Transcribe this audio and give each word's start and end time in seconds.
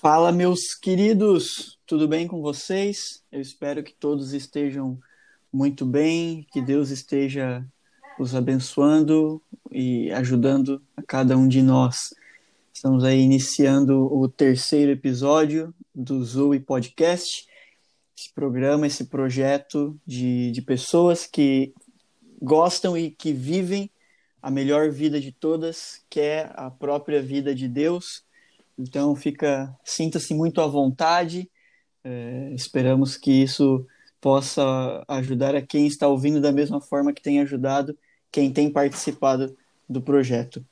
Fala, 0.00 0.32
meus 0.32 0.74
queridos, 0.74 1.78
tudo 1.86 2.08
bem 2.08 2.26
com 2.26 2.40
vocês? 2.40 3.22
Eu 3.30 3.38
espero 3.38 3.84
que 3.84 3.92
todos 3.92 4.32
estejam 4.32 4.98
muito 5.52 5.84
bem, 5.84 6.46
que 6.50 6.62
Deus 6.62 6.88
esteja 6.88 7.62
os 8.18 8.34
abençoando 8.34 9.42
e 9.70 10.10
ajudando 10.12 10.80
a 10.96 11.02
cada 11.02 11.36
um 11.36 11.46
de 11.46 11.60
nós. 11.60 12.14
Estamos 12.72 13.04
aí 13.04 13.20
iniciando 13.20 14.10
o 14.10 14.26
terceiro 14.26 14.90
episódio 14.90 15.74
do 15.94 16.24
Zoe 16.24 16.60
Podcast, 16.60 17.46
esse 18.18 18.32
programa, 18.34 18.86
esse 18.86 19.04
projeto 19.04 20.00
de, 20.06 20.50
de 20.50 20.62
pessoas 20.62 21.26
que 21.26 21.74
gostam 22.40 22.96
e 22.96 23.10
que 23.10 23.34
vivem 23.34 23.90
a 24.40 24.50
melhor 24.50 24.90
vida 24.90 25.20
de 25.20 25.30
todas, 25.30 26.00
que 26.08 26.20
é 26.20 26.50
a 26.54 26.70
própria 26.70 27.20
vida 27.20 27.54
de 27.54 27.68
Deus. 27.68 28.24
Então 28.80 29.14
fica, 29.14 29.74
sinta-se 29.84 30.34
muito 30.34 30.60
à 30.60 30.66
vontade. 30.66 31.50
É, 32.02 32.50
esperamos 32.54 33.16
que 33.16 33.30
isso 33.30 33.86
possa 34.20 35.04
ajudar 35.08 35.54
a 35.54 35.62
quem 35.62 35.86
está 35.86 36.08
ouvindo 36.08 36.40
da 36.40 36.52
mesma 36.52 36.80
forma 36.80 37.12
que 37.12 37.22
tem 37.22 37.40
ajudado 37.40 37.96
quem 38.32 38.52
tem 38.52 38.70
participado 38.70 39.56
do 39.88 40.00
projeto. 40.00 40.64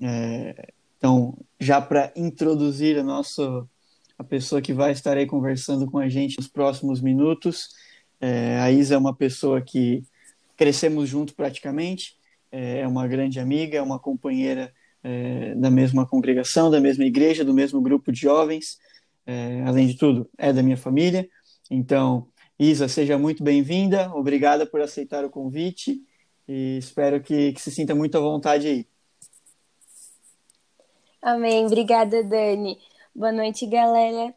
É, 0.00 0.72
então, 0.96 1.36
já 1.60 1.80
para 1.80 2.12
introduzir 2.16 2.98
a 2.98 3.02
nossa 3.02 3.66
a 4.18 4.24
pessoa 4.24 4.60
que 4.60 4.72
vai 4.72 4.90
estar 4.90 5.16
aí 5.16 5.26
conversando 5.26 5.88
com 5.88 5.96
a 5.98 6.08
gente 6.08 6.36
nos 6.38 6.48
próximos 6.48 7.00
minutos, 7.00 7.68
é, 8.20 8.58
a 8.58 8.70
Isa 8.70 8.96
é 8.96 8.98
uma 8.98 9.14
pessoa 9.14 9.62
que 9.62 10.02
crescemos 10.56 11.08
junto 11.08 11.34
praticamente, 11.36 12.16
é 12.50 12.86
uma 12.88 13.06
grande 13.06 13.38
amiga, 13.38 13.78
é 13.78 13.82
uma 13.82 13.98
companheira 13.98 14.72
é, 15.02 15.54
da 15.54 15.70
mesma 15.70 16.06
congregação, 16.06 16.70
da 16.70 16.80
mesma 16.80 17.04
igreja, 17.04 17.44
do 17.44 17.54
mesmo 17.54 17.80
grupo 17.80 18.10
de 18.12 18.20
jovens, 18.20 18.78
é, 19.26 19.62
além 19.66 19.86
de 19.86 19.96
tudo, 19.96 20.28
é 20.36 20.52
da 20.52 20.62
minha 20.62 20.76
família. 20.76 21.28
Então, 21.70 22.28
Isa, 22.58 22.88
seja 22.88 23.18
muito 23.18 23.42
bem-vinda, 23.42 24.10
obrigada 24.14 24.66
por 24.66 24.80
aceitar 24.80 25.24
o 25.24 25.30
convite 25.30 26.02
e 26.48 26.78
espero 26.78 27.20
que, 27.20 27.52
que 27.52 27.60
se 27.60 27.70
sinta 27.70 27.94
muito 27.94 28.16
à 28.16 28.20
vontade 28.20 28.66
aí. 28.66 28.86
Amém, 31.20 31.66
obrigada, 31.66 32.22
Dani. 32.24 32.78
Boa 33.14 33.32
noite, 33.32 33.66
galera. 33.66 34.34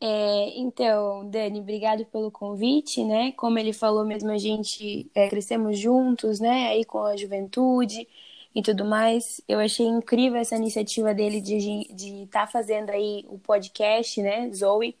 É, 0.00 0.58
então, 0.58 1.30
Dani, 1.30 1.60
obrigado 1.60 2.04
pelo 2.06 2.30
convite, 2.30 3.04
né? 3.04 3.30
Como 3.32 3.58
ele 3.58 3.72
falou 3.72 4.04
mesmo, 4.04 4.30
a 4.30 4.38
gente 4.38 5.08
é, 5.14 5.28
crescemos 5.28 5.78
juntos, 5.78 6.40
né? 6.40 6.68
Aí 6.68 6.84
com 6.84 6.98
a 6.98 7.16
juventude 7.16 8.08
e 8.54 8.62
tudo 8.62 8.84
mais. 8.84 9.40
Eu 9.48 9.58
achei 9.60 9.86
incrível 9.86 10.38
essa 10.40 10.56
iniciativa 10.56 11.14
dele 11.14 11.40
de 11.40 11.56
estar 11.56 11.94
de 11.94 12.26
tá 12.26 12.46
fazendo 12.46 12.90
aí 12.90 13.24
o 13.28 13.38
podcast, 13.38 14.20
né, 14.22 14.50
Zoe. 14.52 14.96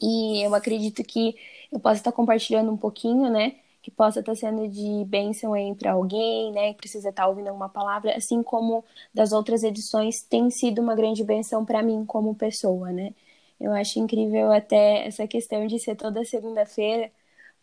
E 0.00 0.42
eu 0.44 0.54
acredito 0.54 1.02
que 1.04 1.34
eu 1.72 1.80
posso 1.80 1.96
estar 1.96 2.12
compartilhando 2.12 2.70
um 2.72 2.76
pouquinho, 2.76 3.30
né? 3.30 3.56
Que 3.82 3.90
possa 3.90 4.20
estar 4.20 4.34
sendo 4.34 4.68
de 4.68 5.04
bênção 5.06 5.52
aí 5.54 5.74
para 5.74 5.92
alguém, 5.92 6.52
né? 6.52 6.72
Que 6.72 6.78
precisa 6.80 7.08
estar 7.10 7.28
ouvindo 7.28 7.48
alguma 7.48 7.68
palavra, 7.68 8.16
assim 8.16 8.42
como 8.42 8.84
das 9.14 9.32
outras 9.32 9.62
edições 9.62 10.22
tem 10.22 10.50
sido 10.50 10.80
uma 10.82 10.94
grande 10.94 11.24
bênção 11.24 11.64
para 11.64 11.82
mim 11.82 12.04
como 12.04 12.34
pessoa, 12.34 12.92
né? 12.92 13.14
Eu 13.58 13.72
acho 13.72 13.98
incrível 13.98 14.52
até 14.52 15.06
essa 15.06 15.26
questão 15.26 15.66
de 15.66 15.78
ser 15.78 15.96
toda 15.96 16.24
segunda-feira, 16.24 17.10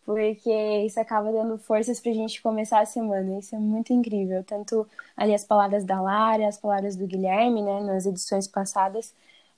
porque 0.04 0.50
isso 0.86 1.00
acaba 1.00 1.32
dando 1.32 1.56
forças 1.58 1.98
para 2.00 2.10
a 2.10 2.14
gente 2.14 2.42
começar 2.42 2.80
a 2.80 2.86
semana. 2.86 3.38
Isso 3.38 3.54
é 3.54 3.58
muito 3.58 3.92
incrível. 3.92 4.44
Tanto 4.44 4.86
ali 5.16 5.34
as 5.34 5.44
palavras 5.44 5.84
da 5.84 6.00
Lara, 6.00 6.46
as 6.46 6.58
palavras 6.58 6.96
do 6.96 7.06
Guilherme, 7.06 7.62
né, 7.62 7.80
nas 7.80 8.06
edições 8.06 8.46
passadas, 8.46 9.14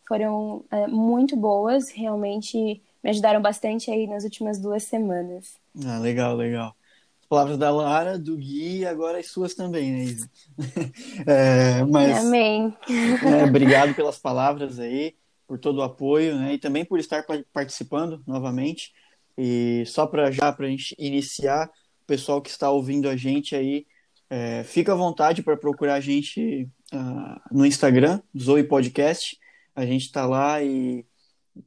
foram 0.07 0.65
é, 0.71 0.87
muito 0.87 1.37
boas. 1.37 1.91
Realmente 1.91 2.81
me 3.03 3.11
ajudaram 3.11 3.43
bastante 3.43 3.91
aí 3.91 4.07
nas 4.07 4.25
últimas 4.25 4.59
duas 4.59 4.85
semanas. 4.85 5.57
Ah, 5.85 5.99
legal, 5.99 6.37
legal. 6.37 6.75
As 7.21 7.27
palavras 7.29 7.59
da 7.59 7.71
Lara, 7.71 8.17
do 8.17 8.37
Gui 8.37 8.79
e 8.79 8.87
agora 8.87 9.19
as 9.19 9.27
suas 9.27 9.53
também, 9.53 9.91
né, 9.91 9.99
Isa? 10.05 10.31
é, 11.27 11.85
mas, 11.85 12.25
Amém. 12.25 12.77
É, 12.87 13.45
obrigado 13.45 13.95
pelas 13.95 14.19
palavras 14.19 14.79
aí 14.79 15.17
por 15.47 15.59
todo 15.59 15.79
o 15.79 15.83
apoio, 15.83 16.37
né? 16.37 16.55
E 16.55 16.59
também 16.59 16.85
por 16.85 16.99
estar 16.99 17.25
participando 17.53 18.23
novamente. 18.27 18.93
E 19.37 19.85
só 19.87 20.07
para 20.07 20.31
já 20.31 20.53
para 20.53 20.69
gente 20.69 20.95
iniciar, 20.99 21.69
o 22.03 22.07
pessoal 22.07 22.41
que 22.41 22.51
está 22.51 22.71
ouvindo 22.71 23.09
a 23.09 23.17
gente 23.17 23.55
aí, 23.55 23.87
é, 24.29 24.65
fica 24.65 24.93
à 24.93 24.97
vontade 24.97 25.43
para 25.43 25.57
procurar 25.57 25.95
a 25.95 26.01
gente 26.01 26.69
uh, 26.93 27.41
no 27.55 27.65
Instagram, 27.65 28.21
Zoe 28.37 28.65
Podcast. 28.65 29.39
A 29.75 29.85
gente 29.85 30.07
está 30.07 30.27
lá 30.27 30.63
e 30.63 31.05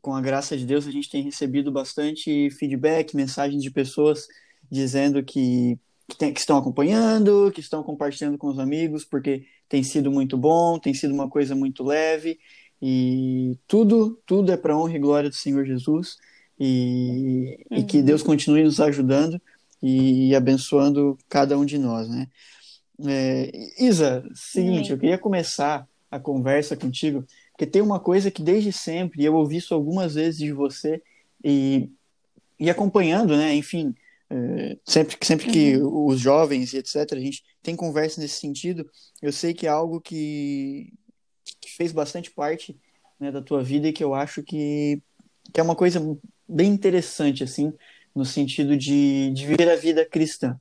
com 0.02 0.13
a 0.13 0.22
graça 0.22 0.58
de 0.58 0.66
Deus 0.66 0.88
a 0.88 0.91
gente 0.91 1.09
tem 1.09 1.24
recebido 1.24 1.72
bastante 1.72 2.50
feedback, 2.52 3.16
mensagens 3.16 3.62
de 3.62 3.72
pessoas 3.72 4.28
dizendo 4.69 5.24
que, 5.24 5.79
que, 6.08 6.18
tem, 6.18 6.34
que 6.34 6.40
estão 6.40 6.58
acompanhando, 6.58 7.52
que 7.53 7.59
estão 7.59 7.81
compartilhando 7.81 8.38
com 8.38 8.47
os 8.47 8.59
amigos, 8.59 9.03
porque 9.03 9.46
tem 9.68 9.81
sido 9.84 10.12
muito 10.12 10.38
bom, 10.38 10.78
tem 10.79 10.94
sido 10.94 11.13
uma 11.13 11.29
coisa 11.29 11.56
muito 11.56 11.84
leve 11.84 12.40
e 12.81 13.58
tudo, 13.68 14.22
tudo 14.25 14.52
é 14.52 14.58
para 14.58 14.78
honra 14.78 14.96
e 14.96 15.00
glória 15.00 15.29
do 15.29 15.35
Senhor 15.35 15.66
Jesus. 15.66 16.18
E, 16.59 17.66
uhum. 17.72 17.78
e, 17.78 17.84
que 17.84 18.02
Deus 18.02 18.22
continue 18.22 18.64
nos 18.64 18.81
ajudando 18.81 19.42
e, 19.81 20.36
abençoando 20.36 21.18
cada 21.30 21.58
um 21.58 21.66
de 21.66 21.78
nós, 21.78 22.09
né? 22.09 22.28
É, 23.08 23.52
Isa, 23.80 24.28
seguinte, 24.36 24.90
uhum. 24.90 24.96
eu 24.96 25.00
queria 25.00 25.18
começar 25.18 25.88
a 26.12 26.20
conversa 26.20 26.75
contigo, 26.75 27.25
porque 27.52 27.66
tem 27.66 27.81
uma 27.81 28.00
coisa 28.00 28.30
que 28.30 28.44
desde 28.44 28.74
sempre, 28.74 29.24
eu 29.24 29.36
ouvi 29.36 29.58
isso 29.58 29.74
algumas 29.74 30.16
vezes 30.16 30.40
de 30.40 30.52
você, 30.52 31.02
e, 31.44 31.90
e 32.59 32.70
acompanhando, 32.70 33.38
né, 33.38 33.56
enfim, 33.56 33.96
é, 34.30 34.78
sempre, 34.86 35.18
sempre 35.22 35.52
que 35.52 35.78
uhum. 35.78 36.08
os 36.08 36.20
jovens 36.20 36.74
e 36.74 36.78
etc., 36.78 37.14
a 37.14 37.20
gente 37.20 37.44
tem 37.64 37.76
conversa 37.76 38.20
nesse 38.20 38.40
sentido, 38.40 38.90
eu 39.22 39.31
sei 39.31 39.53
que 39.53 39.66
é 39.66 39.70
algo 39.70 40.02
que, 40.02 40.91
que 41.62 41.72
fez 41.72 41.91
bastante 41.91 42.30
parte 42.31 42.78
né, 43.20 43.31
da 43.31 43.41
tua 43.41 43.64
vida 43.64 43.88
e 43.88 43.94
que 43.94 44.03
eu 44.03 44.14
acho 44.14 44.44
que, 44.44 45.02
que 45.53 45.59
é 45.59 45.64
uma 45.64 45.76
coisa 45.76 46.00
bem 46.50 46.72
interessante, 46.72 47.44
assim, 47.44 47.74
no 48.16 48.26
sentido 48.26 48.76
de, 48.76 49.32
de 49.32 49.46
viver 49.46 49.70
a 49.70 49.76
vida 49.76 50.06
cristã. 50.06 50.60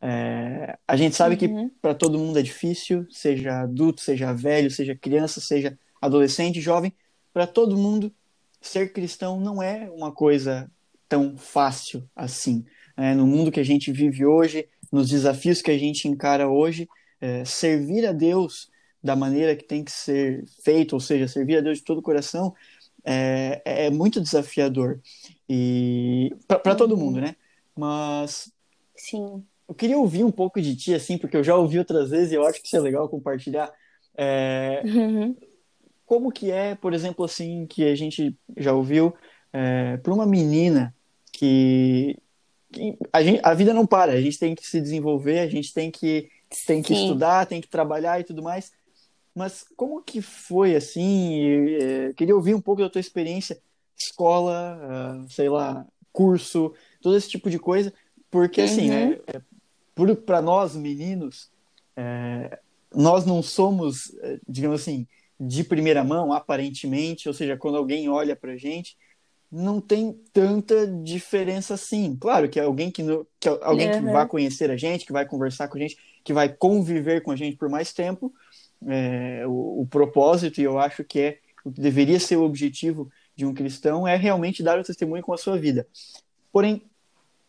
É, 0.00 0.76
a 0.86 0.96
gente 0.96 1.16
sabe 1.16 1.34
uhum. 1.46 1.68
que 1.68 1.74
para 1.80 1.94
todo 1.94 2.18
mundo 2.18 2.38
é 2.38 2.42
difícil, 2.42 3.06
seja 3.10 3.62
adulto, 3.62 4.00
seja 4.00 4.32
velho, 4.32 4.70
seja 4.70 4.94
criança, 4.94 5.40
seja 5.40 5.78
adolescente, 6.00 6.60
jovem, 6.60 6.92
para 7.32 7.46
todo 7.46 7.76
mundo 7.76 8.12
ser 8.60 8.92
cristão 8.92 9.40
não 9.40 9.62
é 9.62 9.90
uma 9.90 10.12
coisa 10.12 10.70
tão 11.08 11.36
fácil 11.36 12.08
assim. 12.14 12.64
É, 12.96 13.14
no 13.14 13.26
mundo 13.26 13.50
que 13.50 13.60
a 13.60 13.64
gente 13.64 13.90
vive 13.90 14.24
hoje, 14.24 14.68
nos 14.92 15.08
desafios 15.08 15.60
que 15.60 15.70
a 15.70 15.78
gente 15.78 16.06
encara 16.06 16.48
hoje, 16.48 16.88
é, 17.20 17.44
servir 17.44 18.06
a 18.06 18.12
Deus 18.12 18.70
da 19.02 19.14
maneira 19.14 19.54
que 19.54 19.64
tem 19.64 19.84
que 19.84 19.92
ser 19.92 20.44
feito, 20.62 20.94
ou 20.94 21.00
seja, 21.00 21.28
servir 21.28 21.58
a 21.58 21.60
Deus 21.60 21.78
de 21.78 21.84
todo 21.84 21.98
o 21.98 22.02
coração, 22.02 22.54
é, 23.04 23.60
é 23.64 23.90
muito 23.90 24.20
desafiador. 24.20 25.00
E 25.48 26.34
para 26.48 26.74
todo 26.74 26.96
mundo, 26.96 27.20
né? 27.20 27.36
Mas 27.76 28.50
sim. 28.96 29.44
Eu 29.68 29.74
queria 29.74 29.98
ouvir 29.98 30.24
um 30.24 30.30
pouco 30.30 30.60
de 30.60 30.76
ti, 30.76 30.94
assim, 30.94 31.16
porque 31.16 31.36
eu 31.36 31.44
já 31.44 31.56
ouvi 31.56 31.78
outras 31.78 32.10
vezes 32.10 32.32
e 32.32 32.34
eu 32.34 32.46
acho 32.46 32.60
que 32.60 32.66
isso 32.66 32.76
é 32.76 32.80
legal 32.80 33.08
compartilhar. 33.08 33.72
É, 34.16 34.82
uhum. 34.84 35.36
Como 36.06 36.30
que 36.30 36.50
é, 36.50 36.74
por 36.74 36.92
exemplo, 36.92 37.24
assim, 37.24 37.66
que 37.66 37.84
a 37.84 37.94
gente 37.94 38.36
já 38.56 38.72
ouviu 38.72 39.14
é, 39.52 39.96
para 39.96 40.12
uma 40.12 40.26
menina 40.26 40.94
que, 41.32 42.16
que, 42.70 42.96
a, 43.12 43.22
gente, 43.22 43.40
a 43.42 43.54
vida 43.54 43.72
não 43.72 43.86
para, 43.86 44.12
a 44.12 44.20
gente 44.20 44.38
tem 44.38 44.54
que 44.54 44.66
se 44.66 44.80
desenvolver, 44.80 45.38
a 45.38 45.48
gente 45.48 45.72
tem 45.72 45.90
que, 45.90 46.28
tem 46.66 46.82
que 46.82 46.92
estudar, 46.92 47.46
tem 47.46 47.60
que 47.60 47.68
trabalhar 47.68 48.20
e 48.20 48.24
tudo 48.24 48.42
mais. 48.42 48.70
Mas 49.34 49.64
como 49.76 50.02
que 50.02 50.22
foi 50.22 50.76
assim? 50.76 51.42
É, 51.80 52.12
queria 52.12 52.36
ouvir 52.36 52.54
um 52.54 52.60
pouco 52.60 52.82
da 52.82 52.90
tua 52.90 53.00
experiência, 53.00 53.60
escola, 53.98 54.78
uh, 55.26 55.30
sei 55.30 55.48
lá, 55.48 55.86
curso, 56.12 56.72
todo 57.02 57.16
esse 57.16 57.28
tipo 57.28 57.50
de 57.50 57.58
coisa, 57.58 57.92
porque 58.30 58.60
assim, 58.60 58.90
uhum. 58.90 59.12
assim, 59.12 60.12
é, 60.12 60.14
para 60.14 60.40
nós 60.40 60.76
meninos, 60.76 61.50
é, 61.96 62.58
nós 62.94 63.26
não 63.26 63.42
somos, 63.42 64.14
é, 64.20 64.38
digamos 64.48 64.80
assim, 64.80 65.06
de 65.38 65.64
primeira 65.64 66.04
mão, 66.04 66.32
aparentemente, 66.32 67.28
ou 67.28 67.34
seja, 67.34 67.56
quando 67.56 67.76
alguém 67.76 68.08
olha 68.08 68.36
para 68.36 68.56
gente, 68.56 68.96
não 69.50 69.80
tem 69.80 70.12
tanta 70.32 70.86
diferença 70.86 71.74
assim. 71.74 72.16
Claro 72.20 72.48
que 72.48 72.58
é 72.58 72.64
alguém 72.64 72.90
que, 72.90 73.02
no, 73.02 73.26
que 73.38 73.48
é 73.48 73.58
alguém 73.62 73.88
uhum. 73.88 74.06
que 74.06 74.12
vai 74.12 74.26
conhecer 74.26 74.70
a 74.70 74.76
gente, 74.76 75.06
que 75.06 75.12
vai 75.12 75.26
conversar 75.26 75.68
com 75.68 75.76
a 75.76 75.80
gente, 75.80 75.96
que 76.24 76.32
vai 76.32 76.48
conviver 76.48 77.22
com 77.22 77.30
a 77.30 77.36
gente 77.36 77.56
por 77.56 77.68
mais 77.68 77.92
tempo, 77.92 78.32
é, 78.88 79.46
o, 79.46 79.82
o, 79.82 79.86
propósito, 79.86 80.60
e 80.60 80.64
eu 80.64 80.78
acho 80.78 81.04
que 81.04 81.20
é 81.20 81.38
o 81.64 81.72
que 81.72 81.80
deveria 81.80 82.20
ser 82.20 82.36
o 82.36 82.44
objetivo 82.44 83.10
de 83.34 83.44
um 83.46 83.54
cristão, 83.54 84.06
é 84.06 84.16
realmente 84.16 84.62
dar 84.62 84.78
o 84.78 84.84
testemunho 84.84 85.22
com 85.22 85.32
a 85.32 85.38
sua 85.38 85.58
vida. 85.58 85.86
Porém, 86.52 86.82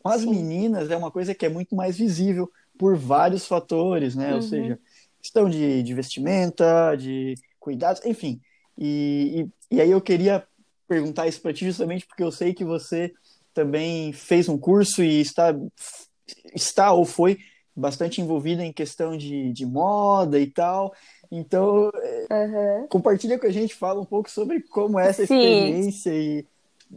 com 0.02 0.10
as 0.10 0.22
Sim. 0.22 0.32
meninas 0.32 0.90
é 0.90 0.98
uma 0.98 1.12
coisa 1.12 1.36
que 1.36 1.46
é 1.46 1.50
muito 1.50 1.76
mais 1.76 1.98
visível 1.98 2.52
por 2.78 2.96
vários 2.96 3.48
fatores, 3.48 4.16
né? 4.16 4.30
Uhum. 4.30 4.36
Ou 4.36 4.42
seja, 4.42 4.80
questão 5.22 5.50
de, 5.50 5.84
de 5.84 5.94
vestimenta, 5.94 6.96
de 6.96 7.36
cuidados, 7.60 8.04
enfim. 8.06 8.40
E, 8.78 9.48
e, 9.72 9.78
e 9.78 9.82
aí 9.82 9.92
eu 9.92 10.02
queria 10.02 10.46
perguntar 10.88 11.28
isso 11.28 11.42
para 11.42 11.54
ti 11.54 11.66
justamente 11.66 12.06
porque 12.06 12.24
eu 12.24 12.32
sei 12.32 12.54
que 12.54 12.64
você 12.64 13.12
também 13.54 14.12
fez 14.14 14.48
um 14.48 14.58
curso 14.58 15.04
e 15.04 15.22
está, 15.22 15.56
está 16.54 16.92
ou 16.92 17.06
foi 17.06 17.40
bastante 17.76 18.22
envolvida 18.22 18.64
em 18.64 18.72
questão 18.72 19.18
de, 19.18 19.52
de 19.52 19.66
moda 19.66 20.40
e 20.40 20.48
tal. 20.48 20.94
Então, 21.32 21.92
uhum. 21.92 22.88
compartilha 22.88 23.40
com 23.40 23.48
a 23.48 23.52
gente, 23.52 23.76
fala 23.76 24.00
um 24.00 24.06
pouco 24.06 24.30
sobre 24.30 24.62
como 24.62 25.00
é 25.00 25.08
essa 25.10 25.26
Sim. 25.26 25.36
experiência 25.36 26.12
e 26.14 26.46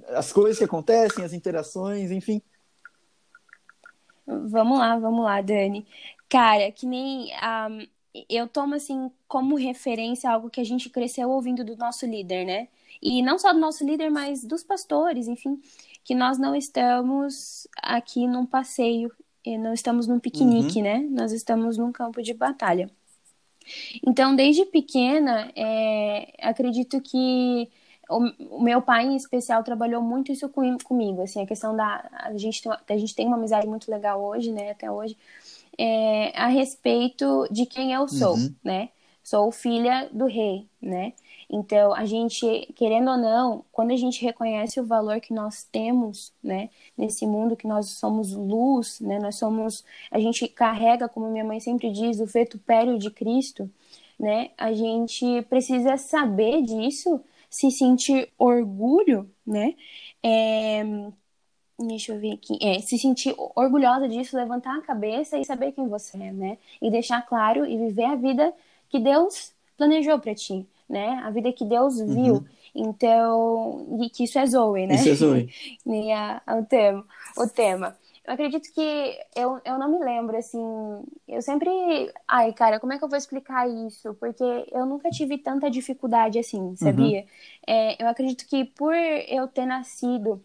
as 0.09 0.33
coisas 0.33 0.59
que 0.59 0.65
acontecem, 0.65 1.25
as 1.25 1.33
interações, 1.33 2.11
enfim. 2.11 2.43
Vamos 4.27 4.79
lá, 4.79 4.99
vamos 4.99 5.25
lá, 5.25 5.41
Dani. 5.41 5.87
Cara, 6.29 6.71
que 6.71 6.87
nem 6.87 7.31
um, 7.33 7.87
eu 8.29 8.47
tomo 8.47 8.75
assim 8.75 9.11
como 9.27 9.57
referência 9.57 10.31
algo 10.31 10.51
que 10.51 10.61
a 10.61 10.65
gente 10.65 10.91
cresceu 10.91 11.31
ouvindo 11.31 11.65
do 11.65 11.77
nosso 11.77 12.05
líder, 12.05 12.45
né? 12.45 12.69
E 13.01 13.23
não 13.23 13.39
só 13.39 13.53
do 13.53 13.59
nosso 13.59 13.85
líder, 13.85 14.11
mas 14.11 14.45
dos 14.45 14.63
pastores, 14.63 15.29
enfim, 15.29 15.61
que 16.05 16.15
nós 16.15 16.39
não 16.39 16.55
estamos 16.55 17.67
aqui 17.83 18.27
num 18.27 18.45
passeio, 18.45 19.11
não 19.47 19.73
estamos 19.73 20.07
num 20.07 20.19
piquenique, 20.19 20.79
uhum. 20.79 20.85
né? 20.85 20.99
Nós 21.11 21.33
estamos 21.33 21.79
num 21.79 21.93
campo 21.93 22.21
de 22.23 22.35
batalha. 22.35 22.91
Então, 24.07 24.35
desde 24.35 24.65
pequena, 24.67 25.51
é, 25.57 26.33
acredito 26.41 27.01
que 27.01 27.69
o, 28.09 28.61
meu 28.63 28.81
pai, 28.81 29.07
em 29.07 29.17
especial, 29.17 29.63
trabalhou 29.63 30.03
muito 30.03 30.33
isso 30.33 30.49
com, 30.49 30.79
comigo, 30.79 31.23
assim, 31.23 31.43
a 31.43 31.47
questão 31.47 31.77
da... 31.77 32.09
A 32.13 32.37
gente, 32.37 32.63
tem, 32.63 32.73
a 32.97 32.99
gente 32.99 33.15
tem 33.15 33.27
uma 33.27 33.37
amizade 33.37 33.67
muito 33.67 33.91
legal 33.91 34.23
hoje, 34.23 34.51
né, 34.51 34.71
até 34.71 34.91
hoje, 34.91 35.17
é, 35.79 36.33
a 36.37 36.47
respeito 36.49 37.47
de 37.51 37.67
quem 37.67 37.93
eu 37.93 38.09
sou, 38.09 38.35
uhum. 38.35 38.55
né? 38.65 38.89
Sou 39.23 39.53
filha 39.53 40.09
do 40.11 40.25
rei, 40.25 40.67
né? 40.81 41.13
Então, 41.51 41.95
a 41.95 42.05
gente, 42.05 42.47
querendo 42.77 43.11
ou 43.11 43.17
não, 43.17 43.65
quando 43.73 43.93
a 43.93 43.97
gente 43.97 44.23
reconhece 44.23 44.79
o 44.79 44.87
valor 44.87 45.19
que 45.19 45.33
nós 45.33 45.65
temos, 45.65 46.33
né, 46.43 46.69
nesse 46.97 47.27
mundo, 47.27 47.57
que 47.57 47.67
nós 47.67 47.89
somos 47.93 48.33
luz, 48.35 49.01
né, 49.01 49.19
nós 49.19 49.37
somos, 49.37 49.83
a 50.11 50.19
gente 50.21 50.47
carrega, 50.47 51.09
como 51.09 51.31
minha 51.31 51.45
mãe 51.45 51.59
sempre 51.59 51.91
diz, 51.91 52.21
o 52.21 52.27
vetupério 52.27 52.99
de 52.99 53.11
Cristo, 53.11 53.71
né, 54.19 54.51
a 54.59 54.75
gente 54.75 55.41
precisa 55.49 55.97
saber 55.97 56.63
disso, 56.63 57.21
se 57.49 57.71
sentir 57.71 58.31
orgulho, 58.39 59.31
né, 59.47 59.75
é, 60.23 60.85
deixa 61.79 62.13
eu 62.13 62.21
ver 62.21 62.33
aqui, 62.33 62.59
é, 62.61 62.81
se 62.81 62.99
sentir 62.99 63.35
orgulhosa 63.55 64.07
disso, 64.07 64.37
levantar 64.37 64.77
a 64.77 64.83
cabeça 64.83 65.39
e 65.39 65.45
saber 65.47 65.73
quem 65.73 65.89
você 65.89 66.19
é, 66.19 66.33
né, 66.33 66.59
e 66.83 66.91
deixar 66.91 67.23
claro 67.23 67.65
e 67.65 67.77
viver 67.79 68.05
a 68.05 68.17
vida 68.17 68.53
que 68.91 68.99
Deus 68.99 69.53
planejou 69.79 70.19
para 70.19 70.35
ti, 70.35 70.67
né? 70.89 71.21
A 71.25 71.31
vida 71.31 71.53
que 71.53 71.65
Deus 71.65 71.99
uhum. 71.99 72.07
viu. 72.07 72.35
Uhum. 72.35 72.45
Então, 72.75 73.99
e 74.03 74.11
que 74.11 74.25
isso 74.25 74.39
é 74.39 74.47
Zoe, 74.47 74.87
né? 74.87 74.95
Isso 74.95 75.09
é 75.09 75.15
Zoe. 75.15 75.51
e 75.87 76.13
a, 76.13 76.43
a, 76.47 76.57
o 76.57 76.65
tema. 76.65 77.07
O 77.37 77.47
tema. 77.49 77.97
Eu 78.25 78.35
acredito 78.35 78.71
que 78.75 79.19
eu, 79.35 79.59
eu 79.65 79.79
não 79.79 79.91
me 79.91 80.05
lembro, 80.05 80.37
assim. 80.37 80.61
Eu 81.27 81.41
sempre. 81.41 81.71
Ai, 82.27 82.53
cara, 82.53 82.79
como 82.79 82.93
é 82.93 82.99
que 82.99 83.05
eu 83.05 83.09
vou 83.09 83.17
explicar 83.17 83.69
isso? 83.69 84.15
Porque 84.15 84.45
eu 84.71 84.85
nunca 84.85 85.09
tive 85.11 85.39
tanta 85.39 85.71
dificuldade 85.71 86.39
assim, 86.39 86.77
sabia? 86.77 87.21
Uhum. 87.21 87.27
É, 87.67 88.03
eu 88.03 88.07
acredito 88.07 88.47
que 88.47 88.65
por 88.65 88.95
eu 88.95 89.49
ter 89.49 89.65
nascido 89.65 90.45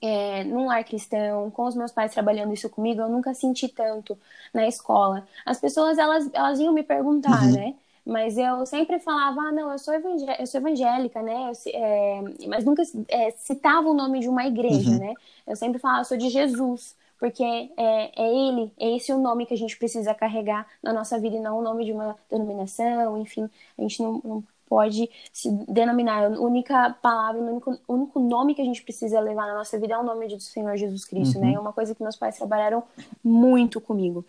é, 0.00 0.44
num 0.44 0.66
lar 0.66 0.84
cristão, 0.84 1.50
com 1.50 1.64
os 1.64 1.76
meus 1.76 1.92
pais 1.92 2.12
trabalhando 2.12 2.54
isso 2.54 2.70
comigo, 2.70 3.02
eu 3.02 3.08
nunca 3.08 3.34
senti 3.34 3.68
tanto 3.68 4.16
na 4.54 4.66
escola. 4.66 5.26
As 5.44 5.60
pessoas, 5.60 5.98
elas, 5.98 6.30
elas 6.32 6.58
iam 6.58 6.72
me 6.72 6.82
perguntar, 6.82 7.42
uhum. 7.42 7.52
né? 7.52 7.74
Mas 8.04 8.38
eu 8.38 8.64
sempre 8.66 8.98
falava, 8.98 9.40
ah, 9.40 9.52
não, 9.52 9.70
eu 9.70 9.78
sou, 9.78 9.94
eu 9.94 10.46
sou 10.46 10.60
evangélica, 10.60 11.22
né? 11.22 11.50
Eu, 11.50 11.80
é... 11.80 12.22
mas 12.48 12.64
nunca 12.64 12.82
é, 13.08 13.30
citava 13.32 13.88
o 13.88 13.94
nome 13.94 14.20
de 14.20 14.28
uma 14.28 14.46
igreja, 14.46 14.90
uhum. 14.90 14.98
né? 14.98 15.14
Eu 15.46 15.56
sempre 15.56 15.78
falava, 15.78 16.00
eu 16.00 16.04
sou 16.04 16.16
de 16.16 16.28
Jesus, 16.30 16.96
porque 17.18 17.42
é, 17.44 17.70
é 17.76 18.34
ele, 18.34 18.72
é 18.78 18.96
esse 18.96 19.12
o 19.12 19.18
nome 19.18 19.44
que 19.46 19.54
a 19.54 19.56
gente 19.56 19.76
precisa 19.76 20.14
carregar 20.14 20.66
na 20.82 20.92
nossa 20.92 21.18
vida 21.18 21.36
e 21.36 21.40
não 21.40 21.58
o 21.58 21.62
nome 21.62 21.84
de 21.84 21.92
uma 21.92 22.16
denominação, 22.30 23.20
enfim, 23.20 23.48
a 23.78 23.82
gente 23.82 24.02
não, 24.02 24.20
não 24.24 24.44
pode 24.70 25.10
se 25.32 25.50
denominar. 25.68 26.24
A 26.24 26.40
única 26.40 26.96
palavra, 27.02 27.42
o 27.42 27.44
único, 27.44 27.78
o 27.88 27.94
único 27.94 28.20
nome 28.20 28.54
que 28.54 28.62
a 28.62 28.64
gente 28.64 28.82
precisa 28.82 29.18
levar 29.18 29.48
na 29.48 29.54
nossa 29.54 29.76
vida 29.78 29.94
é 29.94 29.98
o 29.98 30.04
nome 30.04 30.28
do 30.28 30.40
Senhor 30.40 30.76
Jesus 30.76 31.04
Cristo, 31.04 31.40
né? 31.40 31.46
uhum. 31.46 31.52
né? 31.52 31.56
É 31.56 31.60
uma 31.60 31.72
coisa 31.72 31.92
que 31.92 32.02
meus 32.02 32.14
pais 32.14 32.38
trabalharam 32.38 32.84
muito 33.22 33.80
comigo. 33.80 34.24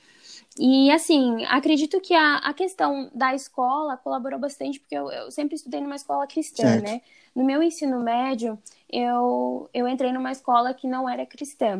E 0.59 0.91
assim, 0.91 1.45
acredito 1.45 2.01
que 2.01 2.13
a, 2.13 2.37
a 2.37 2.53
questão 2.53 3.09
da 3.13 3.33
escola 3.33 3.97
colaborou 3.97 4.39
bastante, 4.39 4.79
porque 4.79 4.95
eu, 4.95 5.09
eu 5.09 5.31
sempre 5.31 5.55
estudei 5.55 5.79
numa 5.79 5.95
escola 5.95 6.27
cristã, 6.27 6.63
certo. 6.63 6.83
né? 6.83 7.01
No 7.33 7.45
meu 7.45 7.63
ensino 7.63 8.01
médio, 8.01 8.59
eu, 8.91 9.69
eu 9.73 9.87
entrei 9.87 10.11
numa 10.11 10.31
escola 10.31 10.73
que 10.73 10.87
não 10.87 11.09
era 11.09 11.25
cristã. 11.25 11.79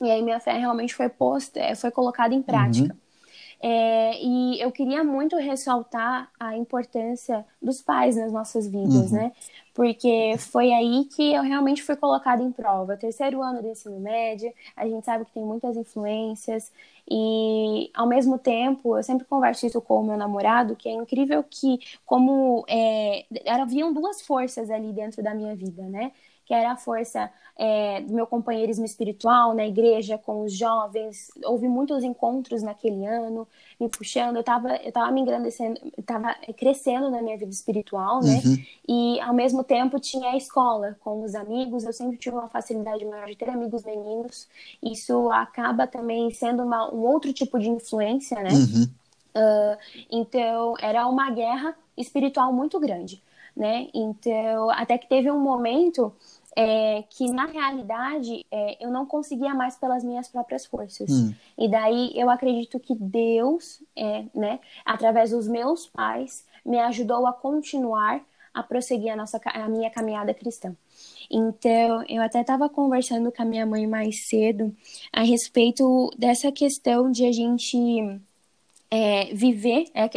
E 0.00 0.10
aí 0.10 0.22
minha 0.22 0.38
fé 0.38 0.52
realmente 0.52 0.94
foi 0.94 1.08
posta, 1.08 1.58
é, 1.58 1.74
foi 1.74 1.90
colocada 1.90 2.32
em 2.32 2.42
prática. 2.42 2.94
Uhum. 2.94 3.08
É, 3.60 4.22
e 4.22 4.60
eu 4.60 4.70
queria 4.70 5.02
muito 5.02 5.34
ressaltar 5.36 6.30
a 6.38 6.56
importância 6.56 7.44
dos 7.60 7.82
pais 7.82 8.14
nas 8.14 8.32
nossas 8.32 8.68
vidas, 8.68 9.10
uhum. 9.10 9.18
né? 9.18 9.32
Porque 9.74 10.36
foi 10.38 10.72
aí 10.72 11.04
que 11.06 11.32
eu 11.32 11.42
realmente 11.42 11.82
fui 11.82 11.96
colocada 11.96 12.42
em 12.42 12.52
prova. 12.52 12.96
Terceiro 12.96 13.42
ano 13.42 13.60
do 13.60 13.68
ensino 13.68 13.98
médio, 13.98 14.52
a 14.76 14.86
gente 14.86 15.04
sabe 15.04 15.24
que 15.24 15.32
tem 15.32 15.44
muitas 15.44 15.76
influências, 15.76 16.70
e 17.10 17.90
ao 17.94 18.06
mesmo 18.06 18.38
tempo, 18.38 18.96
eu 18.96 19.02
sempre 19.02 19.26
converso 19.26 19.66
isso 19.66 19.80
com 19.80 20.00
o 20.00 20.06
meu 20.06 20.16
namorado, 20.16 20.76
que 20.76 20.88
é 20.88 20.92
incrível 20.92 21.42
que, 21.44 21.78
como 22.04 22.64
é, 22.68 23.26
haviam 23.48 23.92
duas 23.92 24.22
forças 24.22 24.70
ali 24.70 24.92
dentro 24.92 25.22
da 25.22 25.34
minha 25.34 25.54
vida, 25.56 25.82
né? 25.88 26.12
Que 26.48 26.54
era 26.54 26.72
a 26.72 26.76
força 26.76 27.30
é, 27.58 28.00
do 28.00 28.14
meu 28.14 28.26
companheirismo 28.26 28.86
espiritual 28.86 29.52
na 29.52 29.66
igreja 29.66 30.16
com 30.16 30.44
os 30.44 30.52
jovens. 30.54 31.30
Houve 31.44 31.68
muitos 31.68 32.02
encontros 32.02 32.62
naquele 32.62 33.04
ano, 33.04 33.46
me 33.78 33.86
puxando. 33.86 34.36
Eu 34.36 34.40
estava 34.40 34.76
eu 34.76 34.90
tava 34.90 35.12
me 35.12 35.20
engrandecendo, 35.20 35.78
estava 35.98 36.34
crescendo 36.56 37.10
na 37.10 37.20
minha 37.20 37.36
vida 37.36 37.52
espiritual, 37.52 38.22
né? 38.22 38.40
Uhum. 38.42 38.56
E 38.88 39.20
ao 39.20 39.34
mesmo 39.34 39.62
tempo 39.62 40.00
tinha 40.00 40.30
a 40.30 40.36
escola 40.38 40.96
com 41.00 41.22
os 41.22 41.34
amigos. 41.34 41.84
Eu 41.84 41.92
sempre 41.92 42.16
tive 42.16 42.34
uma 42.34 42.48
facilidade 42.48 43.04
maior 43.04 43.26
de 43.26 43.36
ter 43.36 43.50
amigos 43.50 43.84
meninos. 43.84 44.48
Isso 44.82 45.30
acaba 45.30 45.86
também 45.86 46.30
sendo 46.30 46.62
uma, 46.62 46.90
um 46.90 47.04
outro 47.04 47.30
tipo 47.30 47.58
de 47.58 47.68
influência, 47.68 48.42
né? 48.42 48.52
Uhum. 48.52 48.84
Uh, 49.36 49.78
então 50.10 50.74
era 50.80 51.06
uma 51.06 51.30
guerra 51.30 51.76
espiritual 51.94 52.54
muito 52.54 52.80
grande, 52.80 53.22
né? 53.54 53.88
Então 53.92 54.70
até 54.70 54.96
que 54.96 55.06
teve 55.06 55.30
um 55.30 55.38
momento 55.38 56.10
é, 56.60 57.04
que 57.08 57.30
na 57.30 57.46
realidade 57.46 58.44
é, 58.50 58.84
eu 58.84 58.90
não 58.90 59.06
conseguia 59.06 59.54
mais 59.54 59.76
pelas 59.76 60.02
minhas 60.02 60.26
próprias 60.26 60.66
forças. 60.66 61.08
Hum. 61.08 61.32
E 61.56 61.68
daí 61.70 62.10
eu 62.16 62.28
acredito 62.28 62.80
que 62.80 62.96
Deus, 62.96 63.80
é, 63.94 64.24
né, 64.34 64.58
através 64.84 65.30
dos 65.30 65.46
meus 65.46 65.86
pais, 65.86 66.44
me 66.66 66.80
ajudou 66.80 67.28
a 67.28 67.32
continuar 67.32 68.20
a 68.52 68.60
prosseguir 68.60 69.12
a, 69.12 69.16
nossa, 69.16 69.40
a 69.44 69.68
minha 69.68 69.88
caminhada 69.88 70.34
cristã. 70.34 70.74
Então, 71.30 72.02
eu 72.08 72.20
até 72.20 72.40
estava 72.40 72.68
conversando 72.68 73.30
com 73.30 73.42
a 73.42 73.44
minha 73.44 73.64
mãe 73.64 73.86
mais 73.86 74.26
cedo 74.26 74.74
a 75.12 75.22
respeito 75.22 76.10
dessa 76.18 76.50
questão 76.50 77.08
de 77.08 77.24
a 77.24 77.30
gente 77.30 78.20
é, 78.90 79.26
viver, 79.32 79.84
é, 79.94 80.10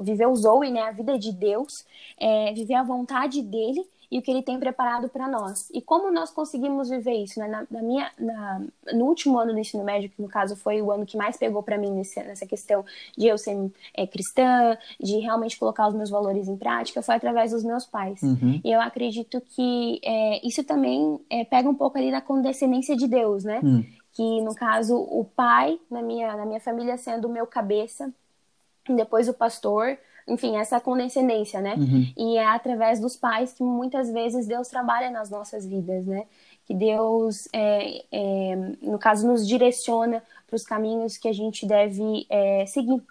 viver 0.00 0.26
o 0.28 0.36
Zoe, 0.36 0.70
né, 0.70 0.82
a 0.82 0.92
vida 0.92 1.18
de 1.18 1.32
Deus, 1.32 1.72
é, 2.16 2.52
viver 2.52 2.74
a 2.74 2.84
vontade 2.84 3.42
dele 3.42 3.84
e 4.14 4.18
o 4.20 4.22
que 4.22 4.30
ele 4.30 4.44
tem 4.44 4.60
preparado 4.60 5.08
para 5.08 5.26
nós. 5.26 5.68
E 5.74 5.82
como 5.82 6.08
nós 6.12 6.30
conseguimos 6.30 6.88
viver 6.88 7.14
isso? 7.14 7.40
Né? 7.40 7.48
Na, 7.48 7.66
na 7.68 7.82
minha, 7.82 8.12
na, 8.16 8.62
no 8.92 9.06
último 9.06 9.36
ano 9.36 9.52
do 9.52 9.58
ensino 9.58 9.82
médio, 9.82 10.08
que 10.08 10.22
no 10.22 10.28
caso 10.28 10.54
foi 10.54 10.80
o 10.80 10.92
ano 10.92 11.04
que 11.04 11.16
mais 11.16 11.36
pegou 11.36 11.64
para 11.64 11.76
mim 11.76 11.90
nesse, 11.90 12.22
nessa 12.22 12.46
questão 12.46 12.84
de 13.18 13.26
eu 13.26 13.36
ser 13.36 13.56
é, 13.92 14.06
cristã, 14.06 14.78
de 15.00 15.18
realmente 15.18 15.58
colocar 15.58 15.88
os 15.88 15.94
meus 15.96 16.10
valores 16.10 16.46
em 16.46 16.56
prática, 16.56 17.02
foi 17.02 17.16
através 17.16 17.50
dos 17.50 17.64
meus 17.64 17.86
pais. 17.86 18.22
Uhum. 18.22 18.60
E 18.62 18.70
eu 18.70 18.80
acredito 18.80 19.40
que 19.40 19.98
é, 20.04 20.46
isso 20.46 20.62
também 20.62 21.18
é, 21.28 21.44
pega 21.44 21.68
um 21.68 21.74
pouco 21.74 21.98
ali 21.98 22.12
da 22.12 22.20
condescendência 22.20 22.94
de 22.94 23.08
Deus, 23.08 23.42
né? 23.42 23.58
Uhum. 23.64 23.84
Que 24.12 24.40
no 24.42 24.54
caso 24.54 24.94
o 24.96 25.24
pai 25.24 25.76
na 25.90 26.02
minha, 26.02 26.36
na 26.36 26.46
minha 26.46 26.60
família 26.60 26.96
sendo 26.96 27.26
o 27.26 27.32
meu 27.32 27.48
cabeça, 27.48 28.12
depois 28.88 29.28
o 29.28 29.34
pastor, 29.34 29.98
enfim, 30.26 30.56
essa 30.56 30.80
condescendência, 30.80 31.60
né? 31.60 31.74
Uhum. 31.74 32.12
E 32.16 32.36
é 32.36 32.46
através 32.46 33.00
dos 33.00 33.16
pais 33.16 33.52
que 33.52 33.62
muitas 33.62 34.10
vezes 34.10 34.46
Deus 34.46 34.68
trabalha 34.68 35.10
nas 35.10 35.30
nossas 35.30 35.66
vidas, 35.66 36.06
né? 36.06 36.26
Que 36.66 36.74
Deus, 36.74 37.46
é, 37.52 38.04
é, 38.10 38.56
no 38.82 38.98
caso, 38.98 39.26
nos 39.26 39.46
direciona 39.46 40.22
para 40.46 40.56
os 40.56 40.64
caminhos 40.64 41.18
que 41.18 41.28
a 41.28 41.32
gente 41.32 41.66
deve 41.66 42.26
é, 42.30 42.64
seguir. 42.66 43.02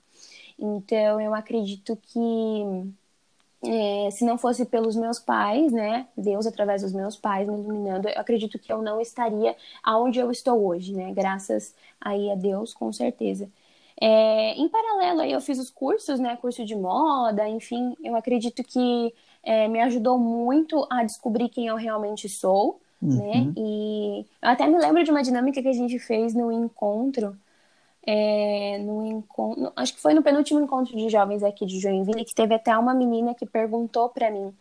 Então, 0.57 1.21
eu 1.21 1.35
acredito 1.35 1.95
que 2.01 2.93
é, 3.63 4.11
se 4.11 4.25
não 4.25 4.37
fosse 4.37 4.65
pelos 4.65 4.95
meus 4.95 5.19
pais, 5.19 5.71
né, 5.71 6.07
Deus 6.17 6.45
através 6.45 6.81
dos 6.81 6.93
meus 6.93 7.15
pais 7.15 7.47
me 7.47 7.55
iluminando, 7.55 8.09
eu 8.09 8.19
acredito 8.19 8.59
que 8.59 8.71
eu 8.71 8.81
não 8.81 8.99
estaria 8.99 9.55
aonde 9.81 10.19
eu 10.19 10.29
estou 10.31 10.65
hoje, 10.65 10.93
né, 10.93 11.13
graças 11.13 11.73
aí 11.99 12.29
a 12.29 12.35
Deus, 12.35 12.73
com 12.73 12.91
certeza. 12.91 13.49
É, 13.99 14.53
em 14.55 14.67
paralelo, 14.69 15.21
aí 15.21 15.31
eu 15.31 15.41
fiz 15.41 15.59
os 15.59 15.69
cursos, 15.69 16.19
né? 16.19 16.35
Curso 16.37 16.65
de 16.65 16.75
moda, 16.75 17.47
enfim, 17.47 17.95
eu 18.03 18.15
acredito 18.15 18.63
que 18.63 19.13
é, 19.43 19.67
me 19.67 19.79
ajudou 19.81 20.17
muito 20.17 20.87
a 20.89 21.03
descobrir 21.03 21.49
quem 21.49 21.67
eu 21.67 21.75
realmente 21.75 22.27
sou, 22.27 22.81
né? 23.01 23.15
uhum. 23.15 23.45
né? 23.45 23.53
E 23.57 24.25
eu 24.41 24.49
até 24.49 24.67
me 24.67 24.77
lembro 24.77 25.03
de 25.03 25.11
uma 25.11 25.21
dinâmica 25.21 25.61
que 25.61 25.67
a 25.67 25.73
gente 25.73 25.99
fez 25.99 26.33
no 26.33 26.51
encontro, 26.51 27.37
é, 28.05 28.77
no 28.79 29.05
encontro, 29.05 29.71
acho 29.75 29.93
que 29.93 30.01
foi 30.01 30.13
no 30.13 30.23
penúltimo 30.23 30.59
encontro 30.59 30.95
de 30.95 31.09
jovens 31.09 31.43
aqui 31.43 31.65
de 31.65 31.79
Joinville, 31.79 32.25
que 32.25 32.35
teve 32.35 32.53
até 32.53 32.77
uma 32.77 32.93
menina 32.93 33.33
que 33.33 33.45
perguntou 33.45 34.09
para 34.09 34.29
mim 34.29 34.53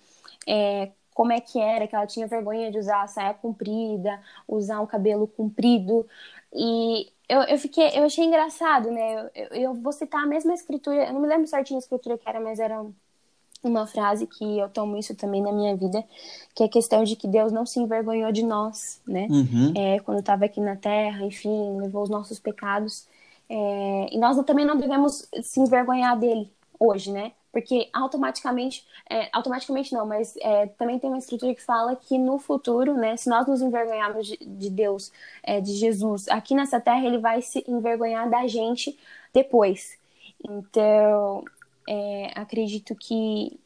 é, 0.47 0.91
como 1.15 1.33
é 1.33 1.41
que 1.41 1.61
era, 1.61 1.87
que 1.87 1.95
ela 1.95 2.07
tinha 2.07 2.27
vergonha 2.27 2.71
de 2.71 2.79
usar 2.79 3.03
a 3.03 3.07
saia 3.07 3.35
comprida, 3.35 4.21
usar 4.49 4.81
um 4.81 4.87
cabelo 4.87 5.27
comprido. 5.27 6.07
E 6.53 7.11
eu, 7.33 7.41
eu 7.43 7.59
fiquei, 7.59 7.89
eu 7.95 8.05
achei 8.05 8.25
engraçado, 8.25 8.91
né? 8.91 9.31
Eu, 9.35 9.47
eu, 9.47 9.75
vou 9.75 9.93
citar 9.93 10.23
a 10.23 10.27
mesma 10.27 10.53
escritura, 10.53 11.07
eu 11.07 11.15
não 11.15 11.21
me 11.21 11.27
lembro 11.27 11.47
certinho 11.47 11.79
a 11.79 11.81
escritura 11.81 12.19
que 12.19 12.29
era, 12.29 12.39
mas 12.39 12.59
era 12.59 12.85
uma 13.63 13.87
frase 13.87 14.27
que 14.27 14.59
eu 14.59 14.69
tomo 14.69 14.99
isso 14.99 15.15
também 15.15 15.41
na 15.41 15.51
minha 15.51 15.75
vida, 15.75 16.05
que 16.55 16.63
é 16.63 16.67
a 16.67 16.69
questão 16.69 17.05
de 17.05 17.17
que 17.17 17.27
Deus 17.27 17.51
não 17.51 17.65
se 17.65 17.81
envergonhou 17.81 18.31
de 18.33 18.45
nós, 18.45 19.01
né? 19.07 19.29
Uhum. 19.31 19.73
É, 19.75 20.01
quando 20.01 20.19
estava 20.19 20.45
aqui 20.45 20.61
na 20.61 20.77
Terra, 20.77 21.25
enfim, 21.25 21.79
levou 21.79 22.03
os 22.03 22.11
nossos 22.11 22.39
pecados. 22.39 23.07
É, 23.49 24.09
e 24.11 24.19
nós 24.19 24.37
também 24.45 24.67
não 24.67 24.77
devemos 24.77 25.27
se 25.43 25.61
envergonhar 25.61 26.19
dele 26.19 26.51
hoje, 26.79 27.11
né? 27.11 27.33
Porque 27.53 27.89
automaticamente, 27.93 28.85
é, 29.09 29.29
automaticamente 29.33 29.93
não, 29.93 30.07
mas 30.07 30.35
é, 30.41 30.67
também 30.67 30.99
tem 30.99 31.11
uma 31.11 31.19
escritura 31.19 31.55
que 31.55 31.63
fala 31.63 31.95
que 31.95 32.17
no 32.19 32.39
futuro, 32.39 32.95
né, 32.95 33.17
se 33.17 33.29
nós 33.29 33.47
nos 33.47 33.61
envergonharmos 33.61 34.27
de, 34.27 34.39
de 34.39 34.71
Deus, 34.71 35.13
é, 35.43 35.61
de 35.61 35.75
Jesus, 35.75 36.27
aqui 36.29 36.55
nessa 36.55 36.81
terra, 36.81 37.05
ele 37.07 37.19
vai 37.19 37.43
se 37.43 37.63
envergonhar 37.69 38.29
da 38.31 38.47
gente 38.47 38.99
depois. 39.33 39.99
Então, 40.43 41.45
é, 41.87 42.33
acredito 42.35 42.95
que 42.95 43.59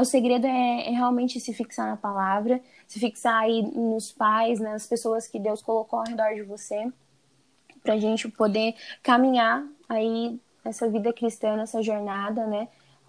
o 0.00 0.04
segredo 0.04 0.46
é, 0.46 0.88
é, 0.88 0.90
realmente 0.90 1.38
se 1.38 1.52
fixar 1.52 1.86
na 1.86 1.96
palavra, 1.96 2.60
se 2.86 2.98
fixar 2.98 3.42
aí 3.42 3.62
nos 3.62 4.12
pais, 4.12 4.58
nas 4.58 4.86
pessoas 4.86 5.26
que 5.28 5.38
Deus 5.38 5.62
colocou 5.62 5.98
ao 5.98 6.06
redor 6.06 6.34
de 6.34 6.42
você, 6.42 6.90
para 7.82 7.98
gente 7.98 8.28
poder 8.28 8.74
caminhar 9.02 9.64
aí 9.88 10.38
nessa 10.64 10.88
vida 10.88 11.12
cristã, 11.12 11.56
nessa 11.56 11.82
jornada, 11.82 12.46
né? 12.46 12.68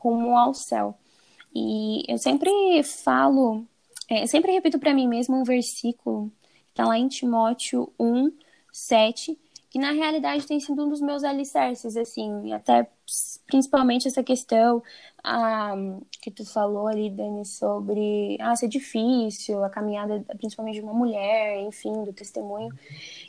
Rumo 0.09 0.37
ao 0.37 0.53
céu. 0.53 0.97
E 1.53 2.03
eu 2.07 2.17
sempre 2.17 2.49
falo, 2.83 3.65
é, 4.09 4.25
sempre 4.27 4.51
repito 4.51 4.79
para 4.79 4.93
mim 4.93 5.07
mesmo 5.07 5.35
um 5.35 5.43
versículo 5.43 6.31
que 6.65 6.71
está 6.71 6.85
lá 6.85 6.97
em 6.97 7.07
Timóteo 7.07 7.91
1, 7.99 8.31
7, 8.71 9.37
que 9.69 9.79
na 9.79 9.91
realidade 9.91 10.45
tem 10.45 10.59
sido 10.59 10.85
um 10.85 10.89
dos 10.89 11.01
meus 11.01 11.23
alicerces, 11.23 11.97
assim, 11.97 12.53
até 12.53 12.89
principalmente 13.45 14.07
essa 14.07 14.23
questão 14.23 14.83
ah, 15.23 15.75
que 16.21 16.31
tu 16.31 16.45
falou 16.45 16.87
ali, 16.87 17.09
Dani, 17.09 17.45
sobre 17.45 18.37
ah, 18.39 18.55
ser 18.55 18.67
difícil, 18.67 19.63
a 19.63 19.69
caminhada 19.69 20.23
principalmente 20.37 20.75
de 20.75 20.81
uma 20.81 20.93
mulher, 20.93 21.61
enfim, 21.61 22.03
do 22.03 22.13
testemunho 22.13 22.73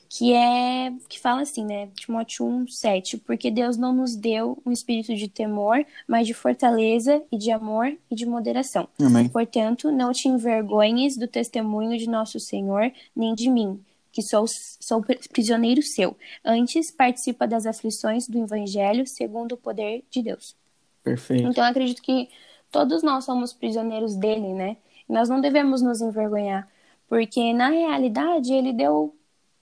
que 0.08 0.32
é 0.32 0.92
que 1.08 1.20
fala 1.20 1.42
assim, 1.42 1.64
né? 1.64 1.88
Timóteo 1.94 2.46
1, 2.46 2.68
7, 2.68 3.18
porque 3.18 3.50
Deus 3.50 3.76
não 3.76 3.92
nos 3.92 4.16
deu 4.16 4.60
um 4.64 4.72
espírito 4.72 5.14
de 5.14 5.28
temor, 5.28 5.84
mas 6.06 6.26
de 6.26 6.32
fortaleza 6.32 7.22
e 7.30 7.36
de 7.36 7.50
amor 7.50 7.94
e 8.10 8.14
de 8.14 8.24
moderação. 8.24 8.88
Amém. 8.98 9.28
Portanto, 9.28 9.92
não 9.92 10.12
te 10.12 10.28
envergonhes 10.28 11.16
do 11.16 11.28
testemunho 11.28 11.98
de 11.98 12.08
nosso 12.08 12.40
Senhor, 12.40 12.90
nem 13.14 13.34
de 13.34 13.50
mim, 13.50 13.78
que 14.18 14.22
sou, 14.22 14.46
sou 14.80 15.00
prisioneiro 15.32 15.80
seu. 15.80 16.16
Antes, 16.44 16.90
participa 16.90 17.46
das 17.46 17.66
aflições 17.66 18.26
do 18.26 18.36
evangelho 18.42 19.06
segundo 19.06 19.52
o 19.52 19.56
poder 19.56 20.02
de 20.10 20.20
Deus. 20.20 20.56
Perfeito. 21.04 21.46
Então, 21.46 21.62
acredito 21.62 22.02
que 22.02 22.28
todos 22.68 23.04
nós 23.04 23.24
somos 23.24 23.52
prisioneiros 23.52 24.16
dele, 24.16 24.52
né? 24.52 24.76
Nós 25.08 25.28
não 25.28 25.40
devemos 25.40 25.80
nos 25.82 26.00
envergonhar, 26.00 26.68
porque 27.08 27.52
na 27.52 27.68
realidade 27.68 28.52
ele 28.52 28.72
deu 28.72 29.14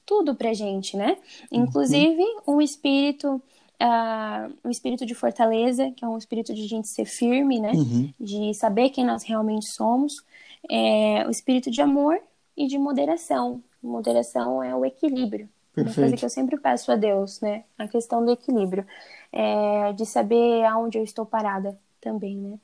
tudo 0.06 0.34
pra 0.34 0.54
gente, 0.54 0.96
né? 0.96 1.18
Inclusive 1.52 2.24
um 2.48 2.58
espírito, 2.58 3.34
uh, 3.34 4.54
um 4.64 4.70
espírito 4.70 5.04
de 5.04 5.14
fortaleza, 5.14 5.90
que 5.90 6.02
é 6.02 6.08
um 6.08 6.16
espírito 6.16 6.54
de 6.54 6.66
gente 6.66 6.88
ser 6.88 7.04
firme, 7.04 7.60
né? 7.60 7.72
Uhum. 7.72 8.10
De 8.18 8.54
saber 8.54 8.88
quem 8.88 9.04
nós 9.04 9.22
realmente 9.22 9.70
somos. 9.70 10.24
É, 10.70 11.26
o 11.26 11.30
espírito 11.30 11.70
de 11.70 11.82
amor 11.82 12.18
e 12.56 12.66
de 12.66 12.78
moderação. 12.78 13.62
Moderação 13.82 14.62
é 14.62 14.74
o 14.74 14.84
equilíbrio. 14.84 15.48
Perfeito. 15.74 15.98
Uma 15.98 16.04
coisa 16.04 16.16
que 16.16 16.24
eu 16.24 16.30
sempre 16.30 16.58
peço 16.58 16.90
a 16.90 16.96
Deus, 16.96 17.40
né? 17.40 17.64
A 17.78 17.86
questão 17.86 18.24
do 18.24 18.32
equilíbrio. 18.32 18.86
É, 19.32 19.92
de 19.92 20.06
saber 20.06 20.64
aonde 20.64 20.98
eu 20.98 21.04
estou 21.04 21.26
parada 21.26 21.78
também, 22.00 22.36
né? 22.36 22.58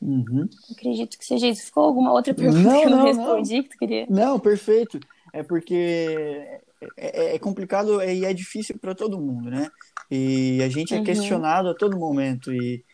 Uhum. 0.00 0.48
Acredito 0.70 1.18
que 1.18 1.24
seja 1.24 1.46
isso. 1.46 1.66
Ficou 1.66 1.84
alguma 1.84 2.12
outra 2.12 2.32
pergunta 2.32 2.62
não, 2.62 2.80
que 2.80 2.86
eu 2.86 2.90
não, 2.90 2.98
não 2.98 3.04
respondi 3.04 3.62
que 3.62 3.68
tu 3.70 3.78
queria? 3.78 4.06
Não, 4.08 4.38
perfeito. 4.38 4.98
É 5.32 5.42
porque 5.42 6.60
é, 6.96 7.32
é, 7.32 7.34
é 7.34 7.38
complicado 7.38 8.02
e 8.02 8.24
é 8.24 8.32
difícil 8.32 8.78
para 8.78 8.94
todo 8.94 9.20
mundo, 9.20 9.50
né? 9.50 9.68
E 10.10 10.62
a 10.62 10.68
gente 10.68 10.94
é 10.94 10.98
uhum. 10.98 11.04
questionado 11.04 11.68
a 11.68 11.74
todo 11.74 11.98
momento. 11.98 12.52
E, 12.52 12.84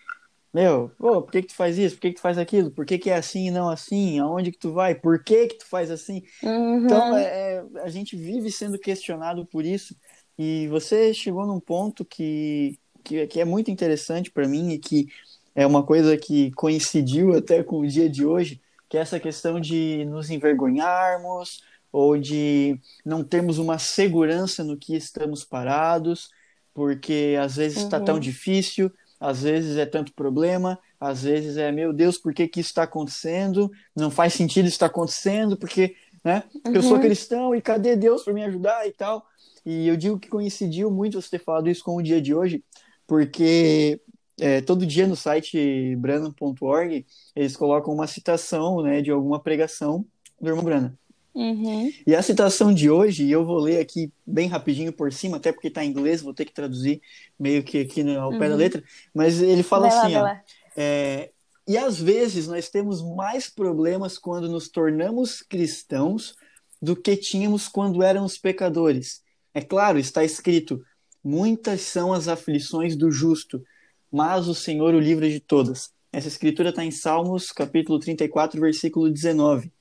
meu, 0.53 0.91
pô, 0.99 1.23
por 1.23 1.33
que, 1.33 1.43
que 1.43 1.49
tu 1.49 1.55
faz 1.55 1.79
isso? 1.79 1.95
Por 1.97 2.03
que, 2.03 2.09
que 2.11 2.17
tu 2.17 2.21
faz 2.21 2.37
aquilo? 2.37 2.71
Por 2.71 2.85
que, 2.85 2.99
que 2.99 3.11
é 3.11 3.17
assim 3.17 3.47
e 3.47 3.51
não 3.51 3.69
assim? 3.71 4.19
Aonde 4.19 4.53
que 4.53 4.59
tu 4.59 4.73
vai? 4.73 4.95
Por 4.95 5.23
que, 5.25 5.47
que 5.49 5.59
tu 5.59 5.67
faz 5.67 5.91
assim? 5.91 6.23
Uhum. 6.43 6.85
Então, 6.85 7.17
é, 7.17 7.25
é, 7.25 7.65
a 7.83 7.89
gente 7.89 8.17
vive 8.17 8.51
sendo 8.51 8.79
questionado 8.79 9.47
por 9.47 9.65
isso. 9.65 9.97
E 10.39 10.69
você 10.69 11.15
chegou 11.15 11.47
num 11.47 11.61
ponto 11.61 12.05
que, 12.05 12.79
que, 13.03 13.27
que 13.27 13.41
é 13.41 13.45
muito 13.45 13.71
interessante 13.71 14.31
para 14.31 14.47
mim 14.47 14.73
e 14.73 14.79
que 14.79 15.09
é 15.55 15.67
uma 15.67 15.83
coisa 15.83 16.17
que 16.17 16.51
coincidiu 16.53 17.35
até 17.35 17.63
com 17.63 17.81
o 17.81 17.87
dia 17.87 18.09
de 18.09 18.25
hoje, 18.25 18.61
que 18.89 18.97
é 18.97 19.01
essa 19.01 19.21
questão 19.21 19.59
de 19.59 20.05
nos 20.07 20.31
envergonharmos, 20.31 21.63
ou 21.93 22.19
de 22.19 22.79
não 23.05 23.23
termos 23.23 23.59
uma 23.59 23.79
segurança 23.79 24.65
no 24.65 24.79
que 24.79 24.97
estamos 24.97 25.45
parados, 25.45 26.31
porque 26.73 27.37
às 27.41 27.57
vezes 27.57 27.83
está 27.83 27.99
uhum. 27.99 28.05
tão 28.05 28.19
difícil, 28.19 28.91
às 29.23 29.43
vezes 29.43 29.77
é 29.77 29.87
tanto 29.87 30.13
problema, 30.13 30.77
às 30.99 31.23
vezes 31.23 31.57
é, 31.57 31.71
meu 31.71 31.93
Deus, 31.93 32.19
por 32.19 32.35
que, 32.35 32.49
que 32.49 32.61
isso 32.61 32.71
está 32.71 32.83
acontecendo? 32.83 33.71
Não 33.95 34.11
faz 34.11 34.35
sentido 34.35 34.67
isso 34.67 34.75
estar 34.75 34.89
tá 34.89 34.93
acontecendo, 34.93 35.57
porque 35.57 35.95
né, 36.25 36.43
uhum. 36.67 36.75
eu 36.75 36.83
sou 36.83 36.95
uhum. 36.95 37.01
cristão 37.01 37.55
e 37.55 37.63
cadê 37.63 37.95
Deus 37.95 38.25
para 38.25 38.33
me 38.33 38.43
ajudar 38.43 38.87
e 38.87 38.93
tal? 38.93 39.25
E 39.65 39.87
eu 39.87 39.97
digo 39.97 40.19
que 40.19 40.29
coincidiu 40.29 40.91
muito 40.91 41.23
você 41.23 41.31
ter 41.31 41.45
falado 41.45 41.71
isso 41.71 41.85
com 41.85 41.97
o 41.97 42.03
dia 42.03 42.21
de 42.21 42.35
hoje, 42.35 42.65
porque 43.07 44.01
é, 44.41 44.61
todo 44.61 44.85
dia 44.85 45.07
no 45.07 45.15
site 45.15 45.95
brano.org 45.97 47.07
eles 47.37 47.57
colocam 47.57 47.95
uma 47.95 48.09
citação 48.09 48.83
né, 48.83 49.01
de 49.01 49.13
alguma 49.13 49.41
pregação 49.41 50.05
do 50.41 50.49
irmão 50.49 50.65
Brana. 50.65 50.99
Uhum. 51.35 51.91
E 52.07 52.15
a 52.15 52.23
citação 52.23 52.75
de 52.75 52.91
hoje, 52.91 53.31
eu 53.31 53.45
vou 53.45 53.59
ler 53.59 53.81
aqui 53.81 54.13
bem 54.27 54.49
rapidinho 54.49 54.93
por 54.93 55.13
cima, 55.13 55.39
até 55.39 55.51
porque 55.51 55.69
está 55.69 55.85
em 55.85 55.89
inglês, 55.89 56.21
vou 56.21 56.35
ter 56.35 56.45
que 56.45 56.53
traduzir 56.53 57.01
meio 57.39 57.63
que 57.63 57.81
aqui 57.81 58.03
no, 58.03 58.21
ao 58.21 58.33
uhum. 58.33 58.39
pé 58.39 58.49
da 58.49 58.55
uhum. 58.55 58.61
letra, 58.61 58.85
mas 59.15 59.41
ele 59.41 59.63
fala 59.63 59.89
vai 59.89 59.99
assim, 59.99 60.15
lá, 60.15 60.43
ó, 60.47 60.53
é, 60.77 61.31
e 61.67 61.79
às 61.79 61.99
vezes 61.99 62.49
nós 62.49 62.69
temos 62.69 63.03
mais 63.03 63.49
problemas 63.49 64.19
quando 64.19 64.49
nos 64.49 64.69
tornamos 64.69 65.43
cristãos 65.43 66.35
do 66.81 66.97
que 66.97 67.17
tínhamos 67.17 67.69
quando 67.69 68.03
éramos 68.03 68.37
pecadores. 68.37 69.23
É 69.55 69.61
claro, 69.61 69.99
está 69.99 70.25
escrito, 70.25 70.83
muitas 71.23 71.83
são 71.83 72.13
as 72.13 72.27
aflições 72.27 72.97
do 72.97 73.11
justo, 73.11 73.63
mas 74.11 74.49
o 74.49 74.55
Senhor 74.55 74.93
o 74.95 74.99
livra 74.99 75.29
de 75.29 75.41
todas. 75.41 75.93
Essa 76.13 76.29
escritura 76.29 76.71
está 76.71 76.85
em 76.85 76.91
Salmos, 76.91 77.53
capítulo 77.53 77.99
34, 77.99 78.61
versículo 78.61 79.09
19. 79.09 79.73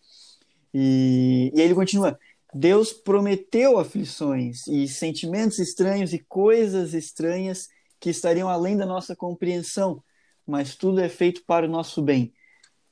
E, 0.74 1.52
e 1.54 1.62
ele 1.62 1.76
continua: 1.76 2.18
Deus 2.54 2.92
prometeu 2.92 3.80
aflições 3.80 4.68
e 4.68 4.88
sentimentos 4.88 5.60
estranhos 5.60 6.14
e 6.14 6.20
coisas 6.20 6.94
estranhas 6.94 7.70
que 8.00 8.10
estariam 8.10 8.50
além 8.50 8.76
da 8.76 8.86
nossa 8.86 9.16
compreensão, 9.16 10.04
mas 10.46 10.76
tudo 10.76 11.00
é 11.00 11.08
feito 11.08 11.44
para 11.46 11.66
o 11.66 11.70
nosso 11.70 12.02
bem. 12.02 12.34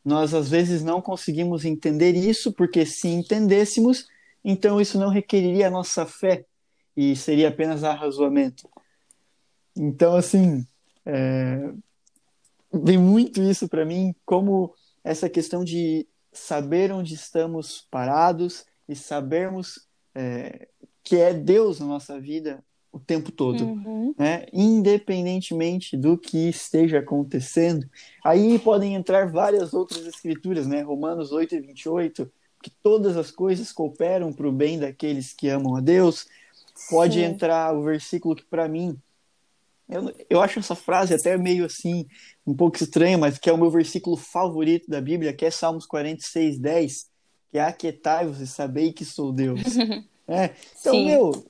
Nós 0.05 0.33
às 0.33 0.49
vezes 0.49 0.83
não 0.83 1.01
conseguimos 1.01 1.65
entender 1.65 2.13
isso, 2.13 2.53
porque 2.53 2.85
se 2.85 3.07
entendêssemos, 3.07 4.07
então 4.43 4.79
isso 4.79 4.97
não 4.97 5.09
requeriria 5.09 5.67
a 5.67 5.71
nossa 5.71 6.05
fé 6.05 6.45
e 6.95 7.15
seria 7.15 7.49
apenas 7.49 7.83
arrazoamento. 7.83 8.69
Então, 9.75 10.15
assim, 10.15 10.65
é... 11.05 11.71
vem 12.71 12.97
muito 12.97 13.41
isso 13.41 13.67
para 13.67 13.85
mim, 13.85 14.15
como 14.25 14.73
essa 15.03 15.29
questão 15.29 15.63
de 15.63 16.07
saber 16.31 16.91
onde 16.91 17.13
estamos 17.13 17.87
parados 17.89 18.65
e 18.87 18.95
sabermos 18.95 19.87
é, 20.15 20.67
que 21.03 21.17
é 21.17 21.33
Deus 21.33 21.79
na 21.79 21.85
nossa 21.85 22.19
vida 22.19 22.63
o 22.91 22.99
tempo 22.99 23.31
todo, 23.31 23.63
uhum. 23.63 24.15
né? 24.17 24.45
independentemente 24.51 25.95
do 25.95 26.17
que 26.17 26.49
esteja 26.49 26.99
acontecendo. 26.99 27.87
Aí 28.23 28.57
podem 28.57 28.95
entrar 28.95 29.31
várias 29.31 29.73
outras 29.73 30.07
escrituras, 30.07 30.65
né? 30.65 30.81
Romanos 30.81 31.31
8 31.31 31.55
e 31.55 31.59
28, 31.59 32.31
que 32.63 32.71
todas 32.81 33.15
as 33.15 33.29
coisas 33.29 33.71
cooperam 33.71 34.33
para 34.33 34.47
o 34.47 34.51
bem 34.51 34.79
daqueles 34.79 35.33
que 35.33 35.49
amam 35.49 35.75
a 35.75 35.81
Deus. 35.81 36.27
Pode 36.89 37.15
Sim. 37.15 37.25
entrar 37.25 37.75
o 37.75 37.83
versículo 37.83 38.35
que 38.35 38.45
para 38.45 38.67
mim 38.67 38.97
Eu, 39.89 40.13
eu 40.29 40.41
acho 40.41 40.59
essa 40.59 40.75
frase 40.75 41.15
até 41.15 41.35
meio 41.35 41.65
assim, 41.65 42.05
um 42.45 42.55
pouco 42.55 42.77
estranha, 42.77 43.17
mas 43.17 43.39
que 43.39 43.49
é 43.49 43.53
o 43.53 43.57
meu 43.57 43.71
versículo 43.71 44.15
favorito 44.15 44.87
da 44.87 45.01
Bíblia, 45.01 45.33
que 45.33 45.45
é 45.45 45.49
Salmos 45.49 45.87
46, 45.87 46.59
10, 46.59 47.09
que 47.51 47.57
é 47.57 47.61
aquietai-vos 47.61 48.39
e 48.39 48.45
sabei 48.45 48.93
que 48.93 49.03
sou 49.03 49.33
Deus. 49.33 49.61
é, 50.27 50.51
então, 50.79 50.93
Sim. 50.93 51.05
meu, 51.05 51.45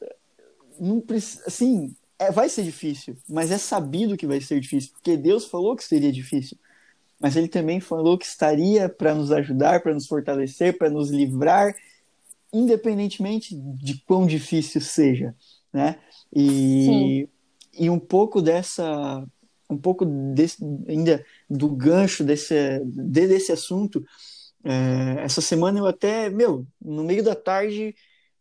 não 0.80 1.02
precisa, 1.02 1.44
assim, 1.46 1.94
é, 2.18 2.32
vai 2.32 2.48
ser 2.48 2.64
difícil, 2.64 3.18
mas 3.28 3.52
é 3.52 3.58
sabido 3.58 4.16
que 4.16 4.26
vai 4.26 4.40
ser 4.40 4.62
difícil, 4.62 4.92
porque 4.94 5.18
Deus 5.18 5.46
falou 5.46 5.76
que 5.76 5.84
seria 5.84 6.12
difícil. 6.12 6.58
Mas 7.20 7.36
ele 7.36 7.50
também 7.50 7.82
falou 7.82 8.18
que 8.18 8.26
estaria 8.26 8.88
para 8.88 9.14
nos 9.14 9.30
ajudar, 9.34 9.82
para 9.82 9.94
nos 9.94 10.08
fortalecer, 10.08 10.78
para 10.78 10.90
nos 10.90 11.10
livrar, 11.10 11.76
independentemente 12.54 13.54
de 13.54 14.02
quão 14.08 14.26
difícil 14.26 14.80
seja, 14.80 15.36
né? 15.74 15.98
E 16.34 16.86
Sim 17.28 17.39
e 17.80 17.90
um 17.90 18.00
pouco 18.00 18.42
dessa 18.42 19.26
um 19.70 19.78
pouco 19.78 20.04
desse, 20.04 20.58
ainda 20.88 21.24
do 21.50 21.70
gancho 21.70 22.24
desse, 22.24 22.80
desse 22.84 23.52
assunto 23.52 24.04
é, 24.64 25.24
essa 25.24 25.42
semana 25.42 25.80
eu 25.80 25.86
até 25.86 26.30
meu 26.30 26.68
no 26.82 27.04
meio 27.04 27.24
da 27.24 27.36
tarde 27.36 27.96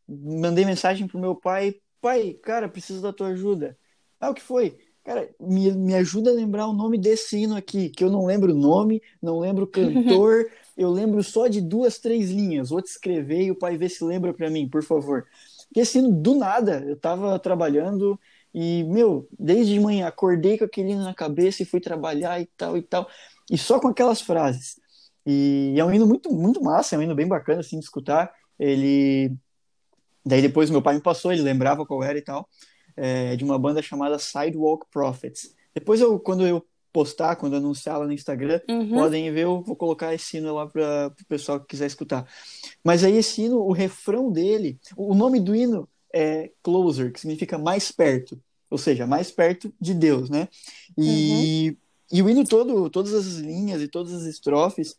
mandei 0.09 0.65
mensagem 0.65 1.07
pro 1.07 1.19
meu 1.19 1.35
pai 1.35 1.77
pai 2.01 2.33
cara 2.43 2.69
preciso 2.69 3.03
da 3.03 3.13
tua 3.13 3.29
ajuda. 3.29 3.77
Ah 4.21 4.31
o 4.31 4.35
que 4.35 4.43
foi? 4.43 4.79
Cara 5.05 5.29
me, 5.41 5.73
me 5.73 5.95
ajuda 5.95 6.31
a 6.31 6.35
lembrar 6.35 6.67
o 6.67 6.73
nome 6.73 6.99
desse 6.99 7.39
hino 7.39 7.57
aqui 7.57 7.89
que 7.89 8.03
eu 8.03 8.11
não 8.11 8.27
lembro 8.27 8.53
o 8.53 8.59
nome 8.59 9.01
não 9.23 9.39
lembro 9.39 9.65
o 9.65 9.69
cantor 9.69 10.47
eu 10.77 10.91
lembro 10.91 11.23
só 11.23 11.47
de 11.47 11.61
duas 11.61 11.99
três 11.99 12.31
linhas 12.31 12.71
vou 12.71 12.83
te 12.83 12.89
escrever 12.89 13.43
e 13.43 13.51
o 13.51 13.59
pai 13.59 13.77
vê 13.77 13.89
se 13.89 14.03
lembra 14.05 14.35
para 14.35 14.51
mim 14.51 14.69
por 14.69 14.83
favor. 14.83 15.27
Porque 15.69 15.81
esse 15.81 15.99
hino 15.99 16.11
do 16.11 16.35
nada 16.35 16.85
eu 16.87 16.97
tava 16.97 17.39
trabalhando 17.39 18.19
e, 18.55 18.85
meu, 18.85 19.29
desde 19.39 19.75
de 19.75 19.81
manhã 19.81 20.07
acordei 20.07 20.59
com 20.59 20.65
aquele 20.65 20.93
hino 20.93 21.05
na 21.05 21.15
cabeça 21.15 21.63
e 21.63 21.67
fui 21.67 21.81
trabalhar 21.81 22.41
e 22.41 22.47
tal 22.57 22.77
e 22.77 22.83
tal. 22.83 23.09
E 23.51 23.59
só 23.59 23.79
com 23.79 23.89
aquelas 23.89 24.21
frases. 24.21 24.81
E 25.27 25.75
é 25.77 25.85
um 25.85 25.93
hino 25.93 26.07
muito, 26.07 26.33
muito 26.33 26.63
massa, 26.63 26.95
é 26.95 26.99
um 26.99 27.03
hino 27.03 27.15
bem 27.15 27.29
bacana, 27.29 27.61
assim, 27.61 27.79
de 27.79 27.85
escutar. 27.85 28.33
Ele... 28.59 29.35
Daí 30.25 30.43
depois 30.43 30.71
meu 30.71 30.83
pai 30.83 30.95
me 30.95 31.01
passou, 31.01 31.33
ele 31.33 31.43
lembrava 31.43 31.87
qual 31.87 32.03
era 32.03 32.19
e 32.19 32.23
tal. 32.23 32.49
É, 32.97 33.37
de 33.37 33.45
uma 33.45 33.59
banda 33.59 33.81
chamada 33.81 34.19
Sidewalk 34.19 34.87
Prophets. 34.91 35.55
Depois, 35.75 36.01
eu, 36.01 36.19
quando 36.19 36.47
eu 36.47 36.67
postar, 36.93 37.37
quando 37.37 37.55
anunciar 37.55 37.99
lá 37.99 38.07
no 38.07 38.13
Instagram, 38.13 38.61
uhum. 38.69 38.91
podem 38.91 39.31
ver, 39.33 39.45
eu 39.45 39.63
vou 39.63 39.77
colocar 39.77 40.15
esse 40.15 40.39
hino 40.39 40.55
lá 40.55 40.67
para 40.67 41.13
o 41.21 41.27
pessoal 41.27 41.61
que 41.61 41.67
quiser 41.67 41.87
escutar. 41.87 42.27
Mas 42.83 43.05
aí 43.05 43.17
esse 43.17 43.43
hino, 43.43 43.59
o 43.59 43.73
refrão 43.73 44.33
dele, 44.33 44.81
o 44.97 45.15
nome 45.15 45.39
do 45.39 45.55
hino 45.55 45.89
é 46.13 46.51
Closer, 46.63 47.13
que 47.13 47.21
significa 47.21 47.59
mais 47.59 47.91
perto 47.93 48.41
ou 48.71 48.79
seja, 48.79 49.07
mais 49.07 49.31
perto 49.31 49.73
de 49.81 49.95
Deus, 49.95 50.29
né? 50.29 50.49
E, 50.97 51.71
uhum. 51.71 51.77
e 52.13 52.23
o 52.23 52.31
hino 52.31 52.47
todo, 52.47 52.91
todas 52.91 53.15
as 53.15 53.37
linhas 53.37 53.81
e 53.81 53.89
todas 53.89 54.13
as 54.13 54.25
estrofes, 54.25 54.97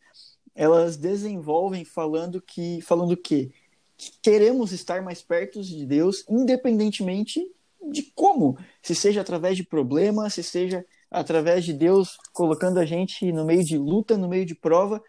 elas 0.55 0.97
desenvolvem 0.97 1.85
falando 1.85 2.41
que, 2.41 2.81
falando 2.81 3.15
que, 3.15 3.51
que 3.97 4.11
queremos 4.21 4.71
estar 4.71 5.01
mais 5.01 5.21
perto 5.21 5.61
de 5.61 5.85
Deus, 5.85 6.25
independentemente 6.29 7.45
de 7.91 8.03
como, 8.13 8.57
se 8.81 8.93
seja 8.93 9.21
através 9.21 9.55
de 9.55 9.63
problemas, 9.63 10.33
se 10.33 10.43
seja 10.43 10.85
através 11.09 11.63
de 11.63 11.73
Deus 11.73 12.17
colocando 12.33 12.77
a 12.77 12.85
gente 12.85 13.31
no 13.31 13.45
meio 13.45 13.63
de 13.63 13.77
luta, 13.77 14.17
no 14.17 14.27
meio 14.27 14.45
de 14.45 14.53
prova, 14.53 15.01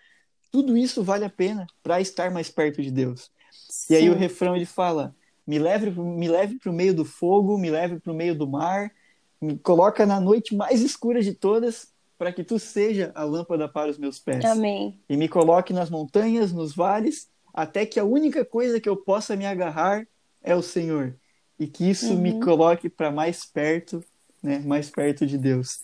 tudo 0.52 0.76
isso 0.76 1.02
vale 1.02 1.24
a 1.24 1.30
pena 1.30 1.66
para 1.82 2.00
estar 2.00 2.30
mais 2.30 2.48
perto 2.48 2.80
de 2.80 2.90
Deus. 2.90 3.30
Sim. 3.68 3.94
E 3.94 3.96
aí 3.96 4.10
o 4.10 4.14
refrão 4.14 4.54
ele 4.54 4.66
fala: 4.66 5.14
me 5.50 5.58
leve, 5.58 5.90
me 5.90 6.28
leve 6.28 6.60
para 6.60 6.70
o 6.70 6.72
meio 6.72 6.94
do 6.94 7.04
fogo, 7.04 7.58
me 7.58 7.70
leve 7.70 7.98
para 7.98 8.12
o 8.12 8.14
meio 8.14 8.36
do 8.36 8.46
mar, 8.46 8.92
me 9.40 9.58
coloca 9.58 10.06
na 10.06 10.20
noite 10.20 10.54
mais 10.54 10.80
escura 10.80 11.20
de 11.20 11.34
todas, 11.34 11.88
para 12.16 12.32
que 12.32 12.44
tu 12.44 12.56
seja 12.56 13.10
a 13.16 13.24
lâmpada 13.24 13.68
para 13.68 13.90
os 13.90 13.98
meus 13.98 14.20
pés. 14.20 14.44
Amém. 14.44 15.00
E 15.08 15.16
me 15.16 15.28
coloque 15.28 15.72
nas 15.72 15.90
montanhas, 15.90 16.52
nos 16.52 16.72
vales, 16.72 17.28
até 17.52 17.84
que 17.84 17.98
a 17.98 18.04
única 18.04 18.44
coisa 18.44 18.80
que 18.80 18.88
eu 18.88 18.96
possa 18.96 19.34
me 19.34 19.44
agarrar 19.44 20.06
é 20.40 20.54
o 20.54 20.62
Senhor. 20.62 21.16
E 21.58 21.66
que 21.66 21.90
isso 21.90 22.12
uhum. 22.12 22.20
me 22.20 22.38
coloque 22.38 22.88
para 22.88 23.10
mais 23.10 23.44
perto, 23.44 24.04
né, 24.40 24.60
mais 24.60 24.88
perto 24.88 25.26
de 25.26 25.36
Deus. 25.36 25.80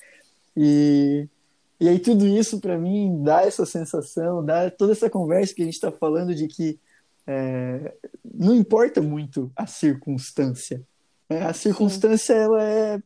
E, 0.57 1.27
e 1.81 1.88
aí 1.88 1.99
tudo 1.99 2.25
isso 2.25 2.61
para 2.61 2.79
mim 2.79 3.21
dá 3.25 3.43
essa 3.43 3.67
sensação, 3.67 4.45
dá 4.45 4.71
toda 4.71 4.93
essa 4.93 5.11
conversa 5.11 5.53
que 5.53 5.62
a 5.62 5.64
gente 5.64 5.75
está 5.75 5.91
falando 5.91 6.37
de 6.37 6.47
que 6.47 6.79
é, 7.27 7.95
não 8.25 8.55
importa 8.55 9.01
muito 9.01 9.51
a 9.57 9.67
circunstância. 9.67 10.83
Né? 11.29 11.43
A 11.43 11.53
circunstância, 11.53 12.33
ela 12.35 12.62
é. 12.62 13.03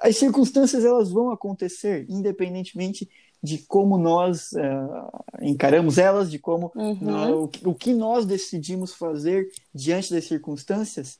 As 0.00 0.16
circunstâncias 0.16 0.84
elas 0.84 1.10
vão 1.10 1.30
acontecer, 1.30 2.06
independentemente 2.08 3.08
de 3.42 3.58
como 3.58 3.98
nós 3.98 4.52
uh, 4.52 5.24
encaramos 5.42 5.98
elas, 5.98 6.30
de 6.30 6.38
como 6.38 6.70
uhum. 6.76 6.98
nós, 7.00 7.30
o, 7.30 7.70
o, 7.70 7.74
que 7.74 7.92
nós 7.92 8.24
decidimos 8.24 8.94
fazer 8.94 9.48
diante 9.74 10.14
das 10.14 10.24
circunstâncias, 10.24 11.18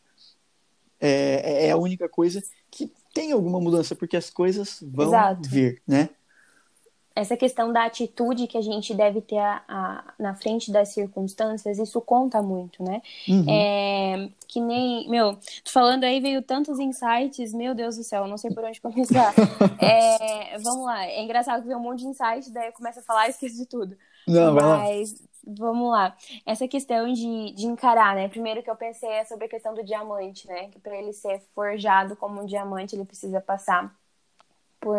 é, 1.00 1.66
é 1.66 1.70
a 1.72 1.76
única 1.76 2.08
coisa 2.08 2.40
que 2.70 2.92
tem 3.12 3.32
alguma 3.32 3.60
mudança, 3.60 3.96
porque 3.96 4.16
as 4.16 4.30
coisas 4.30 4.78
vão 4.80 5.08
Exato. 5.08 5.48
vir, 5.48 5.82
né? 5.86 6.10
Essa 7.14 7.36
questão 7.36 7.72
da 7.72 7.84
atitude 7.84 8.46
que 8.46 8.56
a 8.56 8.62
gente 8.62 8.94
deve 8.94 9.20
ter 9.20 9.38
a, 9.38 9.62
a, 9.68 10.04
na 10.18 10.34
frente 10.34 10.72
das 10.72 10.88
circunstâncias, 10.88 11.78
isso 11.78 12.00
conta 12.00 12.40
muito, 12.42 12.82
né? 12.82 13.02
Uhum. 13.28 13.46
É, 13.48 14.28
que 14.48 14.60
nem, 14.60 15.08
meu, 15.08 15.36
falando 15.64 16.04
aí, 16.04 16.20
veio 16.20 16.42
tantos 16.42 16.78
insights, 16.78 17.52
meu 17.52 17.74
Deus 17.74 17.96
do 17.96 18.04
céu, 18.04 18.26
não 18.26 18.38
sei 18.38 18.50
por 18.50 18.64
onde 18.64 18.80
começar. 18.80 19.34
é, 19.80 20.58
vamos 20.58 20.84
lá, 20.84 21.06
é 21.06 21.22
engraçado 21.22 21.60
que 21.62 21.68
veio 21.68 21.78
um 21.78 21.82
monte 21.82 22.00
de 22.00 22.06
insights, 22.06 22.50
daí 22.50 22.68
eu 22.68 22.72
começo 22.72 23.00
a 23.00 23.02
falar 23.02 23.26
e 23.26 23.30
esqueço 23.30 23.56
de 23.56 23.66
tudo. 23.66 23.96
Não, 24.26 24.54
Mas, 24.54 25.22
vamos 25.46 25.90
lá. 25.90 26.16
Essa 26.46 26.68
questão 26.68 27.12
de, 27.12 27.52
de 27.52 27.66
encarar, 27.66 28.14
né? 28.14 28.28
Primeiro 28.28 28.62
que 28.62 28.70
eu 28.70 28.76
pensei 28.76 29.08
é 29.08 29.24
sobre 29.24 29.46
a 29.46 29.48
questão 29.48 29.74
do 29.74 29.82
diamante, 29.82 30.46
né? 30.46 30.68
Que 30.68 30.78
para 30.78 30.96
ele 30.96 31.12
ser 31.12 31.42
forjado 31.54 32.16
como 32.16 32.40
um 32.40 32.46
diamante, 32.46 32.94
ele 32.94 33.04
precisa 33.04 33.40
passar 33.40 33.92
por 34.82 34.98